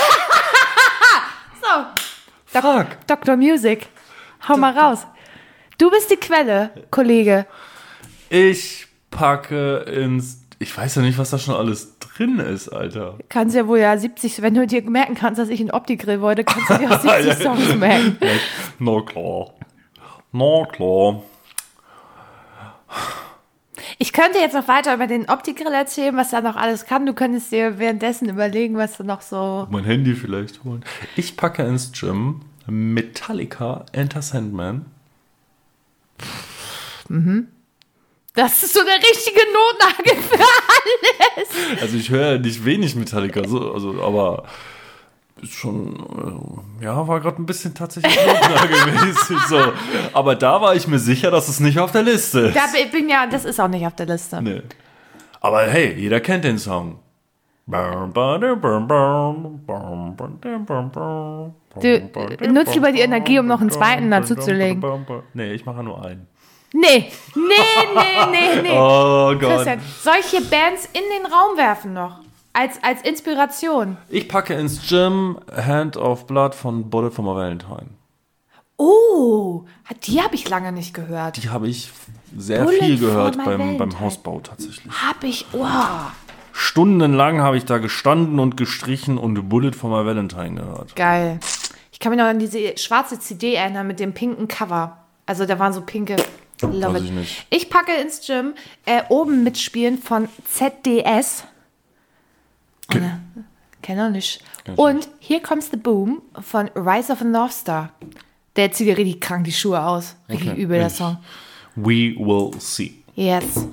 So. 1.62 2.60
Fuck. 2.60 2.88
Dr. 3.06 3.38
Music. 3.38 3.88
Hau 4.48 4.58
mal 4.58 4.78
raus. 4.78 5.06
Du 5.78 5.92
bist 5.92 6.10
die 6.10 6.18
Quelle, 6.18 6.72
Kollege. 6.90 7.46
Ich 8.30 8.88
packe 9.12 9.78
ins. 9.80 10.42
Ich 10.60 10.76
weiß 10.76 10.96
ja 10.96 11.02
nicht, 11.02 11.18
was 11.18 11.32
da 11.32 11.40
schon 11.40 11.56
alles 11.56 11.98
drin 12.00 12.40
ist, 12.40 12.70
Alter. 12.70 13.18
Kannst 13.30 13.56
ja 13.56 13.68
wohl 13.68 13.80
ja 13.80 13.98
70, 13.98 14.42
wenn 14.42 14.54
du 14.54 14.68
dir 14.68 14.82
merken 14.90 15.16
kannst, 15.16 15.40
dass 15.40 15.50
ich 15.50 15.60
einen 15.60 15.72
Opti-Grill 15.72 16.22
wollte, 16.22 16.44
kannst 16.44 16.70
du 16.70 16.78
dir 16.78 16.92
auch 16.92 17.00
70 17.24 17.34
Songs 17.36 17.76
merken. 17.76 18.18
Na 18.80 19.02
klar. 19.02 19.54
Na 20.32 20.66
klar. 20.72 21.24
Ich 23.98 24.14
könnte 24.14 24.40
jetzt 24.40 24.54
noch 24.54 24.68
weiter 24.68 24.94
über 24.94 25.08
den 25.08 25.30
Opti-Grill 25.30 25.74
erzählen, 25.74 26.16
was 26.16 26.34
er 26.34 26.42
noch 26.42 26.56
alles 26.56 26.86
kann. 26.86 27.06
Du 27.06 27.14
könntest 27.14 27.52
dir 27.52 27.80
währenddessen 27.80 28.30
überlegen, 28.30 28.76
was 28.78 28.98
du 28.98 29.04
noch 29.04 29.22
so. 29.22 29.68
Mein 29.70 29.84
Handy 29.84 30.16
vielleicht 30.16 30.64
holen. 30.64 30.84
Ich 31.16 31.38
packe 31.38 31.64
ins 31.64 31.92
Gym 31.92 32.42
Metallica 32.68 33.86
Enter 33.92 34.22
Sandman. 34.22 34.86
Das 38.34 38.64
ist 38.64 38.74
so 38.74 38.80
der 38.84 38.96
richtige 38.96 39.42
Notnagel 39.52 40.24
für 40.24 40.40
alles. 40.40 41.82
Also 41.82 41.98
ich 41.98 42.10
höre 42.10 42.34
ja 42.34 42.38
nicht 42.38 42.64
wenig 42.64 42.96
Metallica, 42.96 43.46
so, 43.46 43.74
also, 43.74 44.02
aber 44.02 44.44
ist 45.42 45.54
schon, 45.54 46.64
äh, 46.80 46.86
ja, 46.86 47.08
war 47.08 47.20
gerade 47.20 47.42
ein 47.42 47.46
bisschen 47.46 47.74
tatsächlich 47.74 48.16
notnagelmäßig 48.16 49.38
so. 49.50 49.74
Aber 50.14 50.36
da 50.36 50.62
war 50.62 50.76
ich 50.76 50.88
mir 50.88 51.00
sicher, 51.00 51.32
dass 51.32 51.50
es 51.50 51.60
nicht 51.60 51.80
auf 51.80 51.92
der 51.92 52.04
Liste 52.04 52.40
ist. 52.42 52.56
Da 52.56 52.68
bin 52.92 53.10
ja, 53.10 53.28
das 53.28 53.44
ist 53.44 53.60
auch 53.60 53.68
nicht 53.68 53.86
auf 53.86 53.96
der 53.96 54.06
Liste. 54.06 54.42
Nee. 54.42 54.62
Aber 55.42 55.64
hey, 55.64 55.96
jeder 55.96 56.20
kennt 56.20 56.46
den 56.46 56.60
Song. 56.60 57.00
Du, 61.80 62.52
nutzt 62.52 62.76
lieber 62.76 62.92
die 62.92 63.00
Energie, 63.00 63.40
um 63.40 63.48
noch 63.48 63.62
einen 63.62 63.72
zweiten 63.72 64.12
dazuzulegen. 64.12 64.84
Nee, 65.34 65.54
ich 65.54 65.66
mache 65.66 65.84
nur 65.84 66.06
einen. 66.06 66.28
Nee, 66.74 67.12
nee, 67.36 67.44
nee, 67.96 68.26
nee, 68.32 68.62
nee. 68.62 68.70
Oh 68.78 69.36
Gott. 69.38 69.64
Christian, 69.64 69.82
solche 70.02 70.42
Bands 70.42 70.88
in 70.94 71.02
den 71.02 71.32
Raum 71.32 71.58
werfen 71.58 71.94
noch. 71.94 72.20
Als, 72.54 72.82
als 72.84 73.02
Inspiration. 73.04 73.98
Ich 74.10 74.28
packe 74.28 74.54
ins 74.54 74.88
Gym 74.88 75.38
Hand 75.56 75.96
of 75.96 76.28
Blood 76.28 76.54
von 76.54 76.90
Bullet 76.90 77.12
for 77.12 77.24
my 77.24 77.36
Valentine. 77.36 77.92
Oh, 78.78 79.66
die 80.04 80.22
habe 80.22 80.36
ich 80.36 80.50
lange 80.50 80.72
nicht 80.72 80.94
gehört. 80.94 81.42
Die 81.42 81.50
habe 81.50 81.68
ich 81.68 81.92
sehr 82.36 82.64
Bullet 82.64 82.80
viel 82.80 82.98
gehört 82.98 83.38
beim, 83.38 83.78
beim. 83.78 84.00
Hausbau 84.00 84.40
tatsächlich. 84.40 84.92
Hab 84.92 85.24
ich, 85.24 85.46
oh. 85.54 85.66
Stundenlang 86.52 87.42
habe 87.42 87.58
ich 87.58 87.66
da 87.66 87.78
gestanden 87.78 88.40
und 88.40 88.58
gestrichen 88.58 89.18
und 89.18 89.48
Bullet 89.48 89.74
for 89.74 89.90
my 89.90 90.06
Valentine 90.06 90.56
gehört. 90.62 90.96
Geil. 90.96 91.40
Ich 91.92 92.00
kann 92.00 92.10
mich 92.10 92.20
noch 92.20 92.26
an 92.26 92.40
diese 92.40 92.78
schwarze 92.78 93.20
CD 93.20 93.54
erinnern 93.54 93.88
mit 93.88 94.00
dem 94.00 94.14
pinken 94.14 94.48
Cover. 94.48 94.98
Also 95.26 95.46
da 95.46 95.60
waren 95.60 95.74
so 95.74 95.82
pinke. 95.82 96.16
Love 96.62 96.98
it. 96.98 97.06
ich 97.06 97.12
nicht. 97.12 97.46
Ich 97.50 97.70
packe 97.70 97.94
ins 97.94 98.26
Gym 98.26 98.54
äh, 98.86 99.02
oben 99.10 99.44
mitspielen 99.44 99.98
von 99.98 100.28
ZDS. 100.46 101.44
Ke- 102.90 103.20
Oh, 103.38 103.42
Kenn 103.82 104.00
auch 104.00 104.10
nicht. 104.10 104.44
Kenn 104.64 104.74
ich 104.76 104.80
Und 104.80 105.10
Here 105.20 105.42
Comes 105.42 105.70
the 105.72 105.78
Boom 105.78 106.22
von 106.40 106.70
Rise 106.76 107.12
of 107.12 107.22
a 107.22 107.24
North 107.26 107.54
Star. 107.54 107.90
Der 108.56 108.72
zieht 108.72 108.88
dir 108.88 108.98
richtig 108.98 109.22
krank 109.22 109.44
die 109.46 109.52
Schuhe 109.52 109.82
aus. 109.84 110.16
Richtig 110.30 110.52
Okay, 110.52 110.62
übel, 110.62 110.78
der 110.78 110.88
ich- 110.88 110.94
Song. 110.94 111.18
We 111.76 112.16
will 112.18 112.52
see. 112.60 112.96
Yes. 113.16 113.66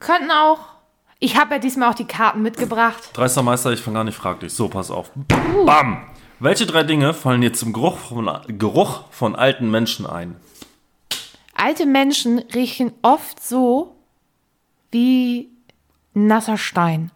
Könnten 0.00 0.30
auch. 0.30 0.58
Ich 1.18 1.36
habe 1.38 1.54
ja 1.54 1.58
diesmal 1.58 1.90
auch 1.90 1.94
die 1.94 2.04
Karten 2.06 2.42
mitgebracht. 2.42 3.10
Dreister 3.12 3.42
Meister, 3.42 3.72
ich 3.72 3.80
fange 3.80 3.96
gar 3.96 4.04
nicht, 4.04 4.16
frag 4.16 4.40
dich. 4.40 4.52
So, 4.52 4.68
pass 4.68 4.90
auf. 4.90 5.10
Bam! 5.64 6.02
Welche 6.40 6.66
drei 6.66 6.82
Dinge 6.82 7.14
fallen 7.14 7.40
dir 7.40 7.52
zum 7.52 7.72
Geruch 7.72 7.96
von, 7.96 8.28
Geruch 8.58 9.04
von 9.10 9.34
alten 9.34 9.70
Menschen 9.70 10.06
ein? 10.06 10.36
Alte 11.54 11.86
Menschen 11.86 12.38
riechen 12.54 12.92
oft 13.02 13.42
so 13.42 13.94
wie 14.90 15.50
nasser 16.14 16.58
Stein. 16.58 17.10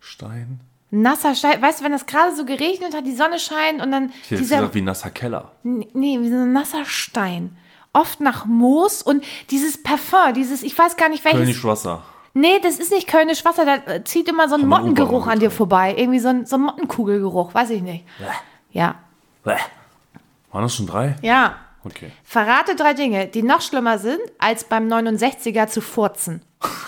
Stein. 0.00 0.60
Nasser 0.90 1.34
Stein, 1.34 1.62
weißt 1.62 1.80
du, 1.80 1.84
wenn 1.84 1.92
es 1.92 2.06
gerade 2.06 2.34
so 2.34 2.44
geregnet 2.44 2.94
hat, 2.94 3.06
die 3.06 3.14
Sonne 3.14 3.38
scheint 3.38 3.80
und 3.80 3.92
dann 3.92 4.10
Ich 4.22 4.28
dieser, 4.28 4.56
gesagt, 4.56 4.74
wie 4.74 4.82
nasser 4.82 5.10
Keller. 5.10 5.52
nee, 5.62 6.18
wie 6.20 6.28
so 6.28 6.36
ein 6.36 6.52
nasser 6.52 6.84
Stein. 6.84 7.56
Oft 7.92 8.20
nach 8.20 8.44
Moos 8.44 9.02
und 9.02 9.24
dieses 9.50 9.82
Parfum, 9.82 10.34
dieses, 10.34 10.62
ich 10.62 10.76
weiß 10.76 10.96
gar 10.96 11.08
nicht 11.08 11.24
welches. 11.24 11.40
Kölnisch 11.40 11.64
Wasser. 11.64 12.02
Nee, 12.34 12.60
das 12.62 12.78
ist 12.78 12.92
nicht 12.92 13.08
Kölnisch 13.08 13.44
Wasser, 13.44 13.64
da 13.64 13.74
äh, 13.92 14.04
zieht 14.04 14.28
immer 14.28 14.48
so 14.48 14.54
ein 14.54 14.66
Mottengeruch 14.66 15.26
an 15.26 15.40
dir 15.40 15.50
vorbei. 15.50 15.94
Irgendwie 15.96 16.20
so 16.20 16.28
ein, 16.28 16.46
so 16.46 16.56
ein 16.56 16.62
Mottenkugelgeruch, 16.62 17.52
weiß 17.54 17.70
ich 17.70 17.82
nicht. 17.82 18.04
Ja. 18.72 18.96
Bäh. 19.44 19.56
Waren 20.52 20.62
das 20.62 20.74
schon 20.74 20.86
drei? 20.86 21.16
Ja. 21.22 21.56
Okay. 21.84 22.10
Verrate 22.24 22.76
drei 22.76 22.92
Dinge, 22.94 23.26
die 23.26 23.42
noch 23.42 23.62
schlimmer 23.62 23.98
sind, 23.98 24.20
als 24.38 24.64
beim 24.64 24.86
69er 24.88 25.66
zu 25.68 25.80
furzen. 25.80 26.42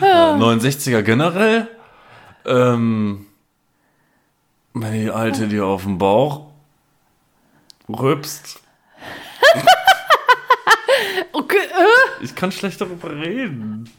Äh, 0.00 0.04
69er 0.36 1.02
generell. 1.02 1.68
Ähm, 2.46 3.26
wenn 4.74 4.92
die 4.92 5.10
Alte 5.10 5.48
dir 5.48 5.66
auf 5.66 5.82
den 5.84 5.98
Bauch 5.98 6.46
rübst. 7.88 8.60
Okay, 11.32 11.56
äh, 11.58 12.24
Ich 12.24 12.34
kann 12.36 12.52
schlecht 12.52 12.80
darüber 12.80 13.10
reden. 13.10 13.90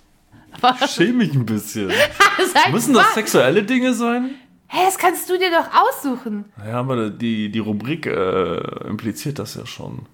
was? 0.61 0.81
Ich 0.81 0.91
schäme 0.91 1.13
mich 1.25 1.33
ein 1.33 1.45
bisschen. 1.45 1.91
Müssen 2.71 2.93
das 2.93 3.13
sexuelle 3.13 3.63
Dinge 3.63 3.93
sein? 3.93 4.35
Hä, 4.67 4.77
das 4.85 4.97
kannst 4.97 5.29
du 5.29 5.37
dir 5.37 5.51
doch 5.51 5.67
aussuchen. 5.73 6.45
Ja, 6.65 6.79
aber 6.79 7.09
die, 7.09 7.49
die 7.49 7.59
Rubrik 7.59 8.05
äh, 8.07 8.57
impliziert 8.87 9.39
das 9.39 9.55
ja 9.55 9.65
schon. 9.65 10.07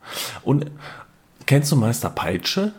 Und 0.43 0.69
kennst 1.45 1.71
du 1.71 1.75
Meister 1.75 2.09
Peitsche? 2.09 2.73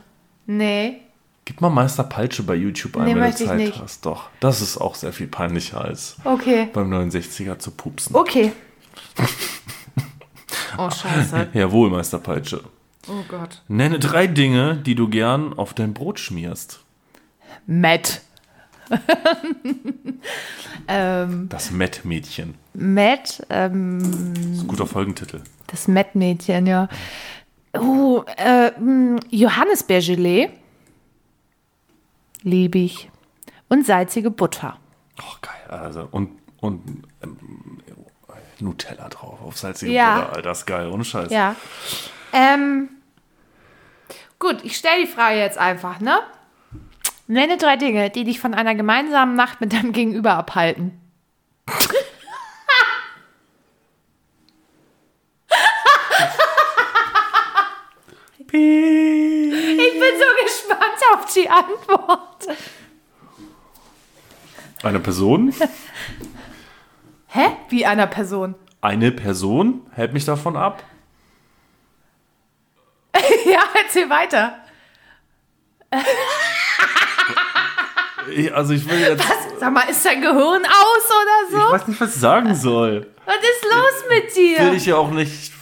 Nee. 0.46 1.00
Gib 1.44 1.60
mal 1.60 1.70
Meister 1.70 2.04
Peitsche 2.04 2.42
bei 2.44 2.54
YouTube 2.54 2.96
ein, 2.98 3.04
Nee, 3.06 3.14
wenn 3.16 3.30
du 3.30 3.36
Zeit 3.36 3.80
hast. 3.82 4.06
Doch, 4.06 4.28
das 4.38 4.60
ist 4.60 4.76
auch 4.76 4.94
sehr 4.94 5.12
viel 5.12 5.26
peinlicher 5.26 5.80
als 5.80 6.16
Okay. 6.24 6.68
beim 6.72 6.92
69er 6.92 7.58
zu 7.58 7.70
pupsen. 7.72 8.14
Okay. 8.14 8.52
Oh, 10.78 10.90
scheiße. 10.90 11.48
Jawohl, 11.52 11.90
Meister 11.90 12.18
Peitsche. 12.18 12.62
Oh 13.08 13.22
Gott. 13.28 13.62
Nenne 13.68 13.98
drei 13.98 14.26
Dinge, 14.26 14.76
die 14.76 14.94
du 14.94 15.08
gern 15.08 15.52
auf 15.52 15.74
dein 15.74 15.92
Brot 15.92 16.18
schmierst. 16.18 16.80
Matt. 17.66 18.22
Ähm, 20.88 21.48
Das 21.48 21.70
Met-Mädchen. 21.70 22.54
Matt, 22.74 23.44
ähm, 23.50 23.98
Das 24.00 24.08
ist 24.56 24.60
ein 24.62 24.68
guter 24.68 24.86
Folgentitel. 24.86 25.40
das 25.68 25.88
Matt-Mädchen, 25.88 26.66
ja. 26.66 26.88
Oh, 27.78 28.22
äh, 28.36 28.70
mh, 28.78 29.20
Johannisbeergelee. 29.30 30.50
Liebe 32.42 32.78
ich. 32.78 33.10
Und 33.68 33.86
salzige 33.86 34.30
Butter. 34.30 34.78
Oh, 35.20 35.36
geil. 35.40 35.78
Also, 35.80 36.08
und 36.10 36.30
und 36.60 37.04
ähm, 37.22 37.80
Nutella 38.60 39.08
drauf 39.08 39.40
auf 39.42 39.56
salzige 39.58 39.92
Ja. 39.92 40.14
Butter. 40.16 40.28
Alter, 40.30 40.42
das 40.42 40.58
ist 40.60 40.66
geil. 40.66 40.88
Ohne 40.90 41.04
Scheiß. 41.04 41.30
Ja. 41.32 41.56
Ähm, 42.32 42.88
gut, 44.38 44.58
ich 44.64 44.76
stelle 44.76 45.02
die 45.06 45.10
Frage 45.10 45.38
jetzt 45.38 45.58
einfach, 45.58 45.98
ne? 46.00 46.20
Nenne 47.32 47.56
drei 47.56 47.76
Dinge, 47.76 48.10
die 48.10 48.24
dich 48.24 48.38
von 48.38 48.52
einer 48.52 48.74
gemeinsamen 48.74 49.34
Nacht 49.34 49.62
mit 49.62 49.72
deinem 49.72 49.92
Gegenüber 49.92 50.34
abhalten. 50.34 51.00
Ich 58.38 58.48
bin 58.48 60.12
so 60.18 60.26
gespannt 60.44 61.00
auf 61.14 61.32
die 61.32 61.48
Antwort. 61.48 62.48
Eine 64.82 65.00
Person? 65.00 65.54
Hä? 67.28 67.46
Wie 67.70 67.86
einer 67.86 68.08
Person? 68.08 68.56
Eine 68.82 69.10
Person 69.10 69.86
hält 69.92 70.12
mich 70.12 70.26
davon 70.26 70.58
ab. 70.58 70.82
ja, 73.46 73.62
erzähl 73.82 74.10
weiter. 74.10 74.58
Ich, 78.30 78.54
also 78.54 78.72
ich 78.74 78.88
will 78.88 78.98
jetzt. 79.00 79.24
Sag 79.58 79.72
mal, 79.72 79.82
ist 79.88 80.04
dein 80.04 80.20
Gehirn 80.20 80.62
aus 80.64 81.10
oder 81.10 81.48
Ich 81.48 81.54
so? 81.54 81.72
weiß 81.72 81.86
nicht, 81.88 82.00
was 82.00 82.14
ich 82.14 82.20
sagen 82.20 82.54
soll. 82.54 83.06
Was 83.24 83.36
ist 83.36 83.64
los 83.64 84.04
mit 84.10 84.36
dir? 84.36 84.58
Will 84.66 84.74
ich 84.74 84.86
ja 84.86 84.96
auch 84.96 85.10
nicht. 85.10 85.52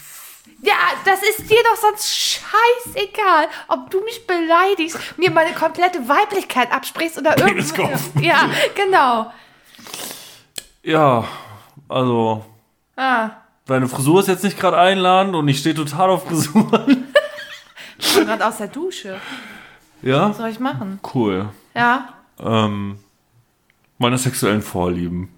Ja, 0.63 0.75
das 1.07 1.23
ist 1.23 1.51
dir 1.51 1.59
doch 1.65 1.77
sonst 1.81 2.15
scheißegal, 2.15 3.49
ob 3.69 3.91
du 3.91 4.03
mich 4.03 4.27
beleidigst, 4.27 4.99
mir 5.17 5.31
meine 5.31 5.53
komplette 5.55 6.07
Weiblichkeit 6.07 6.71
absprichst 6.71 7.17
oder 7.19 7.39
irgendwas. 7.39 8.11
Ja, 8.21 8.49
genau. 8.75 9.33
Ja, 10.83 11.25
also. 11.89 12.45
Ah, 12.97 13.31
Deine 13.67 13.89
Frisur 13.89 14.21
ist 14.21 14.27
jetzt 14.29 14.45
nicht 14.45 14.59
gerade 14.59 14.77
einladend 14.79 15.35
und 15.37 15.47
ich 15.49 15.59
stehe 15.61 15.75
total 15.75 16.11
auf 16.11 16.27
Frisuren. 16.27 17.15
ich 17.99 18.15
bin 18.15 18.27
gerade 18.27 18.45
aus 18.47 18.57
der 18.59 18.69
Dusche. 18.69 19.19
Ja? 20.03 20.31
Was 20.31 20.39
soll 20.39 20.49
ich 20.49 20.59
machen? 20.61 20.99
Cool. 21.15 21.49
Ja. 21.75 22.09
Ähm, 22.43 22.99
meine 23.99 24.19
sexuellen 24.19 24.63
Vorlieben. 24.63 25.29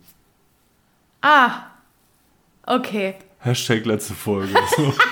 Ah. 1.20 1.64
Okay. 2.64 3.16
Hashtag 3.40 3.84
letzte 3.86 4.14
Folge. 4.14 4.54
So. 4.76 4.94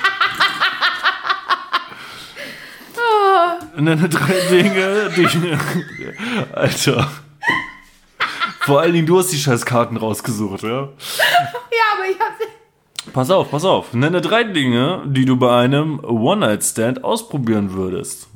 Nenne 3.76 4.08
drei 4.08 4.40
Dinge, 4.50 5.10
die. 5.16 5.26
Alter. 6.52 7.10
Vor 8.60 8.80
allen 8.80 8.92
Dingen, 8.92 9.06
du 9.06 9.18
hast 9.18 9.32
die 9.32 9.38
scheiß 9.38 9.64
Karten 9.64 9.96
rausgesucht, 9.96 10.62
ja? 10.62 10.68
Ja, 10.68 11.86
aber 11.94 12.08
ich 12.08 12.20
hab's. 12.20 13.12
Pass 13.12 13.30
auf, 13.30 13.50
pass 13.50 13.64
auf. 13.64 13.94
Nenne 13.94 14.20
drei 14.20 14.44
Dinge, 14.44 15.02
die 15.06 15.24
du 15.24 15.36
bei 15.36 15.56
einem 15.56 15.98
One-Night-Stand 16.04 17.02
ausprobieren 17.02 17.72
würdest. 17.72 18.28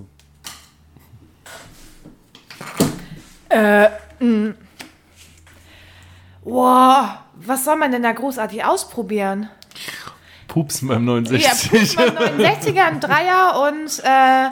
Wow, 6.44 7.09
was 7.34 7.64
soll 7.64 7.76
man 7.76 7.92
denn 7.92 8.02
da 8.02 8.12
großartig 8.12 8.64
ausprobieren? 8.64 9.48
Pupsen 10.48 10.88
beim 10.88 11.07
Ja, 11.07 11.14
69. 11.14 11.70
Pups 11.70 11.96
beim 11.96 12.16
69er, 12.16 12.82
ein 12.82 13.00
Dreier 13.00 13.68
und 13.68 14.02
äh, 14.05 14.48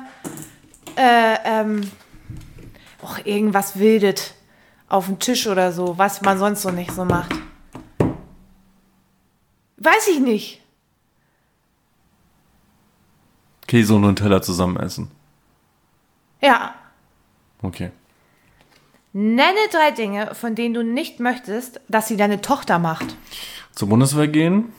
äh, 0.96 1.38
ähm, 1.44 1.90
och, 3.02 3.24
irgendwas 3.24 3.78
wildet 3.78 4.34
auf 4.88 5.06
dem 5.06 5.18
Tisch 5.18 5.46
oder 5.46 5.72
so, 5.72 5.96
was 5.98 6.22
man 6.22 6.38
sonst 6.38 6.62
so 6.62 6.70
nicht 6.70 6.92
so 6.92 7.04
macht. 7.04 7.34
Weiß 9.76 10.08
ich 10.08 10.20
nicht. 10.20 10.60
Käse 13.66 13.94
und 13.94 14.02
Nutella 14.02 14.42
zusammen 14.42 14.76
essen. 14.76 15.10
Ja. 16.40 16.74
Okay. 17.62 17.90
Nenne 19.12 19.58
drei 19.70 19.90
Dinge, 19.90 20.34
von 20.34 20.54
denen 20.54 20.74
du 20.74 20.82
nicht 20.82 21.20
möchtest, 21.20 21.80
dass 21.88 22.08
sie 22.08 22.16
deine 22.16 22.40
Tochter 22.40 22.78
macht. 22.78 23.14
Zur 23.74 23.88
Bundeswehr 23.88 24.28
gehen. 24.28 24.72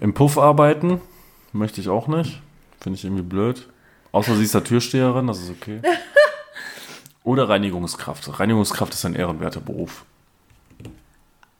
Im 0.00 0.12
Puff 0.12 0.38
arbeiten. 0.38 1.00
Möchte 1.52 1.80
ich 1.80 1.88
auch 1.88 2.08
nicht. 2.08 2.42
Finde 2.80 2.98
ich 2.98 3.04
irgendwie 3.04 3.22
blöd. 3.22 3.68
Außer 4.10 4.36
sie 4.36 4.44
ist 4.44 4.54
der 4.54 4.64
Türsteherin, 4.64 5.28
das 5.28 5.38
ist 5.40 5.50
okay. 5.50 5.80
Oder 7.24 7.48
Reinigungskraft. 7.48 8.38
Reinigungskraft 8.38 8.92
ist 8.92 9.04
ein 9.04 9.14
ehrenwerter 9.14 9.60
Beruf. 9.60 10.04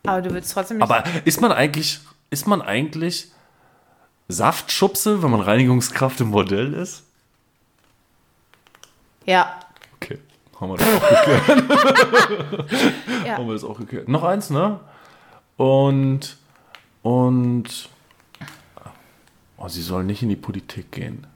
Aber 0.05 0.21
du 0.21 0.35
willst 0.35 0.53
trotzdem 0.53 0.79
nicht. 0.79 0.83
Aber 0.83 1.05
ist 1.25 1.41
man 1.41 1.53
eigentlich, 1.53 2.01
ist 2.31 2.47
man 2.47 2.61
eigentlich 2.61 3.29
Saftschubse, 4.29 5.23
wenn 5.23 5.31
man 5.31 5.41
Reinigungskraft 5.41 6.21
im 6.21 6.29
Modell 6.29 6.75
ist? 6.75 7.04
Ja. 9.25 9.61
Okay, 9.97 10.19
haben 10.61 10.71
wir 10.71 10.77
das 10.77 10.89
auch 10.89 11.09
geklärt. 11.09 11.65
Ja. 13.27 13.39
haben 13.39 13.47
wir 13.47 13.55
das 13.55 13.65
auch 13.65 13.79
geklärt. 13.79 14.09
Noch 14.09 14.23
eins, 14.23 14.51
ne? 14.51 14.81
Und, 15.57 16.37
und, 17.03 17.89
oh, 19.57 19.69
sie 19.69 19.83
soll 19.83 20.05
nicht 20.05 20.23
in 20.23 20.29
die 20.29 20.37
Politik 20.37 20.93
gehen. 20.93 21.27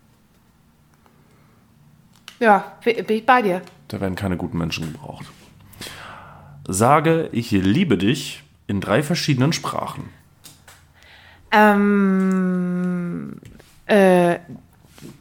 Ja, 2.40 2.76
bin 2.84 3.04
ich 3.08 3.26
bei 3.26 3.42
dir. 3.42 3.62
Da 3.88 4.00
werden 4.00 4.14
keine 4.14 4.36
guten 4.36 4.58
Menschen 4.58 4.92
gebraucht. 4.92 5.26
Sage, 6.66 7.30
ich 7.32 7.50
liebe 7.50 7.96
dich 7.96 8.44
in 8.66 8.80
drei 8.80 9.02
verschiedenen 9.02 9.52
Sprachen. 9.52 10.10
Ähm, 11.50 13.40
äh, 13.86 14.38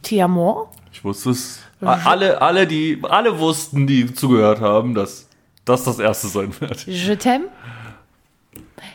Tiamor? 0.02 0.70
Ich 0.92 1.02
wusste 1.02 1.30
es. 1.30 1.62
Alle, 1.80 2.40
alle, 2.42 2.66
die, 2.66 3.00
alle 3.08 3.38
wussten, 3.38 3.86
die 3.86 4.12
zugehört 4.12 4.60
haben, 4.60 4.94
dass 4.94 5.28
das 5.64 5.84
das 5.84 5.98
erste 5.98 6.26
sein 6.28 6.52
wird. 6.60 6.86
Je 6.86 7.12
t'aime? 7.14 7.44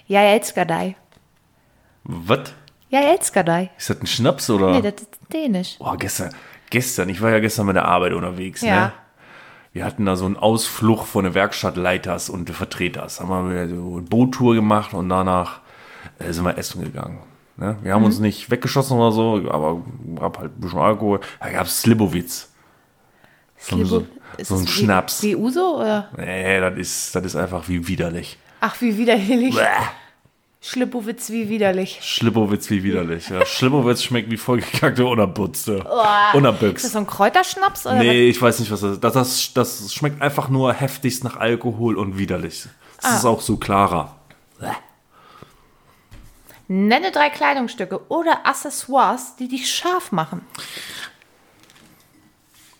Ja, 0.08 0.22
jetzt 0.24 0.54
gadai. 0.56 0.96
Was? 2.04 2.54
Ja, 2.90 3.00
Elskadei. 3.00 3.72
Ist 3.78 3.90
das 3.90 4.02
ein 4.02 4.08
Schnaps 4.08 4.50
oder? 4.50 4.72
Nee, 4.72 4.82
das 4.82 5.02
ist 5.02 5.10
dänisch. 5.32 5.76
Oh, 5.80 5.94
gestern, 5.98 6.30
gestern, 6.70 7.10
ich 7.10 7.22
war 7.22 7.32
ja 7.32 7.40
gestern 7.40 7.66
mit 7.66 7.76
der 7.76 7.86
Arbeit 7.86 8.14
unterwegs, 8.14 8.62
Ja. 8.62 8.76
ne? 8.88 8.92
Wir 9.72 9.86
hatten 9.86 10.06
da 10.06 10.16
so 10.16 10.26
einen 10.26 10.38
Ausflug 10.38 11.06
von 11.08 11.24
der 11.24 11.34
Werkstattleiters 11.34 12.30
und 12.30 12.48
Vertreters. 12.52 13.20
Haben 13.20 13.50
wir 13.52 13.68
so 13.68 13.94
eine 13.94 14.02
Boottour 14.04 14.54
gemacht 14.54 14.94
und 14.94 15.10
danach 15.10 15.62
äh, 16.20 16.32
sind 16.32 16.44
wir 16.46 16.56
essen 16.60 16.84
gegangen. 16.84 17.18
Ne? 17.58 17.78
Wir 17.82 17.94
haben 17.94 18.02
Mhm. 18.02 18.06
uns 18.08 18.20
nicht 18.20 18.52
weggeschossen 18.52 19.00
oder 19.00 19.12
so, 19.12 19.42
aber 19.50 19.82
gab 20.20 20.38
halt 20.38 20.56
ein 20.56 20.62
bisschen 20.62 20.78
Alkohol. 20.80 21.22
Da 21.40 21.50
gab 21.50 21.66
es 21.66 21.82
Slibowitz. 21.82 22.53
So, 23.70 23.76
ein- 23.78 23.86
so, 23.86 24.06
so 24.42 24.56
ein 24.56 24.68
Schnaps. 24.68 25.24
Wie, 25.24 25.30
wie 25.32 25.36
Uso 25.38 25.78
oder? 25.80 26.10
Nee, 26.18 26.60
das 26.60 26.78
ist, 26.78 27.16
das 27.16 27.24
ist 27.26 27.36
einfach 27.36 27.68
wie 27.70 27.88
widerlich. 27.88 28.38
Ach, 28.62 28.76
wie 28.82 28.98
widerlich. 28.98 29.56
Bäh. 29.56 29.62
Schlippowitz, 30.66 31.30
wie 31.30 31.50
widerlich. 31.50 32.00
Schlipowitz 32.02 32.70
wie 32.70 32.84
widerlich. 32.84 33.28
Ja. 33.28 33.46
Schlipowitz 33.46 34.02
schmeckt 34.04 34.32
wie 34.32 34.38
vollgekackte 34.38 35.06
Unerputzte. 35.06 35.84
Ist 36.74 36.86
das 36.86 36.92
so 36.94 37.00
ein 37.00 37.08
Kräuterschnaps? 37.08 37.86
Oder 37.86 37.96
Nee, 37.96 38.30
ich 38.30 38.42
weiß 38.42 38.60
nicht, 38.60 38.72
was 38.72 38.80
das 38.80 38.94
ist. 38.94 39.04
Das, 39.04 39.14
das, 39.14 39.54
das 39.54 39.94
schmeckt 39.94 40.22
einfach 40.22 40.48
nur 40.48 40.74
heftigst 40.74 41.24
nach 41.26 41.36
Alkohol 41.36 41.98
und 41.98 42.18
widerlich. 42.18 42.64
Das 43.02 43.12
Ah. 43.12 43.16
ist 43.18 43.26
auch 43.26 43.42
so 43.42 43.58
klarer. 43.58 44.16
was? 44.60 44.72
Nenne 46.70 47.12
drei 47.12 47.30
Kleidungsstücke 47.30 48.00
oder 48.10 48.46
Accessoires, 48.48 49.36
die 49.38 49.50
dich 49.50 49.70
scharf 49.70 50.12
machen. 50.14 50.42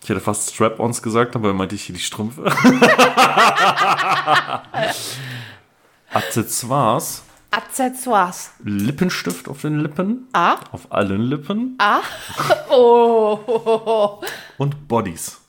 Ich 0.04 0.10
hätte 0.10 0.20
fast 0.20 0.54
Strap-ons 0.54 1.02
gesagt, 1.02 1.34
aber 1.36 1.54
meinte 1.54 1.76
ich 1.76 1.84
hier 1.84 1.96
die 1.96 2.02
Strümpfe. 2.02 2.44
Accessoires. 6.14 7.24
Accessoires. 7.52 8.52
Lippenstift 8.64 9.48
auf 9.48 9.62
den 9.62 9.80
Lippen. 9.80 10.28
Ah. 10.34 10.58
Auf 10.72 10.92
allen 10.92 11.22
Lippen. 11.22 11.78
Oh. 12.70 14.20
Und 14.58 14.88
Bodies. 14.88 15.40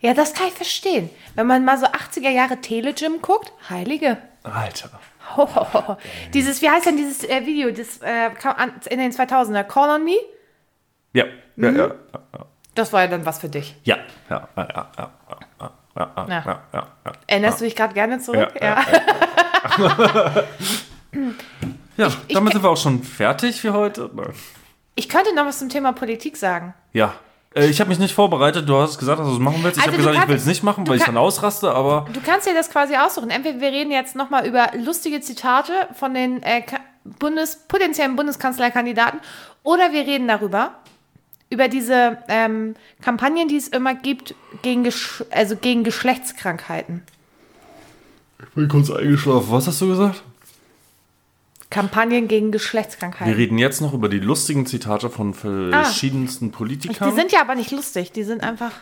Ja, 0.00 0.12
das 0.12 0.34
kann 0.34 0.48
ich 0.48 0.54
verstehen. 0.54 1.08
Wenn 1.36 1.46
man 1.46 1.64
mal 1.64 1.78
so 1.78 1.86
80er 1.86 2.30
Jahre 2.30 2.60
Telegym 2.60 3.22
guckt, 3.22 3.52
heilige. 3.70 4.18
Alter. 4.42 4.90
Dieses, 6.34 6.60
wie 6.62 6.68
heißt 6.70 6.86
denn 6.86 6.96
dieses 6.96 7.22
äh, 7.24 7.46
Video, 7.46 7.70
das 7.70 7.98
äh, 8.02 8.30
in 8.90 8.98
den 8.98 9.12
2000er, 9.12 9.62
Call 9.64 9.90
on 10.00 10.04
Me? 10.04 10.16
Ja, 11.12 11.24
ja, 11.56 11.70
Mhm. 11.70 11.76
ja. 11.76 11.94
Das 12.76 12.92
war 12.92 13.00
ja 13.02 13.08
dann 13.08 13.26
was 13.26 13.38
für 13.40 13.48
dich. 13.48 13.74
Ja, 13.84 13.96
ja, 14.30 14.48
ja, 14.56 14.68
ja, 14.74 14.86
ja, 14.96 15.10
ja, 15.30 15.40
ja, 15.60 15.70
ja, 15.96 16.26
Ja. 16.28 16.60
ja, 16.72 16.86
ja. 17.04 17.12
Erinnerst 17.26 17.60
du 17.60 17.64
dich 17.64 17.74
gerade 17.74 17.94
gerne 17.94 18.20
zurück? 18.20 18.52
Ja, 18.60 18.84
Ja, 21.96 22.08
damit 22.32 22.52
sind 22.52 22.62
wir 22.62 22.70
auch 22.70 22.76
schon 22.76 23.02
fertig 23.02 23.60
für 23.60 23.72
heute. 23.72 24.10
Ich 24.94 25.08
könnte 25.08 25.34
noch 25.34 25.46
was 25.46 25.58
zum 25.58 25.68
Thema 25.68 25.92
Politik 25.92 26.36
sagen. 26.36 26.74
Ja. 26.92 27.14
Äh, 27.54 27.66
Ich 27.66 27.80
habe 27.80 27.88
mich 27.88 27.98
nicht 27.98 28.14
vorbereitet. 28.14 28.68
Du 28.68 28.76
hast 28.76 28.98
gesagt, 28.98 29.18
dass 29.20 29.26
du 29.26 29.32
es 29.34 29.38
machen 29.38 29.62
willst. 29.62 29.78
Ich 29.78 29.82
Also 29.82 29.92
habe 29.92 29.96
gesagt, 29.98 30.14
ich 30.14 30.20
kannst- 30.20 30.28
will 30.30 30.36
es 30.36 30.46
nicht 30.46 30.62
machen, 30.62 30.86
weil 30.86 30.96
ich 30.96 31.02
kann- 31.04 31.14
dann 31.14 31.22
ausraste, 31.22 31.70
aber 31.72 32.06
Du 32.12 32.20
kannst 32.20 32.46
dir 32.46 32.54
das 32.54 32.70
quasi 32.70 32.96
aussuchen. 32.96 33.30
Entweder 33.30 33.60
wir 33.60 33.70
reden 33.72 33.90
jetzt 33.90 34.14
nochmal 34.16 34.46
über 34.46 34.68
lustige 34.76 35.20
Zitate 35.20 35.72
von 35.98 36.12
den 36.14 36.42
äh, 36.42 36.62
Bundes, 37.04 37.56
potenziellen 37.68 38.16
Bundeskanzlerkandidaten 38.16 39.20
oder 39.62 39.92
wir 39.92 40.02
reden 40.06 40.28
darüber, 40.28 40.72
über 41.50 41.68
diese 41.68 42.18
ähm, 42.28 42.74
Kampagnen, 43.02 43.48
die 43.48 43.56
es 43.56 43.68
immer 43.68 43.94
gibt 43.94 44.34
gegen, 44.62 44.84
Gesch 44.84 45.22
also 45.30 45.56
gegen 45.56 45.84
Geschlechtskrankheiten. 45.84 47.02
ich 48.42 48.48
bin 48.54 48.68
kurz 48.68 48.90
eingeschlafen. 48.90 49.46
Was 49.50 49.66
hast 49.66 49.80
du 49.80 49.88
gesagt? 49.88 50.22
Kampagnen 51.70 52.28
gegen 52.28 52.46
Wir 52.46 52.52
Geschlechtskrankheiten. 52.52 53.34
reden 53.34 53.58
jetzt 53.58 53.80
noch 53.80 53.92
über 53.92 54.08
die 54.08 54.18
lustigen 54.20 54.66
Zitate 54.66 55.10
von 55.10 55.34
verschiedensten 55.34 56.46
Die 56.46 56.56
Politikern. 56.56 57.14
sind 57.14 57.32
ja 57.32 57.40
aber 57.40 57.54
nicht 57.54 57.70
lustig, 57.72 58.12
die 58.12 58.22
sind 58.22 58.42
einfach. 58.42 58.72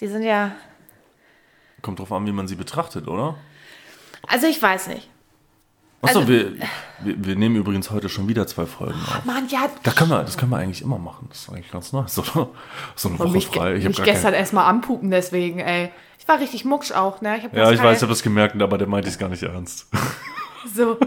Die 0.00 0.08
sind 0.08 0.22
ja. 0.22 0.52
Kommt 1.82 2.00
drauf 2.00 2.12
an, 2.12 2.26
wie 2.26 2.32
man 2.32 2.48
sie 2.48 2.56
betrachtet, 2.56 3.06
oder? 3.08 3.36
Also 4.26 4.46
ich 4.46 4.60
weiß 4.60 4.88
nicht. 4.88 5.08
Achso, 6.02 6.20
Also- 6.20 6.28
wir, 6.28 6.52
wir, 7.02 7.24
wir 7.24 7.36
nehmen 7.36 7.56
übrigens 7.56 7.90
heute 7.90 8.08
schon 8.08 8.28
wieder 8.28 8.46
zwei 8.46 8.66
Folgen 8.66 8.94
auf. 9.08 9.24
Mann, 9.24 9.48
ja. 9.48 9.68
Da 9.82 9.90
können 9.92 10.10
wir, 10.10 10.22
das 10.22 10.36
können 10.38 10.50
wir 10.52 10.58
eigentlich 10.58 10.82
immer 10.82 10.98
machen. 10.98 11.26
Das 11.30 11.40
ist 11.40 11.48
eigentlich 11.50 11.70
ganz 11.72 11.92
nice, 11.92 12.18
oder? 12.34 12.48
So 12.94 13.08
eine 13.08 13.18
Woche 13.18 13.28
mich, 13.30 13.46
frei. 13.46 13.74
Ich 13.76 13.84
hab 13.84 13.88
mich 13.90 14.02
gestern 14.02 14.32
kein, 14.32 14.40
erstmal 14.40 14.66
anpupen, 14.66 15.10
deswegen, 15.10 15.58
ey. 15.58 15.90
Ich 16.18 16.28
war 16.28 16.40
richtig 16.40 16.64
mucksch 16.64 16.92
auch, 16.92 17.20
ne? 17.20 17.36
Ich 17.38 17.42
ja, 17.44 17.70
ich 17.70 17.78
geil- 17.78 17.86
weiß, 17.88 17.96
ich 17.98 18.02
habe 18.02 18.12
das 18.12 18.22
gemerkt, 18.22 18.60
aber 18.60 18.78
der 18.78 18.86
meinte 18.88 19.08
es 19.08 19.18
gar 19.18 19.28
nicht 19.28 19.42
ernst. 19.42 19.86
So. 20.74 20.98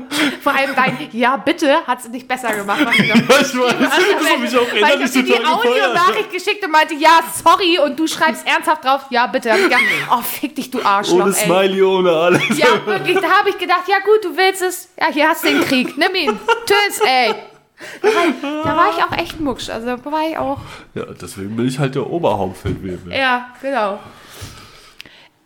Vor 0.42 0.54
allem 0.54 0.76
dein 0.76 1.10
Ja, 1.12 1.38
bitte 1.38 1.86
hat 1.86 2.00
es 2.00 2.10
nicht 2.10 2.28
besser 2.28 2.56
gemacht. 2.56 2.86
Was 2.86 2.96
ich 2.96 3.10
ich 3.10 3.30
weiß, 3.30 3.52
das 3.52 4.32
hat 4.32 4.40
mich 4.40 4.58
auch 4.58 4.72
Weil 4.72 5.02
ich 5.02 5.06
hab 5.06 5.12
dir 5.12 5.24
die 5.24 5.46
Audionachricht 5.46 6.32
geschickt 6.32 6.64
und 6.64 6.72
meinte, 6.72 6.94
ja, 6.96 7.22
sorry, 7.44 7.80
und 7.80 8.00
du 8.00 8.08
schreibst 8.08 8.48
ernsthaft 8.48 8.86
drauf, 8.86 9.02
ja, 9.10 9.28
bitte. 9.28 9.52
Hab 9.52 9.58
ich 9.58 9.64
gedacht, 9.66 9.84
oh, 10.12 10.22
fick 10.22 10.56
dich, 10.56 10.72
du 10.72 10.82
Arschloch, 10.82 11.26
Ohne 11.26 11.36
ey. 11.36 11.46
Smiley, 11.46 11.84
ohne 11.84 12.12
alles. 12.12 12.58
Ja, 12.58 12.86
wirklich, 12.86 13.20
da 13.20 13.30
habe 13.30 13.50
ich 13.50 13.58
gedacht, 13.58 13.84
ja 13.88 13.98
gut, 14.00 14.24
du 14.24 14.36
willst 14.36 14.62
es. 14.62 14.90
Ja, 15.00 15.08
hier 15.12 15.28
hast 15.28 15.44
du 15.44 15.50
den 15.50 15.62
Krieg. 15.62 15.98
Nimm 15.98 16.16
ihn. 16.16 16.40
Tschüss, 16.66 17.02
ey. 17.06 17.34
Da 18.02 18.08
war, 18.10 18.26
ich, 18.26 18.42
da 18.42 18.78
war 18.78 18.90
ich 18.90 19.04
auch 19.04 19.18
echt 19.18 19.40
mucksch. 19.40 19.70
Also 19.70 19.88
da 19.88 20.12
war 20.12 20.28
ich 20.28 20.38
auch. 20.38 20.60
Ja, 20.94 21.06
deswegen 21.06 21.56
bin 21.56 21.68
ich 21.68 21.80
halt 21.80 21.96
der 21.96 22.10
Oberhauptfeldwebel. 22.10 23.14
Ja, 23.14 23.52
genau. 23.62 24.00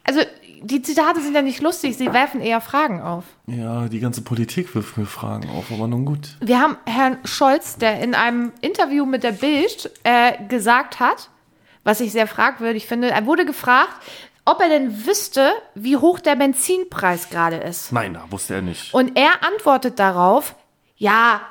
Also, 0.04 0.22
die 0.64 0.82
Zitate 0.82 1.22
sind 1.22 1.36
ja 1.36 1.42
nicht 1.42 1.62
lustig, 1.62 1.98
sie 1.98 2.14
werfen 2.14 2.42
eher 2.42 2.62
Fragen 2.62 3.02
auf. 3.02 3.26
Ja, 3.48 3.90
die 3.90 4.00
ganze 4.00 4.22
Politik 4.22 4.74
wirft 4.74 4.98
mir 4.98 5.06
Fragen 5.06 5.50
auf, 5.50 5.72
aber 5.72 5.88
nun 5.88 6.06
gut. 6.06 6.38
Wir 6.40 6.60
haben 6.60 6.78
Herrn 6.86 7.18
Scholz, 7.26 7.78
der 7.78 8.00
in 8.00 8.16
einem 8.16 8.54
Interview 8.62 9.06
mit 9.06 9.24
der 9.24 9.34
Bild 9.34 9.92
äh, 10.04 10.34
gesagt 10.48 11.00
hat, 11.02 11.30
was 11.84 12.00
ich 12.00 12.14
sehr 12.14 12.28
fragwürdig 12.28 12.88
finde, 12.88 13.12
er 13.12 13.26
wurde 13.26 13.46
gefragt, 13.46 13.94
ob 14.46 14.62
er 14.62 14.70
denn 14.70 15.06
wüsste, 15.06 15.52
wie 15.76 15.98
hoch 15.98 16.20
der 16.20 16.36
Benzinpreis 16.36 17.30
gerade 17.30 17.58
ist. 17.58 17.92
Nein, 17.92 18.14
da 18.14 18.26
wusste 18.30 18.56
er 18.56 18.62
nicht. 18.62 18.94
Und 18.94 19.18
er 19.18 19.44
antwortet 19.44 20.00
darauf, 20.00 20.56
ja, 20.96 21.42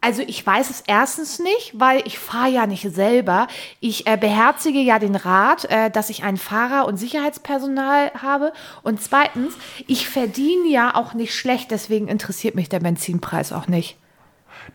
also 0.00 0.22
ich 0.26 0.46
weiß 0.46 0.70
es 0.70 0.82
erstens 0.86 1.38
nicht, 1.40 1.72
weil 1.74 2.02
ich 2.06 2.18
fahre 2.18 2.50
ja 2.50 2.66
nicht 2.66 2.88
selber. 2.94 3.48
Ich 3.80 4.06
äh, 4.06 4.16
beherzige 4.16 4.78
ja 4.78 4.98
den 4.98 5.16
Rat, 5.16 5.64
äh, 5.64 5.90
dass 5.90 6.08
ich 6.08 6.22
einen 6.22 6.36
Fahrer 6.36 6.86
und 6.86 6.96
Sicherheitspersonal 6.96 8.12
habe. 8.22 8.52
Und 8.82 9.02
zweitens, 9.02 9.54
ich 9.86 10.08
verdiene 10.08 10.68
ja 10.68 10.94
auch 10.94 11.14
nicht 11.14 11.34
schlecht, 11.34 11.70
deswegen 11.72 12.06
interessiert 12.06 12.54
mich 12.54 12.68
der 12.68 12.80
Benzinpreis 12.80 13.52
auch 13.52 13.66
nicht. 13.66 13.96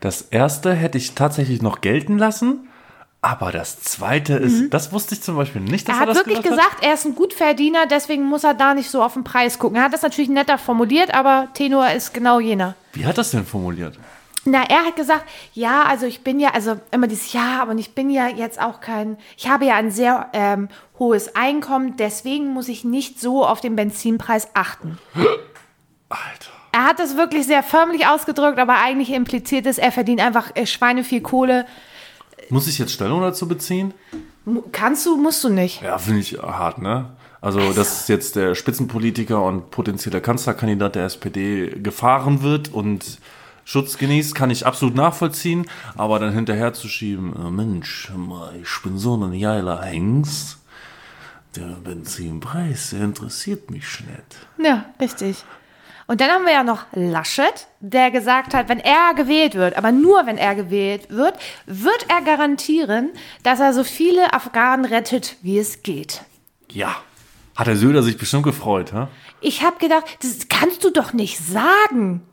Das 0.02 0.24
erste 0.24 0.74
hätte 0.74 0.98
ich 0.98 1.16
tatsächlich 1.16 1.62
noch 1.62 1.82
gelten 1.82 2.18
lassen, 2.18 2.68
aber 3.22 3.54
das 3.54 3.80
zweite 3.80 4.34
ist, 4.34 4.74
das 4.74 4.92
wusste 4.92 5.16
ich 5.16 5.22
zum 5.22 5.38
Beispiel 5.38 5.62
nicht, 5.62 5.88
dass 5.88 5.96
Mhm. 5.96 6.02
Er 6.02 6.08
er, 6.08 6.10
hat 6.10 6.10
das 6.10 6.26
wirklich 6.26 6.42
gesagt, 6.42 6.72
gesagt, 6.72 6.86
er 6.86 6.94
ist 6.94 7.06
ein 7.06 7.16
Gutverdiener, 7.16 7.86
deswegen 7.90 8.24
muss 8.24 8.44
er 8.44 8.54
da 8.54 8.74
nicht 8.74 8.90
so 8.90 9.02
auf 9.02 9.14
den 9.14 9.24
Preis 9.24 9.60
gucken. 9.60 9.78
Er 9.78 9.84
hat 9.84 9.94
das 9.94 10.02
natürlich 10.02 10.30
netter 10.30 10.58
formuliert, 10.58 11.14
aber 11.14 11.48
Tenor 11.54 11.90
ist 11.92 12.14
genau 12.14 12.42
jener. 12.42 12.68
hat. 12.68 12.76
Wie 12.92 13.06
hat 13.06 13.18
das 13.18 13.32
denn 13.32 13.46
formuliert? 13.46 13.98
Na, 14.46 14.64
er 14.64 14.86
hat 14.86 14.96
gesagt, 14.98 15.24
ja, 15.54 15.84
also 15.84 16.06
ich 16.06 16.24
bin 16.24 16.40
ja, 16.40 16.50
also 16.50 16.78
immer 16.92 17.08
dieses 17.08 17.32
Ja, 17.32 17.62
aber 17.62 17.74
ich 17.76 17.96
bin 17.96 18.10
ja 18.10 18.28
jetzt 18.28 18.60
auch 18.60 18.82
kein, 18.82 19.18
ich 19.38 19.48
habe 19.48 19.66
ja 19.66 19.76
ein 19.76 19.90
sehr 19.90 20.30
ähm, 20.34 20.68
hohes 21.00 21.36
Einkommen, 21.36 21.96
deswegen 21.96 22.48
muss 22.48 22.68
ich 22.68 22.84
nicht 22.84 23.22
so 23.22 23.46
auf 23.46 23.62
den 23.62 23.76
Benzinpreis 23.76 24.50
achten. 24.54 24.98
Alter. 26.10 26.52
Er 26.74 26.86
hat 26.86 27.00
das 27.00 27.16
wirklich 27.16 27.46
sehr 27.46 27.64
förmlich 27.64 28.08
ausgedrückt, 28.08 28.60
aber 28.60 28.76
eigentlich 28.80 29.12
impliziert 29.12 29.66
es, 29.66 29.78
er 29.78 29.92
verdient 29.92 30.20
einfach 30.20 30.52
äh, 30.56 30.66
Schweine 30.66 31.04
viel 31.04 31.22
Kohle. 31.22 31.66
Muss 32.50 32.68
ich 32.68 32.80
jetzt 32.80 32.92
Stellung 32.92 33.22
dazu 33.22 33.48
beziehen? 33.48 33.94
Kannst 34.72 35.06
du, 35.06 35.16
musst 35.16 35.44
du 35.44 35.50
nicht. 35.50 35.82
Ja, 35.82 35.98
finde 35.98 36.20
ich 36.20 36.38
hart, 36.40 36.80
ne? 36.82 37.12
Also, 37.40 37.74
dass 37.74 38.08
jetzt 38.08 38.36
der 38.36 38.56
Spitzenpolitiker 38.56 39.42
und 39.42 39.70
potenzieller 39.70 40.22
Kanzlerkandidat 40.22 40.96
der 40.96 41.06
SPD 41.06 41.68
gefahren 41.82 42.42
wird 42.42 42.74
und 42.74 43.20
Schutz 43.66 43.98
genießt, 43.98 44.36
kann 44.36 44.50
ich 44.50 44.66
absolut 44.66 44.96
nachvollziehen. 44.96 45.68
Aber 45.96 46.20
dann 46.20 46.34
hinterher 46.34 46.74
zu 46.74 46.88
schieben, 46.88 47.34
äh, 47.36 47.50
Mensch, 47.50 48.12
ich 48.62 48.82
bin 48.84 48.98
so 48.98 49.16
ein 49.16 49.40
geiler 49.40 49.82
Hengst. 49.82 50.58
Der 51.56 51.78
Benzinpreis, 51.84 52.90
der 52.92 53.02
interessiert 53.02 53.70
mich 53.70 54.00
nicht. 54.02 54.66
Ja, 54.66 54.86
richtig. 55.00 55.44
Und 56.08 56.20
dann 56.20 56.32
haben 56.32 56.46
wir 56.46 56.52
ja 56.52 56.64
noch 56.64 56.86
Laschet, 56.94 57.68
der 57.80 58.12
gesagt 58.12 58.54
hat, 58.54 58.70
wenn 58.70 58.80
er 58.80 59.14
gewählt 59.16 59.56
wird, 59.56 59.78
aber 59.78 59.92
nur 59.92 60.26
wenn 60.26 60.38
er 60.38 60.56
gewählt 60.56 61.10
wird, 61.10 61.36
wird 61.66 62.06
er 62.10 62.22
garantieren, 62.22 63.12
dass 63.44 63.60
er 63.60 63.74
so 63.74 63.84
viele 63.84 64.34
Afghanen 64.34 64.86
rettet, 64.86 65.38
wie 65.42 65.58
es 65.58 65.84
geht. 65.84 66.24
Ja. 66.70 66.96
Hat 67.56 67.68
der 67.68 67.78
Söder 67.78 68.02
sich 68.02 68.18
bestimmt 68.18 68.44
gefreut, 68.44 68.94
ha? 68.94 69.10
Ich 69.40 69.64
habe 69.64 69.78
gedacht, 69.78 70.06
das 70.24 70.48
kannst 70.50 70.84
du 70.84 70.90
doch 70.90 71.14
nicht 71.14 71.38
sagen. 71.38 72.24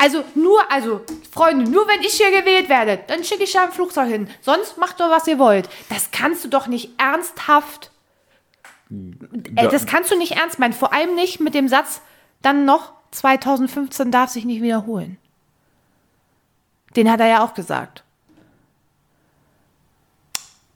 Also 0.00 0.24
nur, 0.34 0.58
also 0.70 1.02
Freunde, 1.30 1.70
nur 1.70 1.86
wenn 1.86 2.00
ich 2.00 2.14
hier 2.14 2.30
gewählt 2.30 2.70
werde, 2.70 3.00
dann 3.06 3.22
schicke 3.22 3.44
ich 3.44 3.52
da 3.52 3.64
ein 3.64 3.72
Flugzeug 3.72 4.08
hin. 4.08 4.28
Sonst 4.40 4.78
macht 4.78 4.98
doch, 4.98 5.10
was 5.10 5.26
ihr 5.26 5.38
wollt. 5.38 5.68
Das 5.90 6.10
kannst 6.10 6.42
du 6.42 6.48
doch 6.48 6.68
nicht 6.68 6.98
ernsthaft. 6.98 7.90
Äh, 8.90 9.68
das 9.68 9.84
kannst 9.84 10.10
du 10.10 10.16
nicht 10.16 10.32
ernst 10.32 10.58
meinen. 10.58 10.72
Vor 10.72 10.94
allem 10.94 11.14
nicht 11.16 11.40
mit 11.40 11.52
dem 11.52 11.68
Satz, 11.68 12.00
dann 12.40 12.64
noch 12.64 12.94
2015 13.10 14.10
darf 14.10 14.30
sich 14.30 14.46
nicht 14.46 14.62
wiederholen. 14.62 15.18
Den 16.96 17.10
hat 17.10 17.20
er 17.20 17.28
ja 17.28 17.44
auch 17.44 17.52
gesagt. 17.52 18.02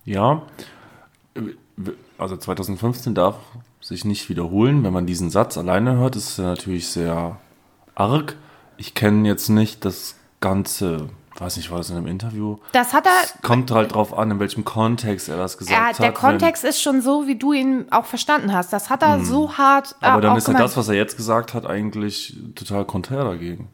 Ja, 0.05 0.43
also 2.19 2.37
2015 2.37 3.15
darf 3.15 3.37
sich 3.81 4.05
nicht 4.05 4.29
wiederholen. 4.29 4.85
Wenn 4.85 4.93
man 4.93 5.07
diesen 5.07 5.31
Satz 5.31 5.57
alleine 5.57 5.97
hört, 5.97 6.15
ist 6.15 6.39
er 6.39 6.45
natürlich 6.45 6.89
sehr 6.89 7.39
arg. 7.95 8.37
Ich 8.77 8.95
kenne 8.95 9.27
jetzt 9.29 9.49
nicht 9.49 9.85
das 9.85 10.17
ganze, 10.41 11.09
weiß 11.39 11.57
nicht, 11.57 11.71
war 11.71 11.79
das 11.79 11.91
in 11.91 11.97
einem 11.97 12.07
Interview? 12.07 12.59
Das 12.73 12.93
hat 12.93 13.07
er. 13.07 13.13
Es 13.25 13.35
kommt 13.43 13.71
halt 13.71 13.95
drauf 13.95 14.17
an, 14.17 14.31
in 14.33 14.41
welchem 14.41 14.65
Kontext 14.65 15.29
er 15.29 15.37
das 15.37 15.59
gesagt 15.59 15.77
Ja, 15.79 15.87
hat. 15.89 15.99
der 15.99 16.13
Kontext 16.13 16.65
ist 16.65 16.83
schon 16.83 17.01
so, 17.01 17.27
wie 17.27 17.37
du 17.37 17.53
ihn 17.53 17.87
auch 17.91 18.05
verstanden 18.05 18.53
hast. 18.53 18.73
Das 18.73 18.91
hat 18.91 19.03
er 19.03 19.21
so 19.25 19.57
hart. 19.57 19.95
äh, 20.03 20.07
aber 20.07 20.21
dann 20.21 20.37
ist 20.37 20.49
ja 20.49 20.55
das, 20.55 20.77
was 20.77 20.89
er 20.89 20.95
jetzt 20.95 21.17
gesagt 21.17 21.55
hat, 21.55 21.67
eigentlich 21.67 22.37
total 22.55 22.85
konträr 22.85 23.25
dagegen. 23.25 23.69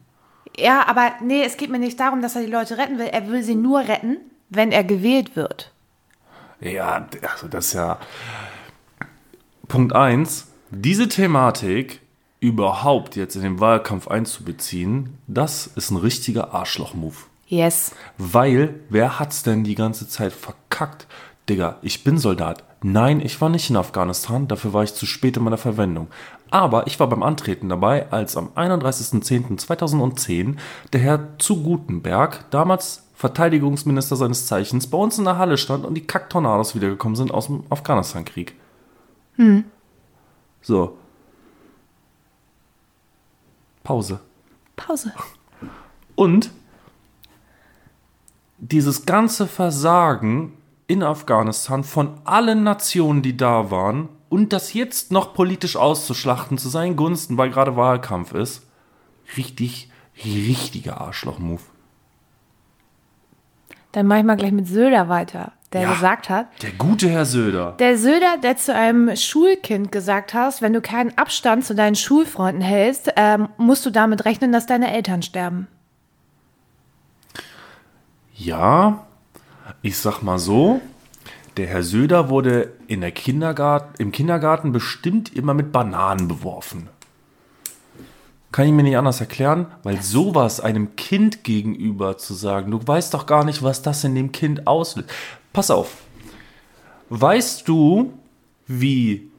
Ja, 0.57 0.85
aber 0.87 1.11
nee, 1.21 1.43
es 1.43 1.57
geht 1.57 1.69
mir 1.69 1.79
nicht 1.79 1.99
darum, 1.99 2.21
dass 2.21 2.35
er 2.35 2.41
die 2.43 2.51
Leute 2.51 2.77
retten 2.77 2.97
will. 2.97 3.07
Er 3.07 3.27
will 3.29 3.41
sie 3.43 3.55
nur 3.55 3.79
retten, 3.79 4.17
wenn 4.49 4.71
er 4.71 4.83
gewählt 4.83 5.35
wird. 5.35 5.71
Ja, 6.59 7.07
also 7.33 7.47
das 7.47 7.67
ist 7.67 7.73
ja. 7.73 7.97
Punkt 9.67 9.93
eins: 9.93 10.47
Diese 10.69 11.07
Thematik 11.07 12.01
überhaupt 12.41 13.15
jetzt 13.15 13.37
in 13.37 13.43
den 13.43 13.61
Wahlkampf 13.61 14.09
einzubeziehen, 14.09 15.17
das 15.27 15.67
ist 15.67 15.91
ein 15.91 15.97
richtiger 15.97 16.53
Arschloch-Move. 16.53 17.15
Yes. 17.47 17.95
Weil, 18.17 18.81
wer 18.89 19.19
hat's 19.19 19.43
denn 19.43 19.63
die 19.63 19.75
ganze 19.75 20.09
Zeit 20.09 20.33
verkackt? 20.33 21.07
Digga, 21.47 21.77
ich 21.81 22.03
bin 22.03 22.17
Soldat. 22.17 22.65
Nein, 22.83 23.21
ich 23.21 23.39
war 23.41 23.49
nicht 23.49 23.69
in 23.69 23.77
Afghanistan, 23.77 24.47
dafür 24.47 24.73
war 24.73 24.83
ich 24.83 24.95
zu 24.95 25.05
spät 25.05 25.37
in 25.37 25.43
meiner 25.43 25.57
Verwendung. 25.57 26.07
Aber 26.49 26.87
ich 26.87 26.99
war 26.99 27.07
beim 27.07 27.21
Antreten 27.21 27.69
dabei, 27.69 28.11
als 28.11 28.35
am 28.35 28.49
31.10.2010 28.55 30.55
der 30.91 30.99
Herr 30.99 31.37
zu 31.37 31.61
Gutenberg, 31.61 32.49
damals 32.49 33.07
Verteidigungsminister 33.13 34.15
seines 34.15 34.47
Zeichens, 34.47 34.87
bei 34.87 34.97
uns 34.97 35.19
in 35.19 35.25
der 35.25 35.37
Halle 35.37 35.57
stand 35.57 35.85
und 35.85 35.93
die 35.93 36.07
Kacktornados 36.07 36.73
wiedergekommen 36.73 37.15
sind 37.15 37.31
aus 37.31 37.45
dem 37.45 37.65
Afghanistan-Krieg. 37.69 38.55
So. 40.61 40.97
Pause. 43.83 44.19
Pause. 44.75 45.13
Und 46.15 46.51
dieses 48.57 49.05
ganze 49.05 49.47
Versagen 49.47 50.53
in 50.87 51.03
Afghanistan 51.03 51.83
von 51.83 52.19
allen 52.25 52.63
Nationen, 52.63 53.21
die 53.21 53.37
da 53.37 53.71
waren, 53.71 54.09
und 54.29 54.53
das 54.53 54.73
jetzt 54.73 55.11
noch 55.11 55.33
politisch 55.33 55.75
auszuschlachten 55.75 56.57
zu 56.57 56.69
seinen 56.69 56.95
Gunsten, 56.95 57.37
weil 57.37 57.49
gerade 57.49 57.75
Wahlkampf 57.75 58.33
ist, 58.33 58.65
richtig, 59.35 59.91
richtiger 60.23 61.01
Arschloch-Move. 61.01 61.61
Dann 63.91 64.07
mach 64.07 64.17
ich 64.17 64.23
mal 64.23 64.37
gleich 64.37 64.53
mit 64.53 64.67
Söder 64.67 65.09
weiter, 65.09 65.51
der 65.73 65.81
Ja. 65.83 65.93
gesagt 65.93 66.29
hat, 66.29 66.47
Der 66.61 66.71
gute 66.71 67.09
Herr 67.09 67.25
Söder. 67.25 67.73
der 67.79 67.97
Söder, 67.97 68.37
der 68.43 68.57
zu 68.57 68.73
einem 68.75 69.15
Schulkind 69.15 69.91
gesagt 69.91 70.33
hat, 70.33 70.61
wenn 70.61 70.73
du 70.73 70.81
keinen 70.81 71.17
Abstand 71.17 71.65
zu 71.65 71.73
deinen 71.75 71.95
Schulfreunden 71.95 72.61
hältst, 72.61 73.11
ähm, 73.15 73.47
musst 73.57 73.85
du 73.85 73.89
damit 73.89 74.25
rechnen, 74.25 74.51
dass 74.51 74.65
deine 74.65 74.93
Eltern 74.93 75.21
sterben. 75.21 75.67
Ja, 78.35 79.05
ich 79.81 79.97
sag 79.97 80.21
mal 80.21 80.39
so, 80.39 80.81
der 81.57 81.67
Herr 81.67 81.83
Söder 81.83 82.29
wurde 82.29 82.73
in 82.87 83.01
der 83.01 83.11
Kindergarten, 83.11 84.01
im 84.01 84.11
Kindergarten 84.11 84.71
bestimmt 84.71 85.35
immer 85.35 85.53
mit 85.53 85.71
Bananen 85.71 86.27
beworfen. 86.27 86.89
Kann 88.51 88.65
ich 88.65 88.73
mir 88.73 88.83
nicht 88.83 88.97
anders 88.97 89.21
erklären, 89.21 89.67
weil 89.83 90.01
sowas 90.01 90.59
einem 90.59 90.95
Kind 90.97 91.43
gegenüber 91.45 92.17
zu 92.17 92.33
sagen, 92.33 92.71
du 92.71 92.79
weißt 92.85 93.13
doch 93.13 93.25
gar 93.25 93.45
nicht, 93.45 93.63
was 93.63 93.81
das 93.81 94.03
in 94.03 94.13
dem 94.15 94.31
Kind 94.33 94.67
auslöst. 94.67 95.09
Pass 95.53 95.69
auf. 95.69 95.97
Weißt 97.09 97.67
du, 97.67 98.13
wie 98.67 99.29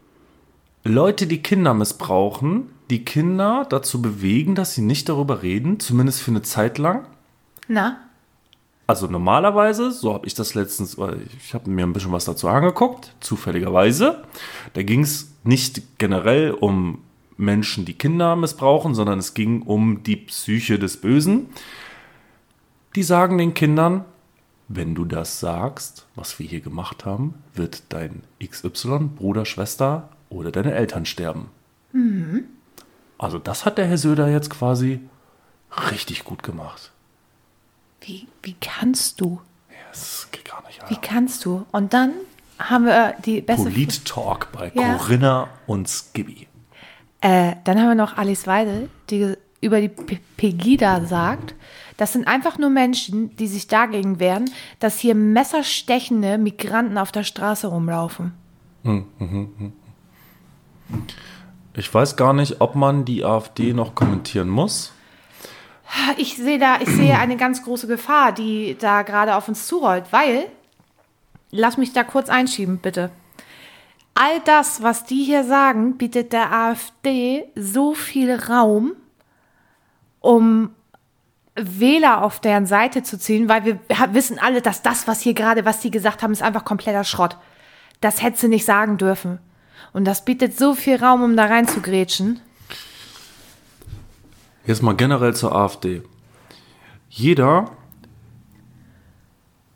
Leute, 0.84 1.26
die 1.26 1.42
Kinder 1.42 1.74
missbrauchen, 1.74 2.70
die 2.90 3.04
Kinder 3.04 3.66
dazu 3.68 4.02
bewegen, 4.02 4.54
dass 4.54 4.74
sie 4.74 4.82
nicht 4.82 5.08
darüber 5.08 5.42
reden, 5.42 5.80
zumindest 5.80 6.20
für 6.20 6.32
eine 6.32 6.42
Zeit 6.42 6.76
lang? 6.78 7.06
Na? 7.68 7.98
Also 8.86 9.06
normalerweise, 9.06 9.90
so 9.90 10.12
habe 10.12 10.26
ich 10.26 10.34
das 10.34 10.54
letztens, 10.54 10.98
ich 11.38 11.54
habe 11.54 11.70
mir 11.70 11.86
ein 11.86 11.94
bisschen 11.94 12.12
was 12.12 12.26
dazu 12.26 12.48
angeguckt, 12.48 13.14
zufälligerweise. 13.20 14.24
Da 14.74 14.82
ging 14.82 15.00
es 15.00 15.32
nicht 15.44 15.98
generell 15.98 16.50
um 16.50 16.98
Menschen, 17.38 17.84
die 17.84 17.94
Kinder 17.94 18.36
missbrauchen, 18.36 18.94
sondern 18.94 19.18
es 19.18 19.34
ging 19.34 19.62
um 19.62 20.02
die 20.02 20.16
Psyche 20.16 20.78
des 20.78 21.00
Bösen. 21.00 21.48
Die 22.94 23.02
sagen 23.02 23.38
den 23.38 23.54
Kindern, 23.54 24.04
wenn 24.74 24.94
du 24.94 25.04
das 25.04 25.40
sagst, 25.40 26.06
was 26.14 26.38
wir 26.38 26.46
hier 26.46 26.60
gemacht 26.60 27.04
haben, 27.04 27.34
wird 27.54 27.82
dein 27.90 28.22
XY, 28.44 29.10
Bruder, 29.16 29.44
Schwester 29.44 30.08
oder 30.30 30.50
deine 30.50 30.72
Eltern 30.74 31.04
sterben. 31.06 31.50
Also 33.18 33.38
das 33.38 33.64
hat 33.66 33.78
der 33.78 33.86
Herr 33.86 33.98
Söder 33.98 34.28
jetzt 34.28 34.50
quasi 34.50 35.00
richtig 35.90 36.24
gut 36.24 36.42
gemacht. 36.42 36.90
Wie, 38.00 38.26
wie 38.42 38.56
kannst 38.60 39.20
du? 39.20 39.40
Das 39.90 40.28
geht 40.32 40.46
gar 40.46 40.62
nicht. 40.66 40.78
Wie 40.88 40.94
Alter. 40.96 41.00
kannst 41.06 41.44
du? 41.44 41.66
Und 41.70 41.92
dann 41.92 42.12
haben 42.58 42.86
wir 42.86 43.14
die 43.24 43.40
beste. 43.42 43.64
Polit-Talk 43.64 44.48
bei 44.52 44.72
Ja. 44.74 44.94
Corinna 44.96 45.48
und 45.66 45.88
Skibby. 45.88 46.48
Äh, 47.20 47.56
dann 47.64 47.78
haben 47.78 47.88
wir 47.88 47.94
noch 47.94 48.16
Alice 48.16 48.46
Weidel, 48.46 48.88
die 49.10 49.34
über 49.62 49.80
die 49.80 49.88
Pegida 49.88 51.06
sagt, 51.06 51.54
das 51.96 52.12
sind 52.12 52.26
einfach 52.26 52.58
nur 52.58 52.68
Menschen, 52.68 53.34
die 53.36 53.46
sich 53.46 53.68
dagegen 53.68 54.18
wehren, 54.18 54.50
dass 54.80 54.98
hier 54.98 55.14
messerstechende 55.14 56.36
Migranten 56.36 56.98
auf 56.98 57.12
der 57.12 57.22
Straße 57.22 57.68
rumlaufen. 57.68 58.32
Ich 61.74 61.94
weiß 61.94 62.16
gar 62.16 62.32
nicht, 62.32 62.60
ob 62.60 62.74
man 62.74 63.04
die 63.04 63.24
AfD 63.24 63.72
noch 63.72 63.94
kommentieren 63.94 64.48
muss. 64.48 64.92
Ich 66.16 66.36
sehe 66.36 66.58
da, 66.58 66.80
ich 66.80 66.88
sehe 66.88 67.18
eine 67.18 67.36
ganz 67.36 67.62
große 67.62 67.86
Gefahr, 67.86 68.32
die 68.32 68.76
da 68.78 69.02
gerade 69.02 69.36
auf 69.36 69.48
uns 69.48 69.66
zurollt, 69.66 70.06
weil, 70.10 70.46
lass 71.50 71.76
mich 71.76 71.92
da 71.92 72.02
kurz 72.02 72.28
einschieben, 72.28 72.78
bitte. 72.78 73.10
All 74.14 74.40
das, 74.44 74.82
was 74.82 75.04
die 75.04 75.22
hier 75.22 75.44
sagen, 75.44 75.96
bietet 75.98 76.32
der 76.32 76.52
AfD 76.52 77.44
so 77.54 77.94
viel 77.94 78.34
Raum, 78.34 78.92
um 80.22 80.70
Wähler 81.54 82.24
auf 82.24 82.40
deren 82.40 82.64
Seite 82.64 83.02
zu 83.02 83.18
ziehen, 83.18 83.48
weil 83.48 83.64
wir 83.64 83.78
wissen 84.12 84.38
alle, 84.38 84.62
dass 84.62 84.80
das, 84.80 85.06
was 85.06 85.20
hier 85.20 85.34
gerade, 85.34 85.66
was 85.66 85.80
die 85.80 85.90
gesagt 85.90 86.22
haben, 86.22 86.32
ist 86.32 86.42
einfach 86.42 86.64
kompletter 86.64 87.04
Schrott. 87.04 87.36
Das 88.00 88.22
hätte 88.22 88.38
sie 88.38 88.48
nicht 88.48 88.64
sagen 88.64 88.96
dürfen. 88.96 89.38
Und 89.92 90.06
das 90.06 90.24
bietet 90.24 90.58
so 90.58 90.74
viel 90.74 90.96
Raum, 90.96 91.22
um 91.22 91.36
da 91.36 91.44
reinzugrätschen. 91.44 92.40
Jetzt 94.64 94.82
mal 94.82 94.96
generell 94.96 95.34
zur 95.34 95.54
AfD. 95.54 96.02
Jeder, 97.10 97.70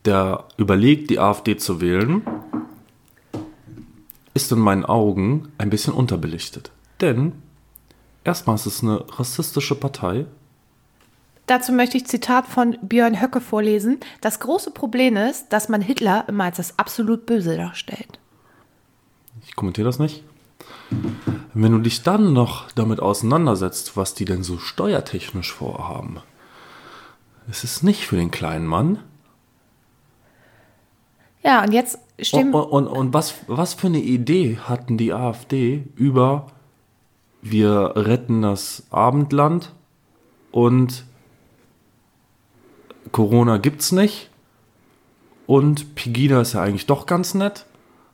der 0.07 0.45
überlegt, 0.57 1.11
die 1.11 1.19
AfD 1.19 1.59
zu 1.59 1.83
wählen, 1.83 2.23
ist 4.33 4.51
in 4.53 4.61
meinen 4.61 4.85
Augen 4.85 5.53
ein 5.59 5.69
bisschen 5.69 5.93
unterbelichtet. 5.93 6.71
Denn 7.01 7.33
erstmal 8.27 8.57
ist 8.57 8.67
es 8.67 8.83
eine 8.83 9.05
rassistische 9.19 9.75
Partei. 9.75 10.27
Dazu 11.47 11.73
möchte 11.73 11.97
ich 11.97 12.07
Zitat 12.07 12.47
von 12.47 12.77
Björn 12.83 13.21
Höcke 13.21 13.41
vorlesen. 13.41 14.01
Das 14.21 14.41
große 14.41 14.73
Problem 14.73 15.17
ist, 15.17 15.53
dass 15.53 15.69
man 15.69 15.81
Hitler 15.81 16.25
immer 16.29 16.45
als 16.45 16.57
das 16.57 16.79
absolut 16.79 17.25
Böse 17.25 17.57
darstellt. 17.57 18.19
Ich 19.47 19.55
kommentiere 19.55 19.87
das 19.87 20.01
nicht. 20.01 20.25
Wenn 21.55 21.73
du 21.73 21.79
dich 21.79 22.03
dann 22.03 22.33
noch 22.33 22.71
damit 22.73 23.01
auseinandersetzt, 23.01 23.97
was 23.97 24.15
die 24.15 24.25
denn 24.25 24.43
so 24.43 24.59
steuertechnisch 24.59 25.53
vorhaben, 25.53 26.19
es 27.49 27.63
ist 27.63 27.85
nicht 27.85 28.07
für 28.07 28.17
den 28.17 28.33
kleinen 28.33 28.67
Mann. 28.67 28.99
Ja, 31.45 31.63
und 31.63 31.73
jetzt 31.73 31.99
Und, 32.19 32.25
stimmt. 32.25 32.55
und, 32.57 32.89
und 32.89 33.15
was, 33.15 33.35
was 33.47 33.75
für 33.75 33.87
eine 33.87 34.01
Idee 34.01 34.59
hatten 34.59 34.99
die 34.99 35.13
AfD 35.13 35.85
über 35.95 36.49
wir 37.51 37.93
retten 37.97 38.43
das 38.43 38.85
Abendland 38.91 39.73
und 40.51 41.05
Corona 43.13 43.59
gibt's 43.59 43.93
nicht 43.93 44.31
und 45.47 45.95
Pegida 45.95 46.41
ist 46.41 46.55
ja 46.55 46.63
eigentlich 46.63 46.87
doch 46.87 47.07
ganz 47.07 47.35
nett. 47.35 47.67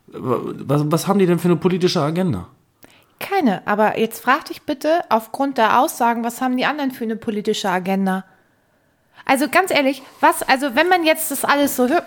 Was, 0.07 0.83
was 0.91 1.07
haben 1.07 1.19
die 1.19 1.25
denn 1.25 1.39
für 1.39 1.47
eine 1.47 1.55
politische 1.57 2.01
Agenda? 2.01 2.47
Keine. 3.19 3.65
Aber 3.65 3.97
jetzt 3.97 4.21
frag 4.21 4.45
dich 4.45 4.63
bitte 4.63 5.01
aufgrund 5.09 5.57
der 5.57 5.79
Aussagen, 5.79 6.23
was 6.23 6.41
haben 6.41 6.57
die 6.57 6.65
anderen 6.65 6.91
für 6.91 7.05
eine 7.05 7.15
politische 7.15 7.69
Agenda? 7.69 8.25
Also 9.25 9.47
ganz 9.47 9.71
ehrlich, 9.71 10.03
was, 10.19 10.43
also 10.43 10.75
wenn 10.75 10.89
man 10.89 11.03
jetzt 11.05 11.31
das 11.31 11.45
alles 11.45 11.75
so 11.75 11.87
hört, 11.87 12.05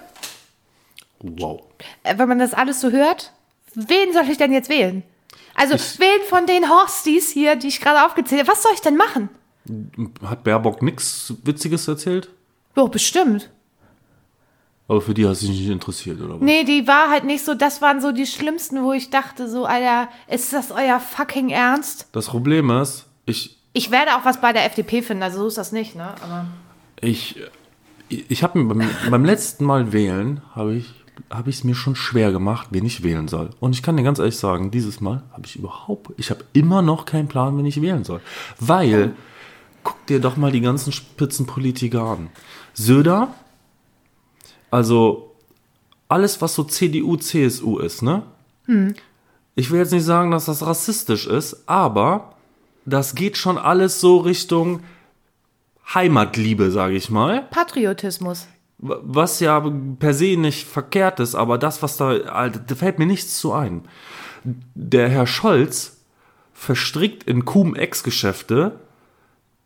Wow. 1.21 1.63
äh, 2.03 2.19
wenn 2.19 2.29
man 2.29 2.39
das 2.39 2.53
alles 2.55 2.81
so 2.81 2.91
hört, 2.91 3.33
wen 3.75 4.13
soll 4.13 4.25
ich 4.31 4.37
denn 4.39 4.53
jetzt 4.53 4.69
wählen? 4.69 5.03
Also 5.57 5.75
Ich- 5.75 5.99
wen 5.99 6.23
von 6.29 6.47
den 6.47 6.69
Horsties 6.69 7.31
hier, 7.31 7.57
die 7.57 7.69
ich 7.69 7.81
gerade 7.81 8.05
aufgezählt 8.07 8.43
habe, 8.43 8.51
was 8.53 8.63
soll 8.63 8.73
ich 8.75 8.81
denn 8.83 8.97
machen? 8.97 9.29
Hat 10.25 10.45
Baerbock 10.45 10.83
nichts 10.83 11.35
Witziges 11.43 11.89
erzählt? 11.89 12.29
Doch, 12.75 12.89
bestimmt. 12.89 13.51
Aber 14.89 15.01
für 15.01 15.15
die 15.15 15.27
hast 15.27 15.43
du 15.43 15.47
dich 15.49 15.59
nicht 15.61 15.71
interessiert, 15.71 16.21
oder 16.21 16.35
was? 16.35 16.41
Nee, 16.43 16.63
die 16.63 16.87
war 16.87 17.11
halt 17.11 17.25
nicht 17.25 17.45
so, 17.45 17.55
das 17.55 17.83
waren 17.83 18.01
so 18.01 18.13
die 18.13 18.27
schlimmsten, 18.27 18.85
wo 18.85 18.93
ich 18.93 19.11
dachte, 19.11 19.49
so, 19.49 19.65
Alter, 19.65 20.09
ist 20.29 20.53
das 20.53 20.71
euer 20.71 21.01
fucking 21.01 21.49
Ernst? 21.51 22.07
Das 22.13 22.27
Problem 22.27 22.71
ist, 22.71 23.07
ich, 23.25 23.57
Ich 23.73 23.91
werde 23.91 24.15
auch 24.17 24.25
was 24.25 24.41
bei 24.41 24.53
der 24.53 24.65
FDP 24.67 25.03
finden, 25.03 25.25
also 25.25 25.41
so 25.41 25.47
ist 25.49 25.59
das 25.59 25.73
nicht, 25.73 25.97
ne? 25.97 26.15
Aber 26.23 26.47
ich, 27.01 27.41
ich 28.09 28.43
habe 28.45 28.59
mir 28.61 28.73
beim, 28.75 28.89
beim 29.11 29.25
letzten 29.25 29.65
Mal 29.65 29.93
wählen, 29.93 30.41
habe 30.55 30.77
ich 30.77 30.95
habe 31.31 31.51
ich 31.51 31.57
es 31.57 31.65
mir 31.65 31.75
schon 31.75 31.97
schwer 31.97 32.33
gemacht, 32.33 32.69
wen 32.71 32.85
ich 32.85 33.03
wählen 33.03 33.29
soll. 33.29 33.51
Und 33.61 33.73
ich 33.73 33.83
kann 33.83 33.97
dir 33.97 34.03
ganz 34.03 34.19
ehrlich 34.19 34.37
sagen, 34.37 34.71
dieses 34.71 35.01
Mal 35.01 35.23
habe 35.33 35.47
ich 35.47 35.57
überhaupt, 35.57 36.13
ich 36.17 36.31
habe 36.31 36.45
immer 36.53 36.83
noch 36.83 37.05
keinen 37.05 37.29
Plan, 37.29 37.57
wen 37.57 37.67
ich 37.67 37.81
wählen 37.81 38.05
soll. 38.05 38.21
Weil, 38.61 39.15
guck 39.83 40.07
dir 40.07 40.21
doch 40.21 40.37
mal 40.37 40.53
die 40.53 40.61
ganzen 40.61 40.93
Spitzenpolitiker 40.93 42.03
an. 42.03 42.29
Söder, 42.75 43.35
also 44.71 45.35
alles, 46.09 46.41
was 46.43 46.55
so 46.55 46.65
CDU, 46.65 47.17
CSU 47.17 47.79
ist, 47.79 48.03
ne? 48.03 48.23
Ich 49.55 49.71
will 49.71 49.79
jetzt 49.79 49.93
nicht 49.93 50.05
sagen, 50.05 50.31
dass 50.31 50.45
das 50.45 50.65
rassistisch 50.67 51.27
ist, 51.27 51.69
aber 51.69 52.35
das 52.85 53.15
geht 53.15 53.37
schon 53.37 53.59
alles 53.59 54.01
so 54.01 54.19
Richtung 54.19 54.81
Heimatliebe, 55.95 56.71
sage 56.71 56.95
ich 56.95 57.11
mal. 57.11 57.43
Patriotismus. 57.51 58.47
Was 58.79 59.41
ja 59.41 59.59
per 59.99 60.13
se 60.13 60.37
nicht 60.37 60.67
verkehrt 60.67 61.21
ist, 61.21 61.35
aber 61.35 61.57
das, 61.59 61.83
was 61.83 61.97
da, 61.97 62.09
Alter, 62.09 62.61
da 62.61 62.75
fällt 62.75 62.99
mir 62.99 63.07
nichts 63.07 63.39
zu 63.39 63.53
ein. 63.53 63.83
Der 64.45 65.09
Herr 65.09 65.27
Scholz 65.27 65.99
verstrickt 66.53 67.25
in 67.25 67.45
Cum-Ex-Geschäfte 67.45 68.81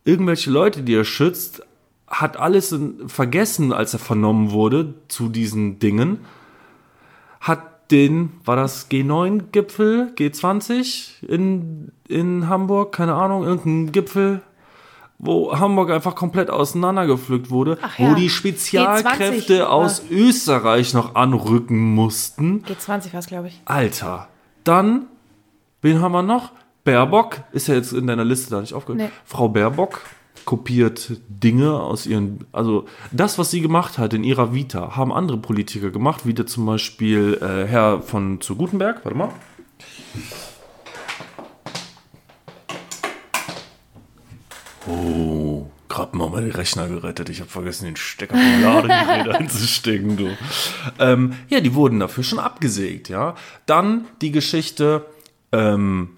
irgendwelche 0.03 0.49
Leute, 0.49 0.83
die 0.83 0.95
er 0.95 1.03
schützt, 1.03 1.63
hat 2.07 2.37
alles 2.37 2.71
in, 2.71 3.07
vergessen, 3.07 3.71
als 3.71 3.93
er 3.93 3.99
vernommen 3.99 4.51
wurde 4.51 4.95
zu 5.07 5.29
diesen 5.29 5.79
Dingen, 5.79 6.19
hat 7.39 7.91
den, 7.91 8.31
war 8.45 8.55
das 8.55 8.89
G9-Gipfel, 8.89 10.13
G20 10.15 11.25
in, 11.25 11.91
in 12.07 12.47
Hamburg, 12.47 12.93
keine 12.93 13.15
Ahnung, 13.15 13.43
irgendein 13.43 13.91
Gipfel, 13.91 14.41
wo 15.23 15.57
Hamburg 15.57 15.91
einfach 15.91 16.15
komplett 16.15 16.49
auseinandergepflückt 16.49 17.51
wurde, 17.51 17.77
ja. 17.79 18.09
wo 18.09 18.15
die 18.15 18.29
Spezialkräfte 18.29 19.65
G20 19.65 19.67
aus 19.67 20.01
Österreich 20.09 20.93
noch 20.95 21.13
anrücken 21.13 21.93
mussten. 21.93 22.63
G20 22.67 23.13
war 23.13 23.19
es, 23.19 23.27
glaube 23.27 23.49
ich. 23.49 23.61
Alter. 23.65 24.27
Dann, 24.63 25.05
wen 25.81 26.01
haben 26.01 26.11
wir 26.11 26.23
noch? 26.23 26.51
Baerbock 26.83 27.43
ist 27.51 27.67
ja 27.67 27.75
jetzt 27.75 27.93
in 27.93 28.07
deiner 28.07 28.25
Liste 28.25 28.49
da 28.49 28.61
nicht 28.61 28.73
aufgehört. 28.73 29.09
Nee. 29.09 29.09
Frau 29.23 29.47
Baerbock 29.47 30.01
kopiert 30.45 31.19
Dinge 31.29 31.79
aus 31.79 32.07
ihren, 32.07 32.45
also 32.51 32.85
das, 33.11 33.37
was 33.37 33.51
sie 33.51 33.61
gemacht 33.61 33.99
hat 33.99 34.15
in 34.15 34.23
ihrer 34.23 34.55
Vita, 34.55 34.95
haben 34.95 35.13
andere 35.13 35.37
Politiker 35.37 35.91
gemacht, 35.91 36.25
wie 36.25 36.33
der 36.33 36.47
zum 36.47 36.65
Beispiel 36.65 37.37
äh, 37.39 37.67
Herr 37.67 38.01
von 38.01 38.41
zu 38.41 38.55
Gutenberg, 38.55 39.05
warte 39.05 39.17
mal. 39.17 39.29
Oh, 44.87 45.67
gerade 45.89 46.15
mal 46.17 46.29
meinen 46.29 46.51
Rechner 46.51 46.87
gerettet. 46.87 47.29
Ich 47.29 47.39
habe 47.39 47.49
vergessen, 47.49 47.85
den 47.85 47.95
Stecker 47.95 48.35
vom 48.35 48.63
Ladegerät 48.63 49.27
einzustecken, 49.35 50.17
du. 50.17 50.29
Ähm, 50.99 51.33
ja, 51.49 51.59
die 51.59 51.73
wurden 51.73 51.99
dafür 51.99 52.23
schon 52.23 52.39
abgesägt, 52.39 53.09
ja. 53.09 53.35
Dann 53.65 54.05
die 54.21 54.31
Geschichte, 54.31 55.05
ähm, 55.51 56.11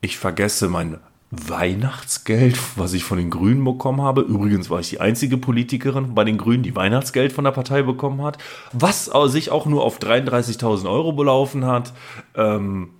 ich 0.00 0.18
vergesse 0.18 0.68
mein 0.68 0.98
Weihnachtsgeld, 1.30 2.56
was 2.76 2.92
ich 2.92 3.02
von 3.02 3.18
den 3.18 3.30
Grünen 3.30 3.64
bekommen 3.64 4.02
habe. 4.02 4.20
Übrigens 4.20 4.70
war 4.70 4.78
ich 4.80 4.90
die 4.90 5.00
einzige 5.00 5.36
Politikerin 5.36 6.14
bei 6.14 6.22
den 6.24 6.38
Grünen, 6.38 6.62
die 6.62 6.76
Weihnachtsgeld 6.76 7.32
von 7.32 7.44
der 7.44 7.50
Partei 7.50 7.82
bekommen 7.82 8.22
hat, 8.22 8.38
was 8.72 9.10
sich 9.26 9.50
auch 9.50 9.66
nur 9.66 9.82
auf 9.82 9.98
33.000 9.98 10.88
Euro 10.88 11.12
belaufen 11.12 11.64
hat. 11.64 11.92
Ähm, 12.36 12.90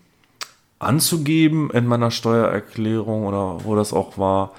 anzugeben 0.78 1.70
in 1.70 1.86
meiner 1.86 2.10
Steuererklärung 2.10 3.26
oder 3.26 3.64
wo 3.64 3.74
das 3.76 3.92
auch 3.92 4.18
war. 4.18 4.52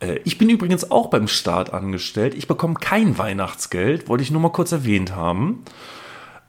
Äh, 0.00 0.20
Ich 0.24 0.38
bin 0.38 0.48
übrigens 0.48 0.90
auch 0.90 1.08
beim 1.08 1.28
Staat 1.28 1.72
angestellt. 1.72 2.34
Ich 2.34 2.48
bekomme 2.48 2.74
kein 2.74 3.18
Weihnachtsgeld, 3.18 4.08
wollte 4.08 4.22
ich 4.22 4.30
nur 4.30 4.40
mal 4.40 4.50
kurz 4.52 4.72
erwähnt 4.72 5.14
haben. 5.14 5.64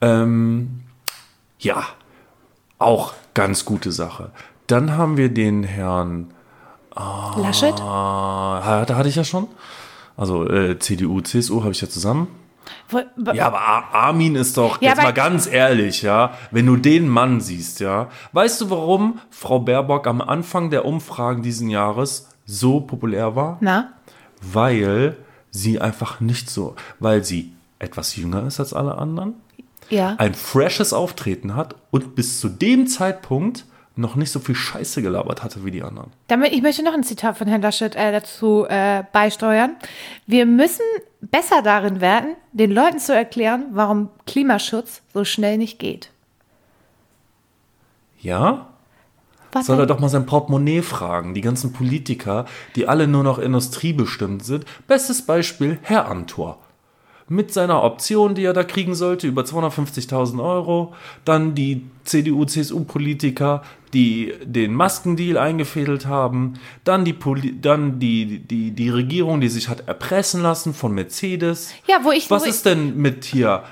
Ähm, 0.02 0.82
ja, 1.60 1.84
auch 2.80 3.14
ganz 3.34 3.66
gute 3.66 3.92
Sache. 3.92 4.32
Dann 4.68 4.98
haben 4.98 5.18
wir 5.18 5.30
den 5.30 5.64
Herrn, 5.64 6.32
Laschet? 7.38 7.80
ah, 7.82 8.84
da 8.86 8.96
hatte 8.96 9.10
ich 9.10 9.16
ja 9.16 9.24
schon. 9.24 9.48
Also 10.16 10.48
äh, 10.50 10.78
CDU, 10.80 11.22
CSU 11.22 11.62
habe 11.62 11.72
ich 11.72 11.82
ja 11.82 11.88
zusammen. 11.90 12.28
Ja, 13.34 13.48
aber 13.48 13.62
Ar- 13.62 13.94
Armin 13.94 14.36
ist 14.36 14.58
doch, 14.58 14.82
Ja, 14.82 14.90
jetzt 14.90 15.02
mal 15.04 15.14
ganz 15.14 15.48
ehrlich, 15.48 16.02
ja, 16.02 16.34
wenn 16.52 16.66
du 16.66 16.76
den 16.76 17.08
Mann 17.08 17.40
siehst, 17.40 17.80
ja, 17.80 18.10
weißt 18.34 18.60
du, 18.62 18.70
warum 18.70 19.20
Frau 19.30 19.60
Baerbock 19.60 20.06
am 20.08 20.22
Anfang 20.22 20.70
der 20.70 20.86
Umfragen 20.86 21.44
diesen 21.44 21.70
Jahres 21.70 22.28
so 22.48 22.80
populär 22.80 23.36
war? 23.36 23.58
Na? 23.62 23.94
Weil 24.42 25.16
sie 25.52 25.80
einfach 25.80 26.20
nicht 26.20 26.50
so, 26.50 26.76
weil 27.00 27.24
sie 27.24 27.52
etwas 27.78 28.16
jünger 28.16 28.48
ist 28.48 28.60
als 28.60 28.74
alle 28.74 28.98
anderen, 28.98 29.36
Ja. 29.90 30.16
ein 30.18 30.34
freshes 30.34 30.94
Auftreten 30.94 31.56
hat 31.56 31.76
und 31.92 32.16
bis 32.16 32.40
zu 32.40 32.50
dem 32.50 32.88
Zeitpunkt 32.88 33.66
noch 33.96 34.16
nicht 34.16 34.32
so 34.32 34.40
viel 34.40 34.54
Scheiße 34.56 35.02
gelabert 35.02 35.44
hatte 35.44 35.66
wie 35.66 35.72
die 35.72 35.82
anderen. 35.84 36.12
Damit, 36.28 36.54
ich 36.54 36.62
möchte 36.62 36.84
noch 36.84 36.94
ein 36.94 37.04
Zitat 37.04 37.38
von 37.38 37.48
Herrn 37.48 37.62
Laschet 37.64 37.96
äh, 37.96 38.12
dazu 38.12 38.66
äh, 38.70 39.04
beisteuern. 39.12 39.76
Wir 40.28 40.46
müssen 40.46 40.84
besser 41.22 41.62
darin 41.64 42.00
werden, 42.00 42.36
den 42.52 42.72
Leuten 42.72 43.00
zu 43.00 43.14
erklären, 43.16 43.66
warum 43.72 44.10
Klimaschutz 44.28 45.02
so 45.14 45.24
schnell 45.26 45.58
nicht 45.58 45.80
geht. 45.80 46.12
Ja? 48.20 48.68
Was 49.52 49.66
Soll 49.68 49.80
er 49.80 49.86
doch 49.86 50.00
mal 50.00 50.10
sein 50.10 50.26
Portemonnaie 50.26 50.82
fragen, 50.82 51.34
die 51.34 51.42
ganzen 51.42 51.72
Politiker, 51.74 52.46
die 52.76 52.88
alle 52.88 53.08
nur 53.08 53.24
noch 53.24 53.40
industriebestimmt 53.40 54.44
sind. 54.44 54.66
Bestes 54.88 55.26
Beispiel, 55.26 55.80
Herr 55.82 56.08
Antor. 56.10 56.60
Mit 57.30 57.52
seiner 57.54 57.84
Option, 57.84 58.36
die 58.36 58.44
er 58.46 58.54
da 58.54 58.64
kriegen 58.64 58.96
sollte, 58.96 59.28
über 59.28 59.42
250.000 59.42 60.42
Euro. 60.42 60.94
Dann 61.26 61.56
die 61.56 61.86
CDU-CSU-Politiker, 62.06 63.64
die 63.94 64.34
den 64.44 64.74
Maskendeal 64.74 65.38
eingefädelt 65.38 66.06
haben. 66.06 66.54
Dann, 66.84 67.06
die, 67.06 67.14
Poli 67.14 67.60
dann 67.60 68.00
die, 68.00 68.40
die, 68.40 68.72
die 68.72 68.90
Regierung, 68.90 69.42
die 69.42 69.50
sich 69.50 69.70
hat 69.70 69.88
erpressen 69.88 70.42
lassen 70.42 70.74
von 70.74 70.94
Mercedes. 70.94 71.74
Ja, 71.88 72.00
wo 72.04 72.12
ich- 72.12 72.30
Was 72.32 72.44
wo 72.44 72.48
ist 72.50 72.66
denn 72.66 72.98
mit 72.98 73.26
hier 73.26 73.64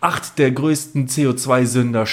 acht 0.00 0.38
der 0.38 0.50
größten 0.52 1.08
CO2-Sünder, 1.08 2.06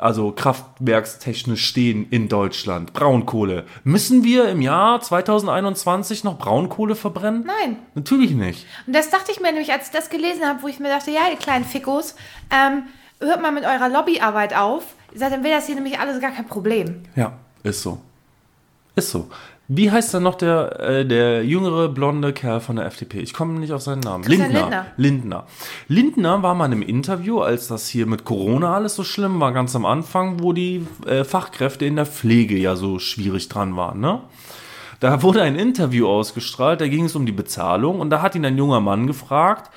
also 0.00 0.32
kraftwerkstechnisch 0.32 1.64
stehen 1.64 2.06
in 2.10 2.28
Deutschland. 2.28 2.92
Braunkohle. 2.92 3.66
Müssen 3.84 4.24
wir 4.24 4.48
im 4.48 4.62
Jahr 4.62 5.00
2021 5.00 6.24
noch 6.24 6.38
Braunkohle 6.38 6.94
verbrennen? 6.94 7.44
Nein. 7.46 7.76
Natürlich 7.94 8.32
nicht. 8.32 8.66
Und 8.86 8.94
das 8.94 9.10
dachte 9.10 9.32
ich 9.32 9.40
mir 9.40 9.52
nämlich, 9.52 9.72
als 9.72 9.86
ich 9.86 9.92
das 9.92 10.10
gelesen 10.10 10.46
habe, 10.46 10.62
wo 10.62 10.68
ich 10.68 10.80
mir 10.80 10.88
dachte, 10.88 11.10
ja, 11.10 11.28
ihr 11.30 11.36
kleinen 11.36 11.64
Fickos, 11.64 12.14
ähm, 12.50 12.84
hört 13.20 13.42
mal 13.42 13.52
mit 13.52 13.64
eurer 13.64 13.88
Lobbyarbeit 13.88 14.56
auf. 14.56 14.84
Dann 15.14 15.44
wäre 15.44 15.56
das 15.56 15.66
hier 15.66 15.74
nämlich 15.74 15.98
alles 15.98 16.20
gar 16.20 16.30
kein 16.30 16.46
Problem. 16.46 17.02
Ja, 17.16 17.32
ist 17.62 17.82
so. 17.82 18.00
Ist 18.94 19.10
so. 19.10 19.28
Wie 19.72 19.88
heißt 19.88 20.12
dann 20.14 20.24
noch 20.24 20.34
der, 20.34 20.80
äh, 20.80 21.06
der 21.06 21.44
jüngere 21.44 21.88
blonde 21.88 22.32
Kerl 22.32 22.58
von 22.58 22.74
der 22.74 22.86
FDP? 22.86 23.20
Ich 23.20 23.32
komme 23.32 23.56
nicht 23.60 23.72
auf 23.72 23.82
seinen 23.82 24.00
Namen. 24.00 24.24
Christian 24.24 24.50
Lindner. 24.50 24.86
Lindner. 24.96 25.46
Lindner 25.86 26.42
war 26.42 26.56
mal 26.56 26.66
in 26.66 26.72
einem 26.72 26.82
Interview, 26.82 27.38
als 27.40 27.68
das 27.68 27.86
hier 27.86 28.06
mit 28.06 28.24
Corona 28.24 28.74
alles 28.74 28.96
so 28.96 29.04
schlimm 29.04 29.38
war, 29.38 29.52
ganz 29.52 29.76
am 29.76 29.86
Anfang, 29.86 30.42
wo 30.42 30.52
die 30.52 30.84
äh, 31.06 31.22
Fachkräfte 31.22 31.84
in 31.86 31.94
der 31.94 32.06
Pflege 32.06 32.56
ja 32.58 32.74
so 32.74 32.98
schwierig 32.98 33.48
dran 33.48 33.76
waren, 33.76 34.00
ne? 34.00 34.22
Da 34.98 35.22
wurde 35.22 35.40
ein 35.42 35.54
Interview 35.54 36.08
ausgestrahlt, 36.08 36.80
da 36.80 36.88
ging 36.88 37.04
es 37.04 37.14
um 37.14 37.24
die 37.24 37.32
Bezahlung 37.32 38.00
und 38.00 38.10
da 38.10 38.22
hat 38.22 38.34
ihn 38.34 38.44
ein 38.44 38.58
junger 38.58 38.80
Mann 38.80 39.06
gefragt, 39.06 39.70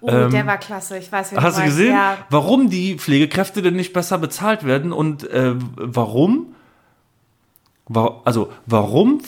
Oh, 0.00 0.06
der 0.10 0.46
war 0.46 0.56
klasse. 0.56 0.96
Ich 0.96 1.12
weiß, 1.12 1.32
Ähm, 1.32 1.42
Hast 1.42 1.58
du 1.58 1.64
gesehen, 1.64 1.92
Ja. 1.92 2.16
warum 2.30 2.70
die 2.70 2.94
Pflegekräfte 2.96 3.60
denn 3.60 3.76
nicht 3.76 3.92
besser 3.92 4.16
bezahlt 4.16 4.64
werden 4.64 4.90
und 4.92 5.28
äh, 5.30 5.52
warum, 5.76 6.46
wa 6.46 6.54
also 7.92 8.52
warum 8.66 9.20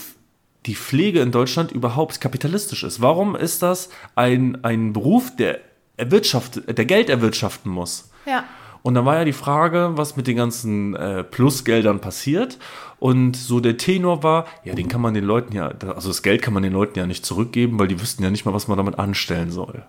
die 0.66 0.74
Pflege 0.74 1.20
in 1.20 1.30
Deutschland 1.30 1.72
überhaupt 1.72 2.20
kapitalistisch 2.20 2.82
ist? 2.82 3.00
Warum 3.00 3.36
ist 3.36 3.62
das 3.62 3.88
ein, 4.14 4.64
ein 4.64 4.92
Beruf, 4.92 5.34
der 5.36 5.60
erwirtschaftet, 5.96 6.76
der 6.76 6.84
Geld 6.84 7.08
erwirtschaften 7.08 7.70
muss? 7.70 8.10
Ja. 8.26 8.44
Und 8.82 8.94
dann 8.94 9.04
war 9.04 9.16
ja 9.16 9.24
die 9.24 9.32
Frage, 9.32 9.92
was 9.94 10.16
mit 10.16 10.28
den 10.28 10.36
ganzen 10.36 10.94
äh, 10.94 11.24
Plusgeldern 11.24 12.00
passiert. 12.00 12.58
Und 12.98 13.36
so 13.36 13.60
der 13.60 13.76
Tenor 13.76 14.22
war, 14.22 14.46
ja, 14.64 14.74
den 14.74 14.88
kann 14.88 15.00
man 15.00 15.12
den 15.12 15.24
Leuten 15.24 15.54
ja, 15.54 15.72
also 15.94 16.08
das 16.08 16.22
Geld 16.22 16.40
kann 16.40 16.54
man 16.54 16.62
den 16.62 16.72
Leuten 16.72 16.98
ja 16.98 17.06
nicht 17.06 17.26
zurückgeben, 17.26 17.78
weil 17.78 17.88
die 17.88 18.00
wüssten 18.00 18.22
ja 18.22 18.30
nicht 18.30 18.44
mal, 18.44 18.54
was 18.54 18.68
man 18.68 18.76
damit 18.76 18.98
anstellen 18.98 19.50
soll. 19.50 19.82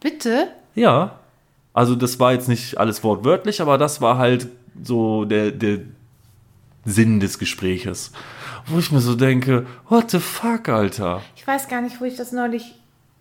Bitte? 0.00 0.48
Ja. 0.74 1.18
Also 1.72 1.96
das 1.96 2.20
war 2.20 2.32
jetzt 2.32 2.48
nicht 2.48 2.78
alles 2.78 3.02
wortwörtlich, 3.04 3.60
aber 3.60 3.78
das 3.78 4.00
war 4.00 4.16
halt 4.16 4.48
so 4.82 5.24
der, 5.24 5.50
der 5.50 5.80
Sinn 6.90 7.20
des 7.20 7.38
Gespräches. 7.38 8.12
Wo 8.66 8.78
ich 8.78 8.92
mir 8.92 9.00
so 9.00 9.14
denke, 9.14 9.66
what 9.88 10.10
the 10.10 10.18
fuck, 10.18 10.68
Alter? 10.68 11.22
Ich 11.36 11.46
weiß 11.46 11.68
gar 11.68 11.80
nicht, 11.80 12.00
wo 12.00 12.04
ich 12.04 12.16
das 12.16 12.32
neulich 12.32 12.74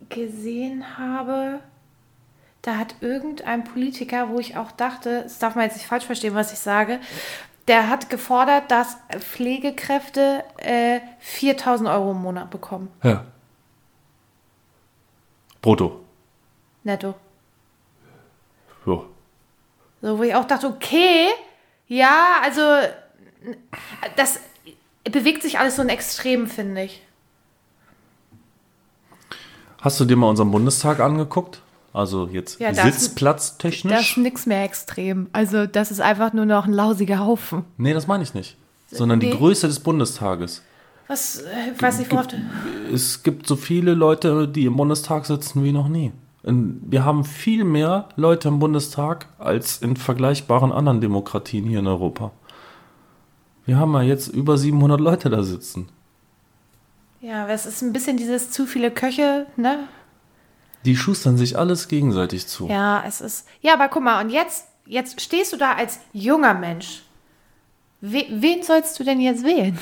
gesehen 0.09 0.97
habe, 0.97 1.59
da 2.61 2.78
hat 2.78 2.95
irgendein 3.01 3.63
Politiker, 3.63 4.30
wo 4.30 4.39
ich 4.39 4.57
auch 4.57 4.72
dachte, 4.72 5.24
das 5.24 5.39
darf 5.39 5.55
man 5.55 5.65
jetzt 5.65 5.78
nicht 5.78 5.88
falsch 5.88 6.05
verstehen, 6.05 6.36
was 6.36 6.51
ich 6.51 6.59
sage, 6.59 6.99
der 7.68 7.89
hat 7.89 8.09
gefordert, 8.09 8.72
dass 8.72 8.97
Pflegekräfte 9.20 10.43
äh, 10.57 10.99
4000 11.20 11.89
Euro 11.89 12.11
im 12.11 12.22
Monat 12.22 12.49
bekommen. 12.49 12.89
Ja. 13.03 13.26
Brutto. 15.61 16.01
Netto. 16.84 17.15
Ja. 18.86 19.01
So, 20.01 20.18
wo 20.18 20.24
ich 20.24 20.36
auch 20.36 20.45
dachte, 20.45 20.68
okay, 20.68 21.28
ja, 21.88 22.41
also 22.43 22.61
das 24.15 24.39
bewegt 25.11 25.43
sich 25.43 25.59
alles 25.59 25.75
so 25.77 25.81
in 25.81 25.89
Extrem, 25.89 26.47
finde 26.47 26.83
ich. 26.83 27.01
Hast 29.81 29.99
du 29.99 30.05
dir 30.05 30.15
mal 30.15 30.29
unseren 30.29 30.51
Bundestag 30.51 30.99
angeguckt? 30.99 31.61
Also 31.93 32.27
jetzt 32.31 32.59
Ja, 32.59 32.73
sitzplatztechnisch? 32.73 33.91
Das 33.93 34.09
ist 34.09 34.17
nichts 34.17 34.45
mehr 34.45 34.63
extrem. 34.63 35.27
Also 35.33 35.65
das 35.65 35.91
ist 35.91 35.99
einfach 36.01 36.33
nur 36.33 36.45
noch 36.45 36.65
ein 36.65 36.73
lausiger 36.73 37.19
Haufen. 37.19 37.63
nee, 37.77 37.93
das 37.93 38.07
meine 38.07 38.23
ich 38.23 38.33
nicht. 38.33 38.57
Sondern 38.89 39.19
die 39.19 39.27
Nee. 39.27 39.35
Größe 39.35 39.67
des 39.67 39.79
Bundestages. 39.79 40.61
Was, 41.07 41.39
äh, 41.41 41.71
ich 41.75 41.81
weiß 41.81 41.99
nicht, 41.99 42.11
worauf. 42.11 42.27
Es 42.93 43.23
gibt 43.23 43.47
so 43.47 43.55
viele 43.55 43.93
Leute, 43.93 44.47
die 44.47 44.65
im 44.65 44.75
Bundestag 44.77 45.25
sitzen 45.25 45.63
wie 45.63 45.71
noch 45.71 45.87
nie. 45.87 46.11
Wir 46.43 47.03
haben 47.03 47.25
viel 47.25 47.63
mehr 47.65 48.07
Leute 48.15 48.47
im 48.47 48.59
Bundestag 48.59 49.27
als 49.37 49.77
in 49.81 49.97
vergleichbaren 49.97 50.71
anderen 50.71 51.01
Demokratien 51.01 51.65
hier 51.65 51.79
in 51.79 51.87
Europa. 51.87 52.31
Wir 53.68 53.78
haben 53.78 53.93
ja 53.93 54.01
jetzt 54.01 54.30
über 54.30 54.57
700 54.57 54.99
Leute 54.99 55.30
da 55.30 55.43
sitzen. 55.43 55.89
Ja, 57.22 57.43
aber 57.43 57.53
es 57.53 57.65
ist 57.68 57.82
ein 57.84 57.93
bisschen 57.93 58.18
dieses 58.18 58.49
zu 58.49 58.65
viele 58.65 58.89
Köche, 58.91 59.45
ne? 59.57 59.88
Die 60.86 60.95
schustern 60.95 61.38
sich 61.38 61.57
alles 61.57 61.88
gegenseitig 61.88 62.47
zu. 62.47 62.68
Ja, 62.70 63.03
es 63.05 63.22
ist... 63.22 63.47
Ja, 63.61 63.74
aber 63.74 63.89
guck 63.89 64.03
mal, 64.03 64.24
und 64.24 64.30
jetzt, 64.30 64.65
jetzt 64.86 65.20
stehst 65.22 65.51
du 65.53 65.57
da 65.57 65.74
als 65.74 65.99
junger 66.13 66.53
Mensch. 66.53 67.03
We, 67.99 68.26
wen 68.30 68.63
sollst 68.63 68.99
du 68.99 69.03
denn 69.03 69.20
jetzt 69.20 69.43
wählen? 69.43 69.78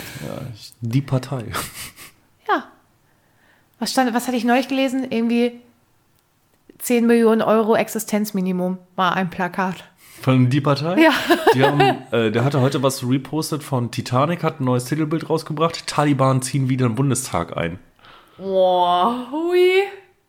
Ich- 0.55 0.73
Die 0.81 1.01
Partei. 1.01 1.45
Ja. 2.47 2.65
Was 3.79 3.91
stand, 3.91 4.13
was 4.13 4.27
hatte 4.27 4.37
ich 4.37 4.43
neulich 4.45 4.67
gelesen? 4.67 5.05
Irgendwie 5.11 5.59
10 6.79 7.05
Millionen 7.07 7.41
Euro 7.41 7.75
Existenzminimum 7.75 8.77
war 8.95 9.15
ein 9.15 9.29
Plakat. 9.31 9.83
Von 10.21 10.49
die 10.49 10.61
Partei? 10.61 11.01
Ja. 11.01 11.11
Die 11.53 11.63
haben, 11.63 11.79
äh, 12.11 12.31
der 12.31 12.43
hatte 12.43 12.61
heute 12.61 12.81
was 12.81 13.07
repostet 13.07 13.63
von 13.63 13.91
Titanic, 13.91 14.43
hat 14.43 14.59
ein 14.59 14.65
neues 14.65 14.85
Titelbild 14.85 15.29
rausgebracht. 15.29 15.85
Taliban 15.87 16.41
ziehen 16.41 16.69
wieder 16.69 16.87
den 16.87 16.95
Bundestag 16.95 17.55
ein. 17.55 17.79
Boah, 18.37 19.27
hui. 19.31 19.83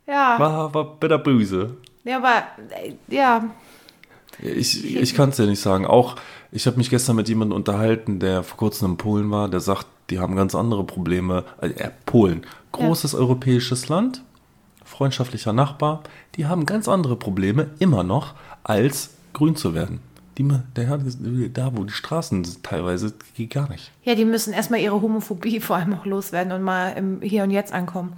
Ja. 0.07 0.39
War, 0.39 0.74
war 0.74 0.84
bitter 0.97 1.18
böse. 1.18 1.76
Ja, 2.05 2.18
aber, 2.18 2.43
äh, 2.70 2.95
ja. 3.09 3.45
Ich, 4.39 4.95
ich 4.95 5.14
kann 5.14 5.30
es 5.30 5.37
dir 5.37 5.47
nicht 5.47 5.61
sagen. 5.61 5.87
Auch, 5.87 6.16
ich 6.53 6.66
habe 6.66 6.76
mich 6.76 6.91
gestern 6.91 7.16
mit 7.16 7.28
jemandem 7.28 7.57
unterhalten, 7.57 8.18
der 8.18 8.43
vor 8.43 8.59
kurzem 8.59 8.93
in 8.93 8.97
Polen 8.99 9.30
war, 9.30 9.49
der 9.49 9.61
sagt, 9.61 9.87
die 10.11 10.18
haben 10.18 10.37
ganz 10.37 10.55
andere 10.55 10.84
Probleme. 10.84 11.45
Also, 11.59 11.74
äh, 11.76 11.91
Polen, 12.05 12.47
großes 12.72 13.14
europäisches 13.14 13.89
Land, 13.89 14.22
freundschaftlicher 14.84 15.53
Nachbar, 15.53 16.03
die 16.37 16.47
haben 16.47 16.66
ganz 16.66 16.89
andere 16.89 17.16
Probleme 17.16 17.70
immer 17.78 18.03
noch, 18.05 18.34
als 18.62 19.16
grün 19.37 19.55
zu 19.55 19.74
werden. 19.74 20.01
Die, 20.39 20.47
der 20.76 20.99
da, 21.53 21.76
wo 21.76 21.84
die 21.84 21.93
Straßen 21.93 22.45
sind, 22.45 22.62
teilweise 22.62 23.14
geht 23.37 23.51
gar 23.51 23.68
nicht. 23.70 23.91
Ja, 24.03 24.14
die 24.14 24.24
müssen 24.24 24.53
erstmal 24.53 24.80
ihre 24.80 25.01
Homophobie 25.01 25.61
vor 25.61 25.76
allem 25.76 25.95
auch 25.95 26.07
loswerden 26.07 26.53
und 26.53 26.62
mal 26.62 26.91
im 26.91 27.20
Hier 27.22 27.43
und 27.43 27.51
Jetzt 27.51 27.72
ankommen. 27.72 28.14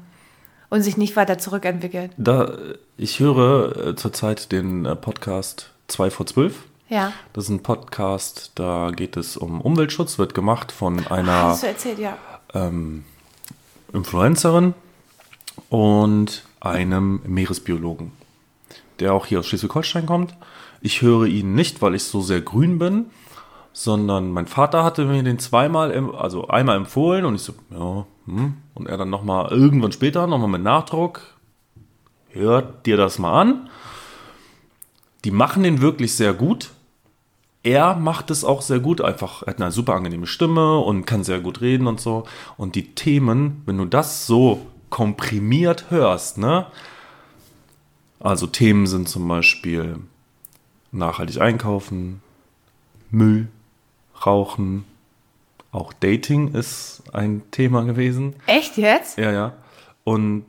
Und 0.71 0.83
sich 0.83 0.99
nicht 0.99 1.17
weiter 1.17 1.39
zurückentwickeln. 1.39 2.11
Da, 2.19 2.53
ich 2.99 3.21
höre 3.21 3.89
äh, 3.89 3.97
zurzeit 3.97 4.53
den 4.53 4.85
äh, 4.85 4.95
Podcast 4.95 5.71
2 5.89 6.11
vor 6.11 6.27
12. 6.27 6.55
Ja. 6.91 7.13
Das 7.33 7.45
ist 7.45 7.51
ein 7.51 7.63
Podcast, 7.63 8.53
da 8.55 8.91
geht 8.95 9.17
es 9.17 9.37
um 9.37 9.61
Umweltschutz, 9.61 10.19
wird 10.19 10.35
gemacht 10.35 10.73
von 10.73 11.07
einer 11.07 11.45
hast 11.45 11.63
du 11.63 11.69
erzählt, 11.69 11.99
ja. 11.99 12.19
ähm, 12.55 13.05
Influencerin 13.93 14.75
und 15.71 16.45
einem 16.61 17.21
Meeresbiologen, 17.25 18.13
der 19.01 19.15
auch 19.15 19.27
hier 19.27 19.41
aus 19.41 19.47
Schleswig-Holstein 19.47 20.07
kommt. 20.07 20.35
Ich 20.81 21.03
höre 21.03 21.27
ihn 21.27 21.55
nicht, 21.55 21.83
weil 21.83 21.95
ich 21.95 22.05
so 22.05 22.21
sehr 22.21 22.41
grün 22.41 22.79
bin, 22.79 23.07
sondern 23.73 24.31
mein 24.31 24.47
Vater 24.47 24.85
hatte 24.85 25.05
mir 25.05 25.23
den 25.23 25.39
zweimal, 25.39 25.93
also 26.15 26.49
einmal 26.49 26.77
empfohlen 26.77 27.25
und 27.25 27.35
ich 27.35 27.43
so, 27.43 27.55
ja, 27.71 28.07
hm. 28.27 28.55
und 28.75 28.89
er 28.89 28.97
dann 28.97 29.11
nochmal 29.11 29.51
irgendwann 29.51 29.93
später, 29.93 30.27
nochmal 30.27 30.49
mit 30.49 30.63
Nachdruck, 30.63 31.37
hört 32.31 32.87
dir 32.87 32.97
das 32.97 33.19
mal 33.19 33.41
an. 33.41 33.71
Die 35.25 35.31
machen 35.31 35.63
den 35.63 35.81
wirklich 35.81 36.15
sehr 36.15 36.33
gut. 36.33 36.71
Er 37.65 37.97
macht 37.97 38.31
es 38.31 38.45
auch 38.45 38.63
sehr 38.63 38.79
gut, 38.79 39.01
einfach, 39.01 39.43
er 39.43 39.49
hat 39.49 39.61
eine 39.61 39.73
super 39.73 39.95
angenehme 39.95 40.27
Stimme 40.27 40.79
und 40.79 41.07
kann 41.07 41.25
sehr 41.25 41.41
gut 41.41 41.61
reden 41.61 41.87
und 41.87 42.01
so. 42.01 42.25
Und 42.57 42.77
die 42.77 42.95
Themen, 42.95 43.63
wenn 43.67 43.79
du 43.79 43.85
das 43.85 44.27
so 44.27 44.67
komprimiert 44.91 45.91
hörst, 45.91 46.39
ne? 46.39 46.67
Also 48.21 48.47
Themen 48.47 48.87
sind 48.87 49.09
zum 49.09 49.29
Beispiel 49.29 49.99
nachhaltig 50.93 51.41
einkaufen, 51.41 52.23
Müll, 53.11 53.49
Rauchen, 54.25 54.85
auch 55.73 55.93
Dating 55.93 56.55
ist 56.55 57.03
ein 57.13 57.43
Thema 57.51 57.83
gewesen. 57.85 58.35
Echt 58.47 58.77
jetzt? 58.77 59.19
Ja, 59.19 59.31
ja. 59.33 59.53
Und 60.05 60.45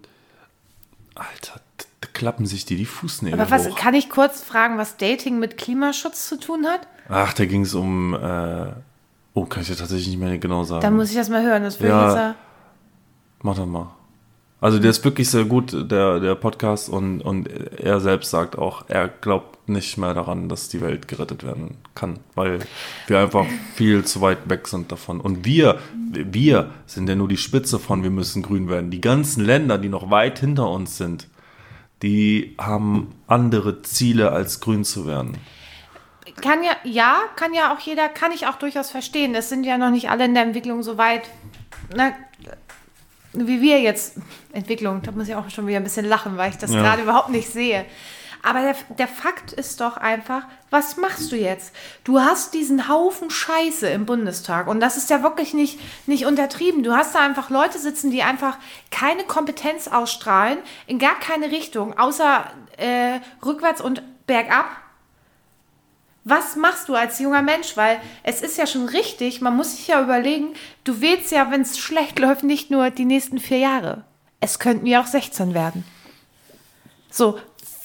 Alter, 1.15 1.59
da 2.01 2.07
klappen 2.13 2.45
sich 2.45 2.65
die 2.65 2.75
die 2.77 2.85
Fußnägel 2.85 3.39
Aber 3.39 3.51
was, 3.51 3.69
hoch. 3.69 3.75
kann 3.75 3.93
ich 3.93 4.09
kurz 4.09 4.41
fragen, 4.41 4.77
was 4.77 4.97
Dating 4.97 5.39
mit 5.39 5.57
Klimaschutz 5.57 6.27
zu 6.29 6.39
tun 6.39 6.65
hat? 6.65 6.87
Ach, 7.09 7.33
da 7.33 7.45
ging 7.45 7.63
es 7.63 7.73
um. 7.73 8.13
Äh, 8.13 8.71
oh, 9.33 9.45
kann 9.45 9.61
ich 9.63 9.67
dir 9.69 9.75
tatsächlich 9.75 10.07
nicht 10.09 10.19
mehr 10.19 10.37
genau 10.37 10.63
sagen. 10.63 10.81
Dann 10.81 10.95
muss 10.95 11.09
ich 11.09 11.15
das 11.17 11.29
mal 11.29 11.43
hören. 11.43 11.63
Das 11.63 11.79
will 11.81 11.89
Ja. 11.89 12.09
ich 12.09 12.15
jetzt, 12.17 12.35
Mach 13.41 13.55
doch 13.55 13.65
mal. 13.65 13.87
Also 14.61 14.77
der 14.77 14.89
ist 14.91 15.05
wirklich 15.05 15.29
sehr 15.29 15.45
gut, 15.45 15.71
der, 15.89 16.19
der 16.19 16.35
Podcast, 16.35 16.89
und, 16.89 17.21
und 17.21 17.47
er 17.47 18.01
selbst 18.01 18.29
sagt 18.29 18.57
auch, 18.57 18.83
er 18.89 19.07
glaubt 19.07 19.69
nicht 19.69 19.97
mehr 19.97 20.13
daran, 20.13 20.49
dass 20.49 20.67
die 20.67 20.81
Welt 20.81 21.07
gerettet 21.07 21.43
werden 21.43 21.77
kann, 21.95 22.19
weil 22.35 22.59
wir 23.07 23.19
einfach 23.19 23.45
viel 23.75 24.03
zu 24.03 24.19
weit 24.19 24.49
weg 24.49 24.67
sind 24.67 24.91
davon. 24.91 25.21
Und 25.21 25.45
wir, 25.45 25.79
wir 26.11 26.71
sind 26.87 27.07
ja 27.07 27.15
nur 27.15 27.29
die 27.29 27.37
Spitze 27.37 27.79
von, 27.79 28.03
wir 28.03 28.09
müssen 28.09 28.41
grün 28.41 28.67
werden. 28.67 28.91
Die 28.91 28.99
ganzen 28.99 29.45
Länder, 29.45 29.77
die 29.77 29.89
noch 29.89 30.11
weit 30.11 30.39
hinter 30.39 30.69
uns 30.69 30.97
sind, 30.97 31.27
die 32.01 32.55
haben 32.57 33.15
andere 33.27 33.81
Ziele, 33.81 34.31
als 34.31 34.59
grün 34.59 34.83
zu 34.83 35.07
werden. 35.07 35.37
Kann 36.41 36.63
ja, 36.63 36.71
ja, 36.83 37.17
kann 37.35 37.53
ja 37.53 37.73
auch 37.73 37.79
jeder, 37.79 38.09
kann 38.09 38.31
ich 38.31 38.47
auch 38.47 38.55
durchaus 38.55 38.91
verstehen. 38.91 39.35
Es 39.35 39.49
sind 39.49 39.65
ja 39.65 39.77
noch 39.77 39.89
nicht 39.89 40.09
alle 40.09 40.25
in 40.25 40.33
der 40.33 40.43
Entwicklung 40.43 40.83
so 40.83 40.97
weit, 40.97 41.29
na, 41.95 42.11
wie 43.33 43.61
wir 43.61 43.79
jetzt. 43.79 44.15
Entwicklung, 44.53 45.01
da 45.03 45.11
muss 45.11 45.27
ich 45.27 45.35
auch 45.35 45.49
schon 45.49 45.67
wieder 45.67 45.77
ein 45.77 45.83
bisschen 45.83 46.05
lachen, 46.05 46.37
weil 46.37 46.49
ich 46.51 46.57
das 46.57 46.71
Ja. 46.73 46.81
gerade 46.81 47.03
überhaupt 47.03 47.29
nicht 47.29 47.51
sehe. 47.51 47.85
Aber 48.41 48.61
der, 48.61 48.75
der 48.97 49.07
Fakt 49.09 49.51
ist 49.51 49.81
doch 49.81 49.97
einfach, 49.97 50.43
was 50.69 50.95
machst 50.95 51.29
du 51.31 51.35
jetzt? 51.35 51.75
Du 52.05 52.21
hast 52.21 52.53
diesen 52.53 52.87
Haufen 52.87 53.29
Scheiße 53.29 53.87
im 53.89 54.05
Bundestag 54.05 54.67
und 54.67 54.79
das 54.79 54.95
ist 54.95 55.09
ja 55.09 55.23
wirklich 55.23 55.53
nicht, 55.53 55.77
nicht 56.07 56.25
untertrieben. 56.25 56.81
Du 56.83 56.93
hast 56.95 57.13
da 57.15 57.19
einfach 57.19 57.49
Leute 57.49 57.79
sitzen, 57.79 58.11
die 58.11 58.23
einfach 58.23 58.57
keine 58.91 59.25
Kompetenz 59.25 59.89
ausstrahlen, 59.89 60.57
in 60.87 60.99
gar 60.99 61.19
keine 61.19 61.51
Richtung, 61.51 61.97
außer 61.99 62.45
äh, 62.77 63.19
rückwärts 63.45 63.81
und 63.81 64.01
bergab. 64.25 64.67
Was 66.23 66.55
machst 66.55 66.89
du 66.89 66.95
als 66.95 67.19
junger 67.19 67.41
Mensch? 67.41 67.75
Weil 67.77 67.99
es 68.23 68.41
ist 68.41 68.57
ja 68.57 68.67
schon 68.67 68.85
richtig, 68.87 69.41
man 69.41 69.55
muss 69.55 69.75
sich 69.75 69.87
ja 69.87 70.01
überlegen, 70.01 70.53
du 70.83 71.01
wählst 71.01 71.31
ja, 71.31 71.49
wenn 71.51 71.61
es 71.61 71.79
schlecht 71.79 72.19
läuft, 72.19 72.43
nicht 72.43 72.71
nur 72.71 72.89
die 72.89 73.05
nächsten 73.05 73.39
vier 73.39 73.59
Jahre. 73.59 74.03
Es 74.39 74.59
könnten 74.59 74.85
ja 74.85 75.01
auch 75.01 75.07
16 75.07 75.53
werden. 75.53 75.83
So, 77.09 77.39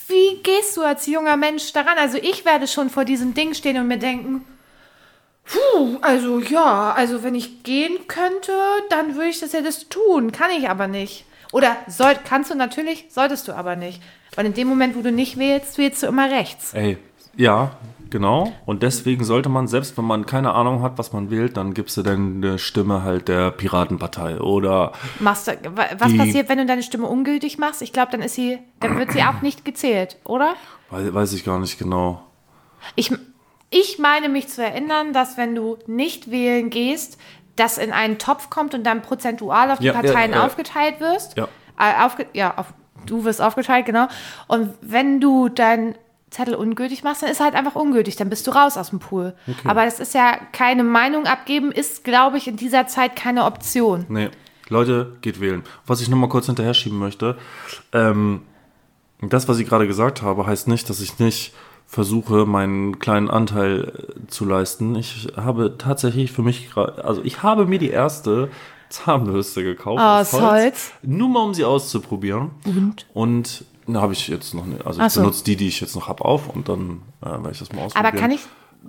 wie 0.08 0.42
gehst 0.42 0.76
du 0.76 0.82
als 0.82 1.06
junger 1.06 1.36
Mensch 1.36 1.72
daran? 1.72 1.98
Also 1.98 2.18
ich 2.18 2.44
werde 2.44 2.66
schon 2.66 2.90
vor 2.90 3.04
diesem 3.04 3.34
Ding 3.34 3.54
stehen 3.54 3.78
und 3.78 3.88
mir 3.88 3.98
denken, 3.98 4.44
puh, 5.44 5.98
also 6.02 6.40
ja, 6.40 6.92
also 6.92 7.22
wenn 7.22 7.34
ich 7.34 7.62
gehen 7.62 8.06
könnte, 8.06 8.52
dann 8.90 9.14
würde 9.14 9.30
ich 9.30 9.40
das 9.40 9.52
ja 9.52 9.62
das 9.62 9.88
tun. 9.88 10.32
Kann 10.32 10.50
ich 10.50 10.68
aber 10.68 10.86
nicht. 10.86 11.24
Oder 11.52 11.76
soll, 11.86 12.16
kannst 12.24 12.50
du 12.50 12.54
natürlich, 12.54 13.06
solltest 13.08 13.48
du 13.48 13.52
aber 13.52 13.76
nicht. 13.76 14.02
Weil 14.34 14.46
in 14.46 14.54
dem 14.54 14.68
Moment, 14.68 14.96
wo 14.96 15.02
du 15.02 15.12
nicht 15.12 15.38
wählst, 15.38 15.78
wählst 15.78 16.02
du 16.02 16.06
immer 16.08 16.30
rechts. 16.30 16.74
Ey, 16.74 16.98
ja, 17.36 17.76
genau. 18.10 18.52
Und 18.66 18.82
deswegen 18.82 19.24
sollte 19.24 19.48
man, 19.48 19.66
selbst 19.68 19.96
wenn 19.98 20.04
man 20.04 20.26
keine 20.26 20.52
Ahnung 20.54 20.82
hat, 20.82 20.98
was 20.98 21.12
man 21.12 21.30
wählt, 21.30 21.56
dann 21.56 21.74
gibst 21.74 21.96
du 21.96 22.02
deine 22.02 22.58
Stimme 22.58 23.02
halt 23.02 23.28
der 23.28 23.50
Piratenpartei 23.50 24.40
oder 24.40 24.92
Machst 25.20 25.48
du, 25.48 25.52
wa- 25.74 25.86
was 25.98 26.16
passiert, 26.16 26.48
wenn 26.48 26.58
du 26.58 26.66
deine 26.66 26.82
Stimme 26.82 27.06
ungültig 27.06 27.58
machst? 27.58 27.82
Ich 27.82 27.92
glaube, 27.92 28.12
dann 28.12 28.22
ist 28.22 28.34
sie, 28.34 28.58
dann 28.80 28.98
wird 28.98 29.12
sie 29.12 29.22
auch 29.22 29.40
nicht 29.42 29.64
gezählt, 29.64 30.16
oder? 30.24 30.54
weiß, 30.90 31.12
weiß 31.14 31.32
ich 31.32 31.44
gar 31.44 31.58
nicht 31.58 31.78
genau. 31.78 32.22
Ich, 32.96 33.12
ich 33.70 33.98
meine 33.98 34.28
mich 34.28 34.48
zu 34.48 34.62
erinnern, 34.62 35.12
dass 35.12 35.36
wenn 35.36 35.54
du 35.54 35.78
nicht 35.86 36.30
wählen 36.30 36.70
gehst, 36.70 37.18
das 37.56 37.78
in 37.78 37.92
einen 37.92 38.18
Topf 38.18 38.50
kommt 38.50 38.74
und 38.74 38.84
dann 38.84 39.00
prozentual 39.02 39.70
auf 39.70 39.78
die 39.78 39.86
Ja, 39.86 39.94
ja, 39.94 40.00
Parteien 40.02 40.32
ja. 40.32 40.44
aufgeteilt 40.44 41.00
wirst. 41.00 41.36
Ja. 41.36 41.48
Äh, 41.78 42.04
aufge, 42.04 42.26
ja, 42.32 42.54
auf, 42.56 42.74
du 43.06 43.24
wirst 43.24 43.40
aufgeteilt, 43.40 43.86
genau. 43.86 44.06
Und 44.48 44.74
wenn 44.80 45.20
du 45.20 45.48
deinen 45.48 45.94
Zettel 46.34 46.54
ungültig 46.54 47.04
machst, 47.04 47.22
dann 47.22 47.30
ist 47.30 47.40
er 47.40 47.46
halt 47.46 47.54
einfach 47.54 47.76
ungültig, 47.76 48.16
dann 48.16 48.28
bist 48.28 48.46
du 48.46 48.50
raus 48.50 48.76
aus 48.76 48.90
dem 48.90 48.98
Pool. 48.98 49.34
Aber 49.64 49.84
das 49.84 50.00
ist 50.00 50.14
ja 50.14 50.36
keine 50.52 50.84
Meinung 50.84 51.26
abgeben, 51.26 51.72
ist, 51.72 52.04
glaube 52.04 52.38
ich, 52.38 52.48
in 52.48 52.56
dieser 52.56 52.86
Zeit 52.86 53.16
keine 53.16 53.44
Option. 53.44 54.04
Nee, 54.08 54.30
Leute, 54.68 55.16
geht 55.20 55.40
wählen. 55.40 55.62
Was 55.86 56.00
ich 56.00 56.08
nochmal 56.08 56.28
kurz 56.28 56.46
hinterher 56.46 56.74
schieben 56.74 56.98
möchte, 56.98 57.38
ähm, 57.92 58.42
das, 59.20 59.48
was 59.48 59.58
ich 59.58 59.68
gerade 59.68 59.86
gesagt 59.86 60.22
habe, 60.22 60.46
heißt 60.46 60.68
nicht, 60.68 60.90
dass 60.90 61.00
ich 61.00 61.18
nicht 61.18 61.54
versuche, 61.86 62.46
meinen 62.46 62.98
kleinen 62.98 63.30
Anteil 63.30 63.92
äh, 64.24 64.26
zu 64.26 64.44
leisten. 64.44 64.96
Ich 64.96 65.28
habe 65.36 65.76
tatsächlich 65.78 66.32
für 66.32 66.42
mich 66.42 66.70
gerade, 66.70 67.04
also 67.04 67.22
ich 67.22 67.42
habe 67.42 67.66
mir 67.66 67.78
die 67.78 67.90
erste 67.90 68.50
Zahnbürste 68.88 69.62
gekauft. 69.62 70.02
Aus 70.02 70.32
Holz. 70.32 70.92
Nur 71.02 71.28
mal, 71.28 71.40
um 71.40 71.54
sie 71.54 71.64
auszuprobieren. 71.64 72.50
Und? 72.64 73.06
Und 73.12 73.64
habe 73.92 74.12
ich 74.12 74.28
jetzt 74.28 74.54
noch 74.54 74.64
nicht, 74.64 74.86
also 74.86 75.02
ich 75.02 75.12
so. 75.12 75.20
benutze 75.20 75.44
die, 75.44 75.56
die 75.56 75.68
ich 75.68 75.80
jetzt 75.80 75.94
noch 75.94 76.08
habe, 76.08 76.24
auf 76.24 76.48
und 76.48 76.68
dann 76.68 77.02
äh, 77.22 77.26
werde 77.26 77.50
ich 77.52 77.58
das 77.58 77.72
mal 77.72 77.82
ausprobieren. 77.82 78.12
Aber 78.12 78.20
kann 78.20 78.30
ich 78.30 78.40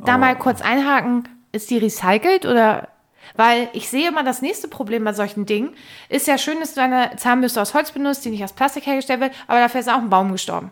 da 0.05 0.17
mal 0.17 0.37
kurz 0.37 0.61
einhaken? 0.61 1.27
Ist 1.51 1.69
die 1.69 1.77
recycelt 1.77 2.45
oder? 2.45 2.89
Weil 3.35 3.69
ich 3.73 3.89
sehe 3.89 4.07
immer 4.07 4.23
das 4.23 4.41
nächste 4.41 4.67
Problem 4.67 5.03
bei 5.03 5.13
solchen 5.13 5.45
Dingen. 5.45 5.73
Ist 6.09 6.27
ja 6.27 6.37
schön, 6.37 6.59
dass 6.59 6.75
du 6.75 6.81
eine 6.81 7.15
Zahnbürste 7.17 7.61
aus 7.61 7.73
Holz 7.73 7.91
benutzt, 7.91 8.23
die 8.23 8.29
nicht 8.29 8.43
aus 8.43 8.53
Plastik 8.53 8.85
hergestellt 8.85 9.19
wird, 9.19 9.33
aber 9.47 9.59
dafür 9.59 9.81
ist 9.81 9.89
auch 9.89 9.97
ein 9.97 10.09
Baum 10.09 10.31
gestorben. 10.31 10.71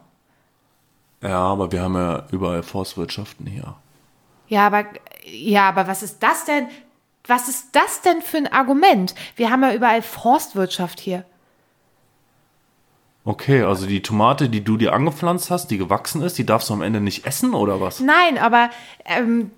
Ja, 1.22 1.40
aber 1.40 1.72
wir 1.72 1.82
haben 1.82 1.96
ja 1.96 2.28
überall 2.32 2.64
Forstwirtschaften 2.64 3.48
hier. 3.48 3.76
Ja, 4.48 4.68
aber, 4.68 4.86
ja, 5.26 5.70
aber 5.70 5.88
was 5.88 6.04
ist 6.04 6.22
das 6.22 6.46
denn? 6.46 6.68
Was 7.26 7.48
ist 7.48 7.70
das 7.74 8.02
denn 8.02 8.22
für 8.22 8.38
ein 8.38 8.52
Argument? 8.52 9.16
Wir 9.38 9.50
haben 9.50 9.64
ja 9.64 9.74
überall 9.74 10.02
Forstwirtschaft 10.02 11.00
hier. 11.00 11.24
Okay, 13.26 13.64
also 13.64 13.86
die 13.86 14.02
Tomate, 14.02 14.50
die 14.50 14.64
du 14.64 14.76
dir 14.78 14.94
angepflanzt 14.94 15.50
hast, 15.50 15.68
die 15.72 15.78
gewachsen 15.78 16.22
ist, 16.22 16.38
die 16.38 16.46
darfst 16.46 16.70
du 16.70 16.74
am 16.74 16.82
Ende 16.82 17.00
nicht 17.00 17.26
essen 17.26 17.54
oder 17.54 17.80
was? 17.80 18.02
Nein, 18.02 18.38
aber 18.38 18.70
ähm, 19.06 19.52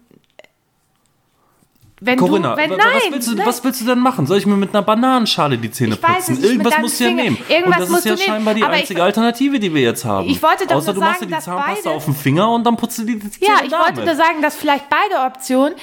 wenn 2.01 2.19
Corinna, 2.19 2.51
du, 2.51 2.57
wenn, 2.57 2.69
nein, 2.71 2.79
was, 2.79 3.11
willst 3.13 3.27
du, 3.29 3.35
nein, 3.35 3.47
was 3.47 3.63
willst 3.63 3.81
du 3.81 3.85
denn 3.85 3.99
machen? 3.99 4.27
Soll 4.27 4.37
ich 4.37 4.45
mir 4.45 4.57
mit 4.57 4.69
einer 4.75 4.81
Bananenschale 4.83 5.57
die 5.57 5.71
Zähne 5.71 5.95
Ich 5.95 6.01
putzen? 6.01 6.43
Irgendwas 6.43 6.77
musst 6.79 6.99
du 6.99 7.05
ja 7.05 7.11
nehmen. 7.11 7.37
Irgendwas 7.47 7.65
und 7.75 7.79
das 7.81 7.89
musst 7.89 8.05
ist 8.05 8.09
ja 8.09 8.15
nehmen. 8.15 8.25
scheinbar 8.27 8.53
die 8.53 8.63
Aber 8.63 8.73
ich- 8.75 8.81
einzige 8.81 9.01
Alternative, 9.01 9.59
die 9.59 9.73
wir 9.73 9.81
jetzt 9.81 10.03
haben. 10.03 10.27
Ich 10.29 10.43
wollte 10.43 10.67
doch 10.67 10.75
Außer 10.75 10.93
nur 10.93 10.95
du 10.95 10.99
machst 10.99 11.21
dir 11.21 11.23
sagen, 11.23 11.27
die 11.29 11.33
dass 11.35 11.45
Zahnpasta 11.45 11.73
beide- 11.85 11.95
auf 11.95 12.05
den 12.05 12.13
Finger 12.15 12.51
und 12.51 12.63
dann 12.65 12.75
putzt 12.77 12.99
du 12.99 13.03
die 13.05 13.17
Zähne 13.19 13.31
Ja, 13.47 13.55
ich 13.63 13.71
wollte 13.71 13.85
damit. 13.93 14.05
nur 14.05 14.15
sagen, 14.15 14.41
dass 14.41 14.55
vielleicht 14.55 14.85
beide 14.89 15.25
Optionen, 15.25 15.73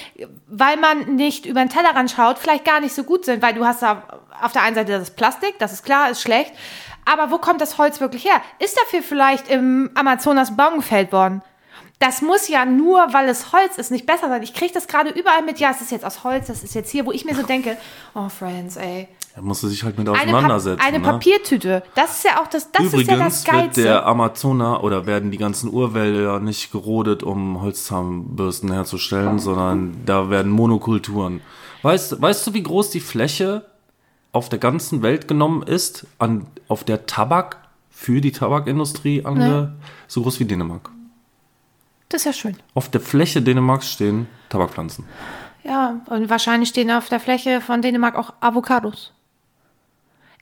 weil 0.49 0.77
man 0.77 1.17
nicht 1.17 1.47
über 1.47 1.61
den 1.61 1.71
Tellerrand 1.71 2.11
schaut, 2.11 2.39
vielleicht 2.39 2.67
gar 2.67 2.81
nicht 2.81 2.95
so 2.95 3.05
gut 3.05 3.25
sind, 3.25 3.43
weil 3.43 3.55
du 3.55 3.65
hast 3.65 3.83
da 3.83 4.03
auf 4.41 4.53
der 4.53 4.63
einen 4.63 4.75
Seite 4.77 4.93
das 4.93 5.11
Plastik, 5.13 5.55
das 5.59 5.73
ist 5.73 5.83
klar, 5.85 6.11
ist 6.11 6.21
schlecht. 6.21 6.53
Aber 7.05 7.31
wo 7.31 7.39
kommt 7.39 7.61
das 7.61 7.79
Holz 7.79 8.01
wirklich 8.01 8.25
her? 8.25 8.41
Ist 8.59 8.79
dafür 8.81 9.03
vielleicht 9.03 9.49
im 9.49 9.91
Amazonas 9.95 10.57
Baum 10.57 10.77
gefällt 10.77 11.13
worden? 11.13 11.43
Das 11.99 12.21
muss 12.21 12.49
ja 12.49 12.65
nur, 12.65 12.99
weil 13.13 13.29
es 13.29 13.53
Holz 13.53 13.79
ist, 13.79 13.91
nicht 13.93 14.07
besser 14.07 14.29
sein. 14.29 14.43
Ich 14.43 14.55
kriege 14.55 14.73
das 14.75 14.89
gerade 14.89 15.11
überall 15.11 15.43
mit, 15.43 15.61
ja, 15.61 15.71
es 15.71 15.81
ist 15.81 15.93
jetzt 15.93 16.05
aus 16.05 16.25
Holz, 16.25 16.49
das 16.49 16.65
ist 16.65 16.75
jetzt 16.75 16.91
hier, 16.91 17.07
wo 17.07 17.13
ich 17.13 17.25
mir 17.25 17.35
so 17.37 17.43
denke, 17.45 17.77
oh 18.15 18.29
Friends, 18.29 18.77
ey. 18.77 19.07
Da 19.37 19.41
musst 19.41 19.63
du 19.63 19.69
dich 19.69 19.83
halt 19.85 19.97
mit 19.97 20.09
Eine, 20.09 20.19
Pa- 20.19 20.25
auseinandersetzen. 20.25 20.83
eine 20.85 20.99
ne? 20.99 21.05
Papiertüte. 21.05 21.83
Das 21.95 22.19
ist 22.19 22.25
ja 22.25 22.43
auch 22.43 22.49
das, 22.49 22.71
das 22.73 22.87
ist 22.87 22.93
ja 22.93 22.99
das 22.99 23.03
Übrigens 23.09 23.47
wird 23.47 23.55
Geilste. 23.57 23.83
der 23.85 24.07
Amazona 24.07 24.81
oder 24.81 25.07
werden 25.07 25.31
die 25.31 25.39
ganzen 25.39 25.73
Urwälder 25.73 26.39
nicht 26.41 26.71
gerodet, 26.73 27.23
um 27.23 27.63
Holzzahnbürsten 27.63 28.73
herzustellen, 28.73 29.39
sondern 29.39 30.03
da 30.05 30.29
werden 30.29 30.51
Monokulturen. 30.53 31.41
Weißt, 31.83 32.21
weißt 32.21 32.47
du, 32.49 32.55
wie 32.55 32.63
groß 32.63 32.91
die 32.91 33.01
Fläche 33.01 33.65
auf 34.33 34.49
der 34.49 34.59
ganzen 34.59 35.03
Welt 35.03 35.29
genommen 35.29 35.63
ist, 35.63 36.07
an, 36.19 36.47
auf 36.69 36.85
der 36.85 37.07
Tabak 37.07 37.59
für 37.91 38.21
die 38.21 38.33
Tabakindustrie 38.33 39.25
ange, 39.25 39.75
so 40.09 40.23
groß 40.23 40.41
wie 40.41 40.45
Dänemark? 40.45 40.91
das 42.13 42.23
ist 42.23 42.25
ja 42.27 42.33
schön. 42.33 42.57
Auf 42.75 42.91
der 42.91 43.01
Fläche 43.01 43.41
Dänemarks 43.43 43.91
stehen 43.91 44.29
Tabakpflanzen. 44.51 45.07
Ja, 45.65 46.01
und 46.07 46.29
wahrscheinlich 46.29 46.69
stehen 46.69 46.91
auf 46.91 47.09
der 47.09 47.21
Fläche 47.21 47.61
von 47.61 47.83
Dänemark 47.83 48.17
auch 48.17 48.35
Avocados. 48.41 49.13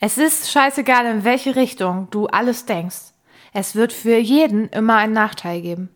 Es 0.01 0.19
ist 0.19 0.51
scheißegal, 0.51 1.07
in 1.07 1.25
welche 1.25 1.57
Richtung 1.57 2.09
du 2.11 2.27
alles 2.27 2.65
denkst. 2.65 3.13
Es 3.53 3.75
wird 3.75 3.93
für 3.93 4.17
jeden 4.17 4.69
immer 4.71 4.97
einen 4.97 5.13
Nachteil 5.13 5.61
geben. 5.61 5.91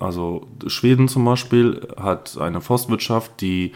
Also 0.00 0.46
Schweden 0.66 1.08
zum 1.08 1.24
Beispiel 1.24 1.88
hat 2.00 2.38
eine 2.38 2.60
Forstwirtschaft, 2.60 3.40
die 3.40 3.72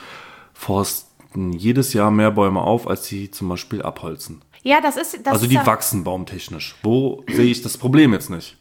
forsten 0.53 1.53
jedes 1.53 1.93
Jahr 1.93 2.11
mehr 2.11 2.31
Bäume 2.31 2.61
auf, 2.61 2.87
als 2.89 3.07
sie 3.07 3.31
zum 3.31 3.49
Beispiel 3.49 3.83
abholzen. 3.83 4.43
Ja, 4.63 4.81
das 4.81 4.97
ist 4.97 5.27
das 5.27 5.35
also 5.35 5.45
ist 5.45 5.51
die 5.51 5.57
ja, 5.57 5.67
wachsen 5.67 6.05
baumtechnisch. 6.05 6.77
Wo 6.83 7.25
sehe 7.29 7.47
ich 7.47 7.63
das 7.63 7.77
Problem 7.79 8.13
jetzt 8.13 8.31
nicht? 8.31 8.57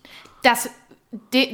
dass, 0.45 0.69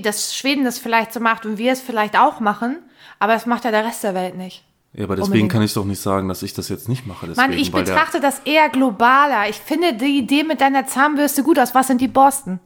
dass 0.01 0.35
Schweden 0.35 0.63
das 0.63 0.77
vielleicht 0.77 1.13
so 1.13 1.19
macht 1.19 1.45
und 1.45 1.57
wir 1.57 1.71
es 1.71 1.81
vielleicht 1.81 2.17
auch 2.17 2.39
machen, 2.39 2.79
aber 3.19 3.33
das 3.33 3.45
macht 3.45 3.65
ja 3.65 3.71
der 3.71 3.85
Rest 3.85 4.03
der 4.03 4.13
Welt 4.13 4.35
nicht. 4.35 4.63
Ja, 4.93 5.05
aber 5.05 5.15
deswegen 5.15 5.31
Unbedingt. 5.31 5.51
kann 5.53 5.61
ich 5.61 5.73
doch 5.73 5.85
nicht 5.85 6.01
sagen, 6.01 6.27
dass 6.27 6.43
ich 6.43 6.53
das 6.53 6.67
jetzt 6.67 6.89
nicht 6.89 7.07
mache. 7.07 7.27
Deswegen, 7.27 7.49
Mann, 7.49 7.57
ich 7.57 7.71
betrachte 7.71 8.19
das 8.19 8.39
eher 8.39 8.67
globaler. 8.67 9.47
Ich 9.47 9.55
finde 9.55 9.93
die 9.93 10.17
Idee 10.17 10.43
mit 10.43 10.59
deiner 10.59 10.85
Zahnbürste 10.85 11.43
gut 11.43 11.57
aus. 11.59 11.73
Was 11.73 11.87
sind 11.87 12.01
die 12.01 12.09
Borsten? 12.09 12.59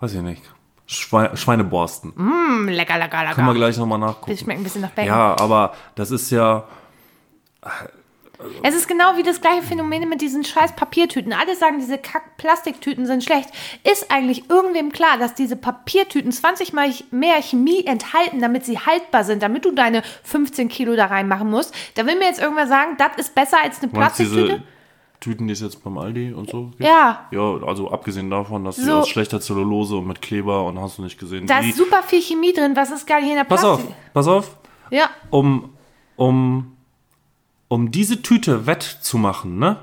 Weiß 0.00 0.12
ich 0.12 0.22
nicht. 0.22 0.42
Schweine, 0.94 1.36
Schweineborsten. 1.36 2.12
Mm, 2.14 2.68
lecker, 2.68 2.98
lecker, 2.98 3.22
lecker. 3.22 3.34
Können 3.34 3.48
wir 3.48 3.54
gleich 3.54 3.76
nochmal 3.76 3.98
nachgucken. 3.98 4.30
Das 4.30 4.40
schmeckt 4.40 4.60
ein 4.60 4.64
bisschen 4.64 4.82
nach 4.82 4.90
Bacon. 4.90 5.08
Ja, 5.08 5.36
aber 5.38 5.74
das 5.94 6.10
ist 6.10 6.30
ja. 6.30 6.64
Es 8.62 8.74
ist 8.74 8.88
genau 8.88 9.16
wie 9.16 9.22
das 9.22 9.40
gleiche 9.40 9.62
Phänomen 9.62 10.08
mit 10.08 10.20
diesen 10.20 10.44
scheiß 10.44 10.76
Papiertüten. 10.76 11.32
Alle 11.32 11.56
sagen, 11.56 11.78
diese 11.78 11.98
Kack-Plastiktüten 11.98 13.06
sind 13.06 13.24
schlecht. 13.24 13.48
Ist 13.90 14.10
eigentlich 14.10 14.50
irgendwem 14.50 14.92
klar, 14.92 15.18
dass 15.18 15.34
diese 15.34 15.56
Papiertüten 15.56 16.32
20 16.32 16.72
mal 16.72 16.90
mehr 17.10 17.40
Chemie 17.42 17.86
enthalten, 17.86 18.40
damit 18.40 18.66
sie 18.66 18.78
haltbar 18.78 19.24
sind, 19.24 19.42
damit 19.42 19.64
du 19.64 19.70
deine 19.70 20.02
15 20.24 20.68
Kilo 20.68 20.96
da 20.96 21.06
reinmachen 21.06 21.48
musst? 21.48 21.74
Da 21.94 22.06
will 22.06 22.16
mir 22.16 22.26
jetzt 22.26 22.40
irgendwer 22.40 22.66
sagen, 22.66 22.96
das 22.98 23.16
ist 23.16 23.34
besser 23.34 23.62
als 23.62 23.80
eine 23.80 23.90
Plastiktüte? 23.92 24.62
Tüten, 25.24 25.46
die 25.46 25.54
es 25.54 25.60
jetzt 25.60 25.82
beim 25.82 25.96
Aldi 25.96 26.32
und 26.34 26.50
so 26.50 26.66
gibt? 26.66 26.80
Ja. 26.84 27.26
Ja, 27.30 27.56
also 27.66 27.90
abgesehen 27.90 28.28
davon, 28.30 28.64
dass 28.64 28.76
sie 28.76 28.84
So. 28.84 28.96
aus 28.98 29.08
schlechter 29.08 29.40
Zellulose 29.40 29.96
und 29.96 30.06
mit 30.06 30.20
Kleber 30.20 30.64
und 30.66 30.78
hast 30.78 30.98
du 30.98 31.02
nicht 31.02 31.18
gesehen. 31.18 31.46
Da 31.46 31.60
ist 31.60 31.76
super 31.78 32.02
viel 32.02 32.20
Chemie 32.20 32.52
drin. 32.52 32.76
Was 32.76 32.90
ist 32.90 33.06
gar 33.06 33.20
nicht 33.20 33.30
in 33.30 33.36
der 33.36 33.44
Pass 33.44 33.62
Plastik? 33.62 33.88
auf, 33.88 33.94
pass 34.12 34.28
auf. 34.28 34.56
Ja. 34.90 35.08
Um, 35.30 35.70
um, 36.16 36.76
um 37.68 37.90
diese 37.90 38.20
Tüte 38.20 38.66
wettzumachen, 38.66 39.58
ne? 39.58 39.78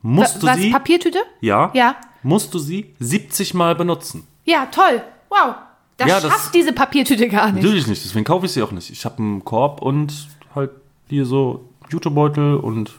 Musst 0.00 0.42
du 0.42 0.46
Was, 0.46 0.56
sie. 0.56 0.70
Papiertüte? 0.70 1.18
Ja. 1.40 1.70
Ja. 1.74 1.96
Musst 2.22 2.54
du 2.54 2.58
sie 2.58 2.94
70 3.00 3.54
Mal 3.54 3.74
benutzen. 3.74 4.26
Ja, 4.44 4.66
toll. 4.66 5.02
Wow. 5.28 5.54
Das 5.96 6.08
Ja, 6.08 6.20
das- 6.20 6.30
schafft 6.30 6.54
diese 6.54 6.72
Papiertüte 6.72 7.28
gar 7.28 7.46
nicht. 7.52 7.62
Natürlich 7.64 7.86
nicht, 7.88 8.04
deswegen 8.04 8.24
kaufe 8.24 8.46
ich 8.46 8.52
sie 8.52 8.62
auch 8.62 8.70
nicht. 8.72 8.90
Ich 8.90 9.04
habe 9.04 9.18
einen 9.18 9.44
Korb 9.44 9.82
und 9.82 10.28
halt 10.54 10.70
hier 11.08 11.26
so 11.26 11.68
Jutebeutel 11.90 12.56
und 12.56 12.92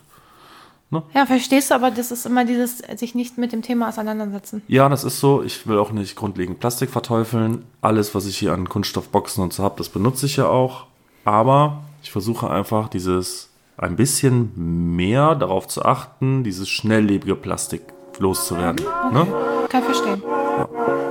Ja, 1.14 1.26
verstehst 1.26 1.72
du, 1.72 1.76
aber 1.76 1.91
das 1.91 2.11
ist 2.11 2.26
immer 2.26 2.45
dieses 2.45 2.80
sich 2.98 3.15
nicht 3.15 3.38
mit 3.38 3.52
dem 3.52 3.61
Thema 3.61 3.90
auseinandersetzen. 3.90 4.61
ja, 4.68 4.88
das 4.90 5.03
ist 5.03 5.20
so. 5.20 5.41
Ich 5.44 5.68
will 5.68 5.78
auch 5.78 5.91
nicht 5.91 6.15
grundlegend 6.15 6.60
Plastik 6.60 6.90
verteufeln. 6.90 7.64
Alles, 7.82 8.14
was 8.14 8.26
ich 8.26 8.38
hier 8.38 8.53
an 8.53 8.70
Kunststoffboxen 8.70 9.44
und 9.44 9.53
so 9.53 9.64
habe, 9.64 9.76
das 9.78 9.90
benutze 9.90 10.26
ich 10.26 10.38
ja 10.38 10.48
auch. 10.48 10.86
Aber 11.26 11.84
ich 12.02 12.11
versuche 12.11 12.49
einfach 12.49 12.90
dieses 12.90 13.49
ein 13.78 13.95
bisschen 13.95 14.95
mehr 14.95 15.36
darauf 15.36 15.68
zu 15.68 15.84
achten, 15.84 16.44
dieses 16.44 16.70
schnelllebige 16.70 17.36
Plastik 17.36 17.82
loszuwerden. 18.20 18.86
Ne? 19.11 19.28
Kann 19.70 19.82
ich 19.82 19.86
verstehen. 19.86 20.22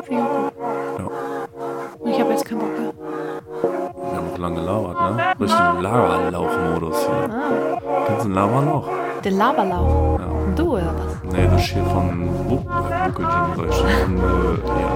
Finde 0.04 0.10
ich 0.10 0.18
auch 0.18 0.38
gut. 0.38 0.52
Ja. 0.98 1.10
Und 1.98 2.10
ich 2.10 2.20
habe 2.20 2.30
jetzt 2.30 2.44
keinen 2.44 2.60
Bock 2.60 2.78
mehr. 2.78 2.92
Wir 4.10 4.16
haben 4.18 4.30
auch 4.32 4.38
lange 4.38 4.56
gelabert, 4.60 5.16
ne? 5.16 5.34
Richtig 5.40 5.58
Laberlauch-Modus 5.82 6.96
hier. 6.98 7.30
Kennst 8.06 8.24
du 8.24 8.26
einen 8.26 8.34
Laberlauch? 8.34 8.88
Der 9.24 9.32
Laberlauch. 9.32 10.18
Du 10.56 10.74
oder 10.74 10.94
was? 10.96 11.32
Nee, 11.32 11.46
das 11.50 11.62
ist 11.62 11.68
hier 11.72 11.84
von 11.84 12.28
Wo- 12.48 12.64
Vocal 12.64 13.12
Gym, 13.14 13.56
sag 13.56 13.68
ich 13.68 13.74
schon. 13.76 13.88
Von, 14.02 14.16
äh, 14.18 14.22
ja. 14.82 14.90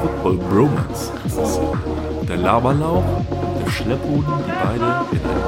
Football 0.00 0.36
Bromance. 0.48 1.12
Der 2.28 2.36
Laberlauch, 2.38 3.04
der 3.64 3.70
Schlepphoden, 3.70 4.24
die 4.46 4.52
beide 4.64 4.84
in 5.12 5.20
einem 5.20 5.44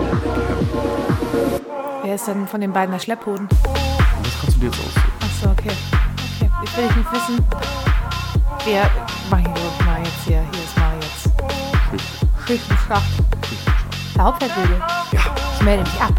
Wer 2.04 2.14
ist 2.14 2.28
denn 2.28 2.46
von 2.46 2.60
den 2.60 2.72
beiden 2.72 2.92
der 2.92 2.98
Schlepphoden? 3.00 3.48
Und 3.48 4.26
das 4.26 4.40
kannst 4.40 4.56
du 4.56 4.60
dir 4.60 4.66
jetzt 4.66 4.78
aussuchen. 4.78 5.12
Achso, 5.22 5.50
okay. 5.50 5.72
Okay, 6.38 6.50
ich 6.62 6.76
will 6.76 6.84
nicht 6.84 7.12
wissen. 7.12 7.44
Wir 8.64 8.82
machen 9.30 9.44
hier 9.54 9.86
mal 9.86 9.98
jetzt 10.00 10.22
hier. 10.26 10.40
Hier 10.52 10.62
ist 10.64 10.76
mal 10.78 10.94
jetzt. 11.00 11.30
Richtig. 11.92 12.28
Schicht 12.46 12.70
und 12.70 12.78
Schlacht. 12.80 13.02
Der 14.14 14.24
Hauptfeldwege. 14.24 14.76
Ja. 15.12 15.20
Ich 15.58 15.62
melde 15.64 15.82
mich 15.82 16.00
ab. 16.00 16.12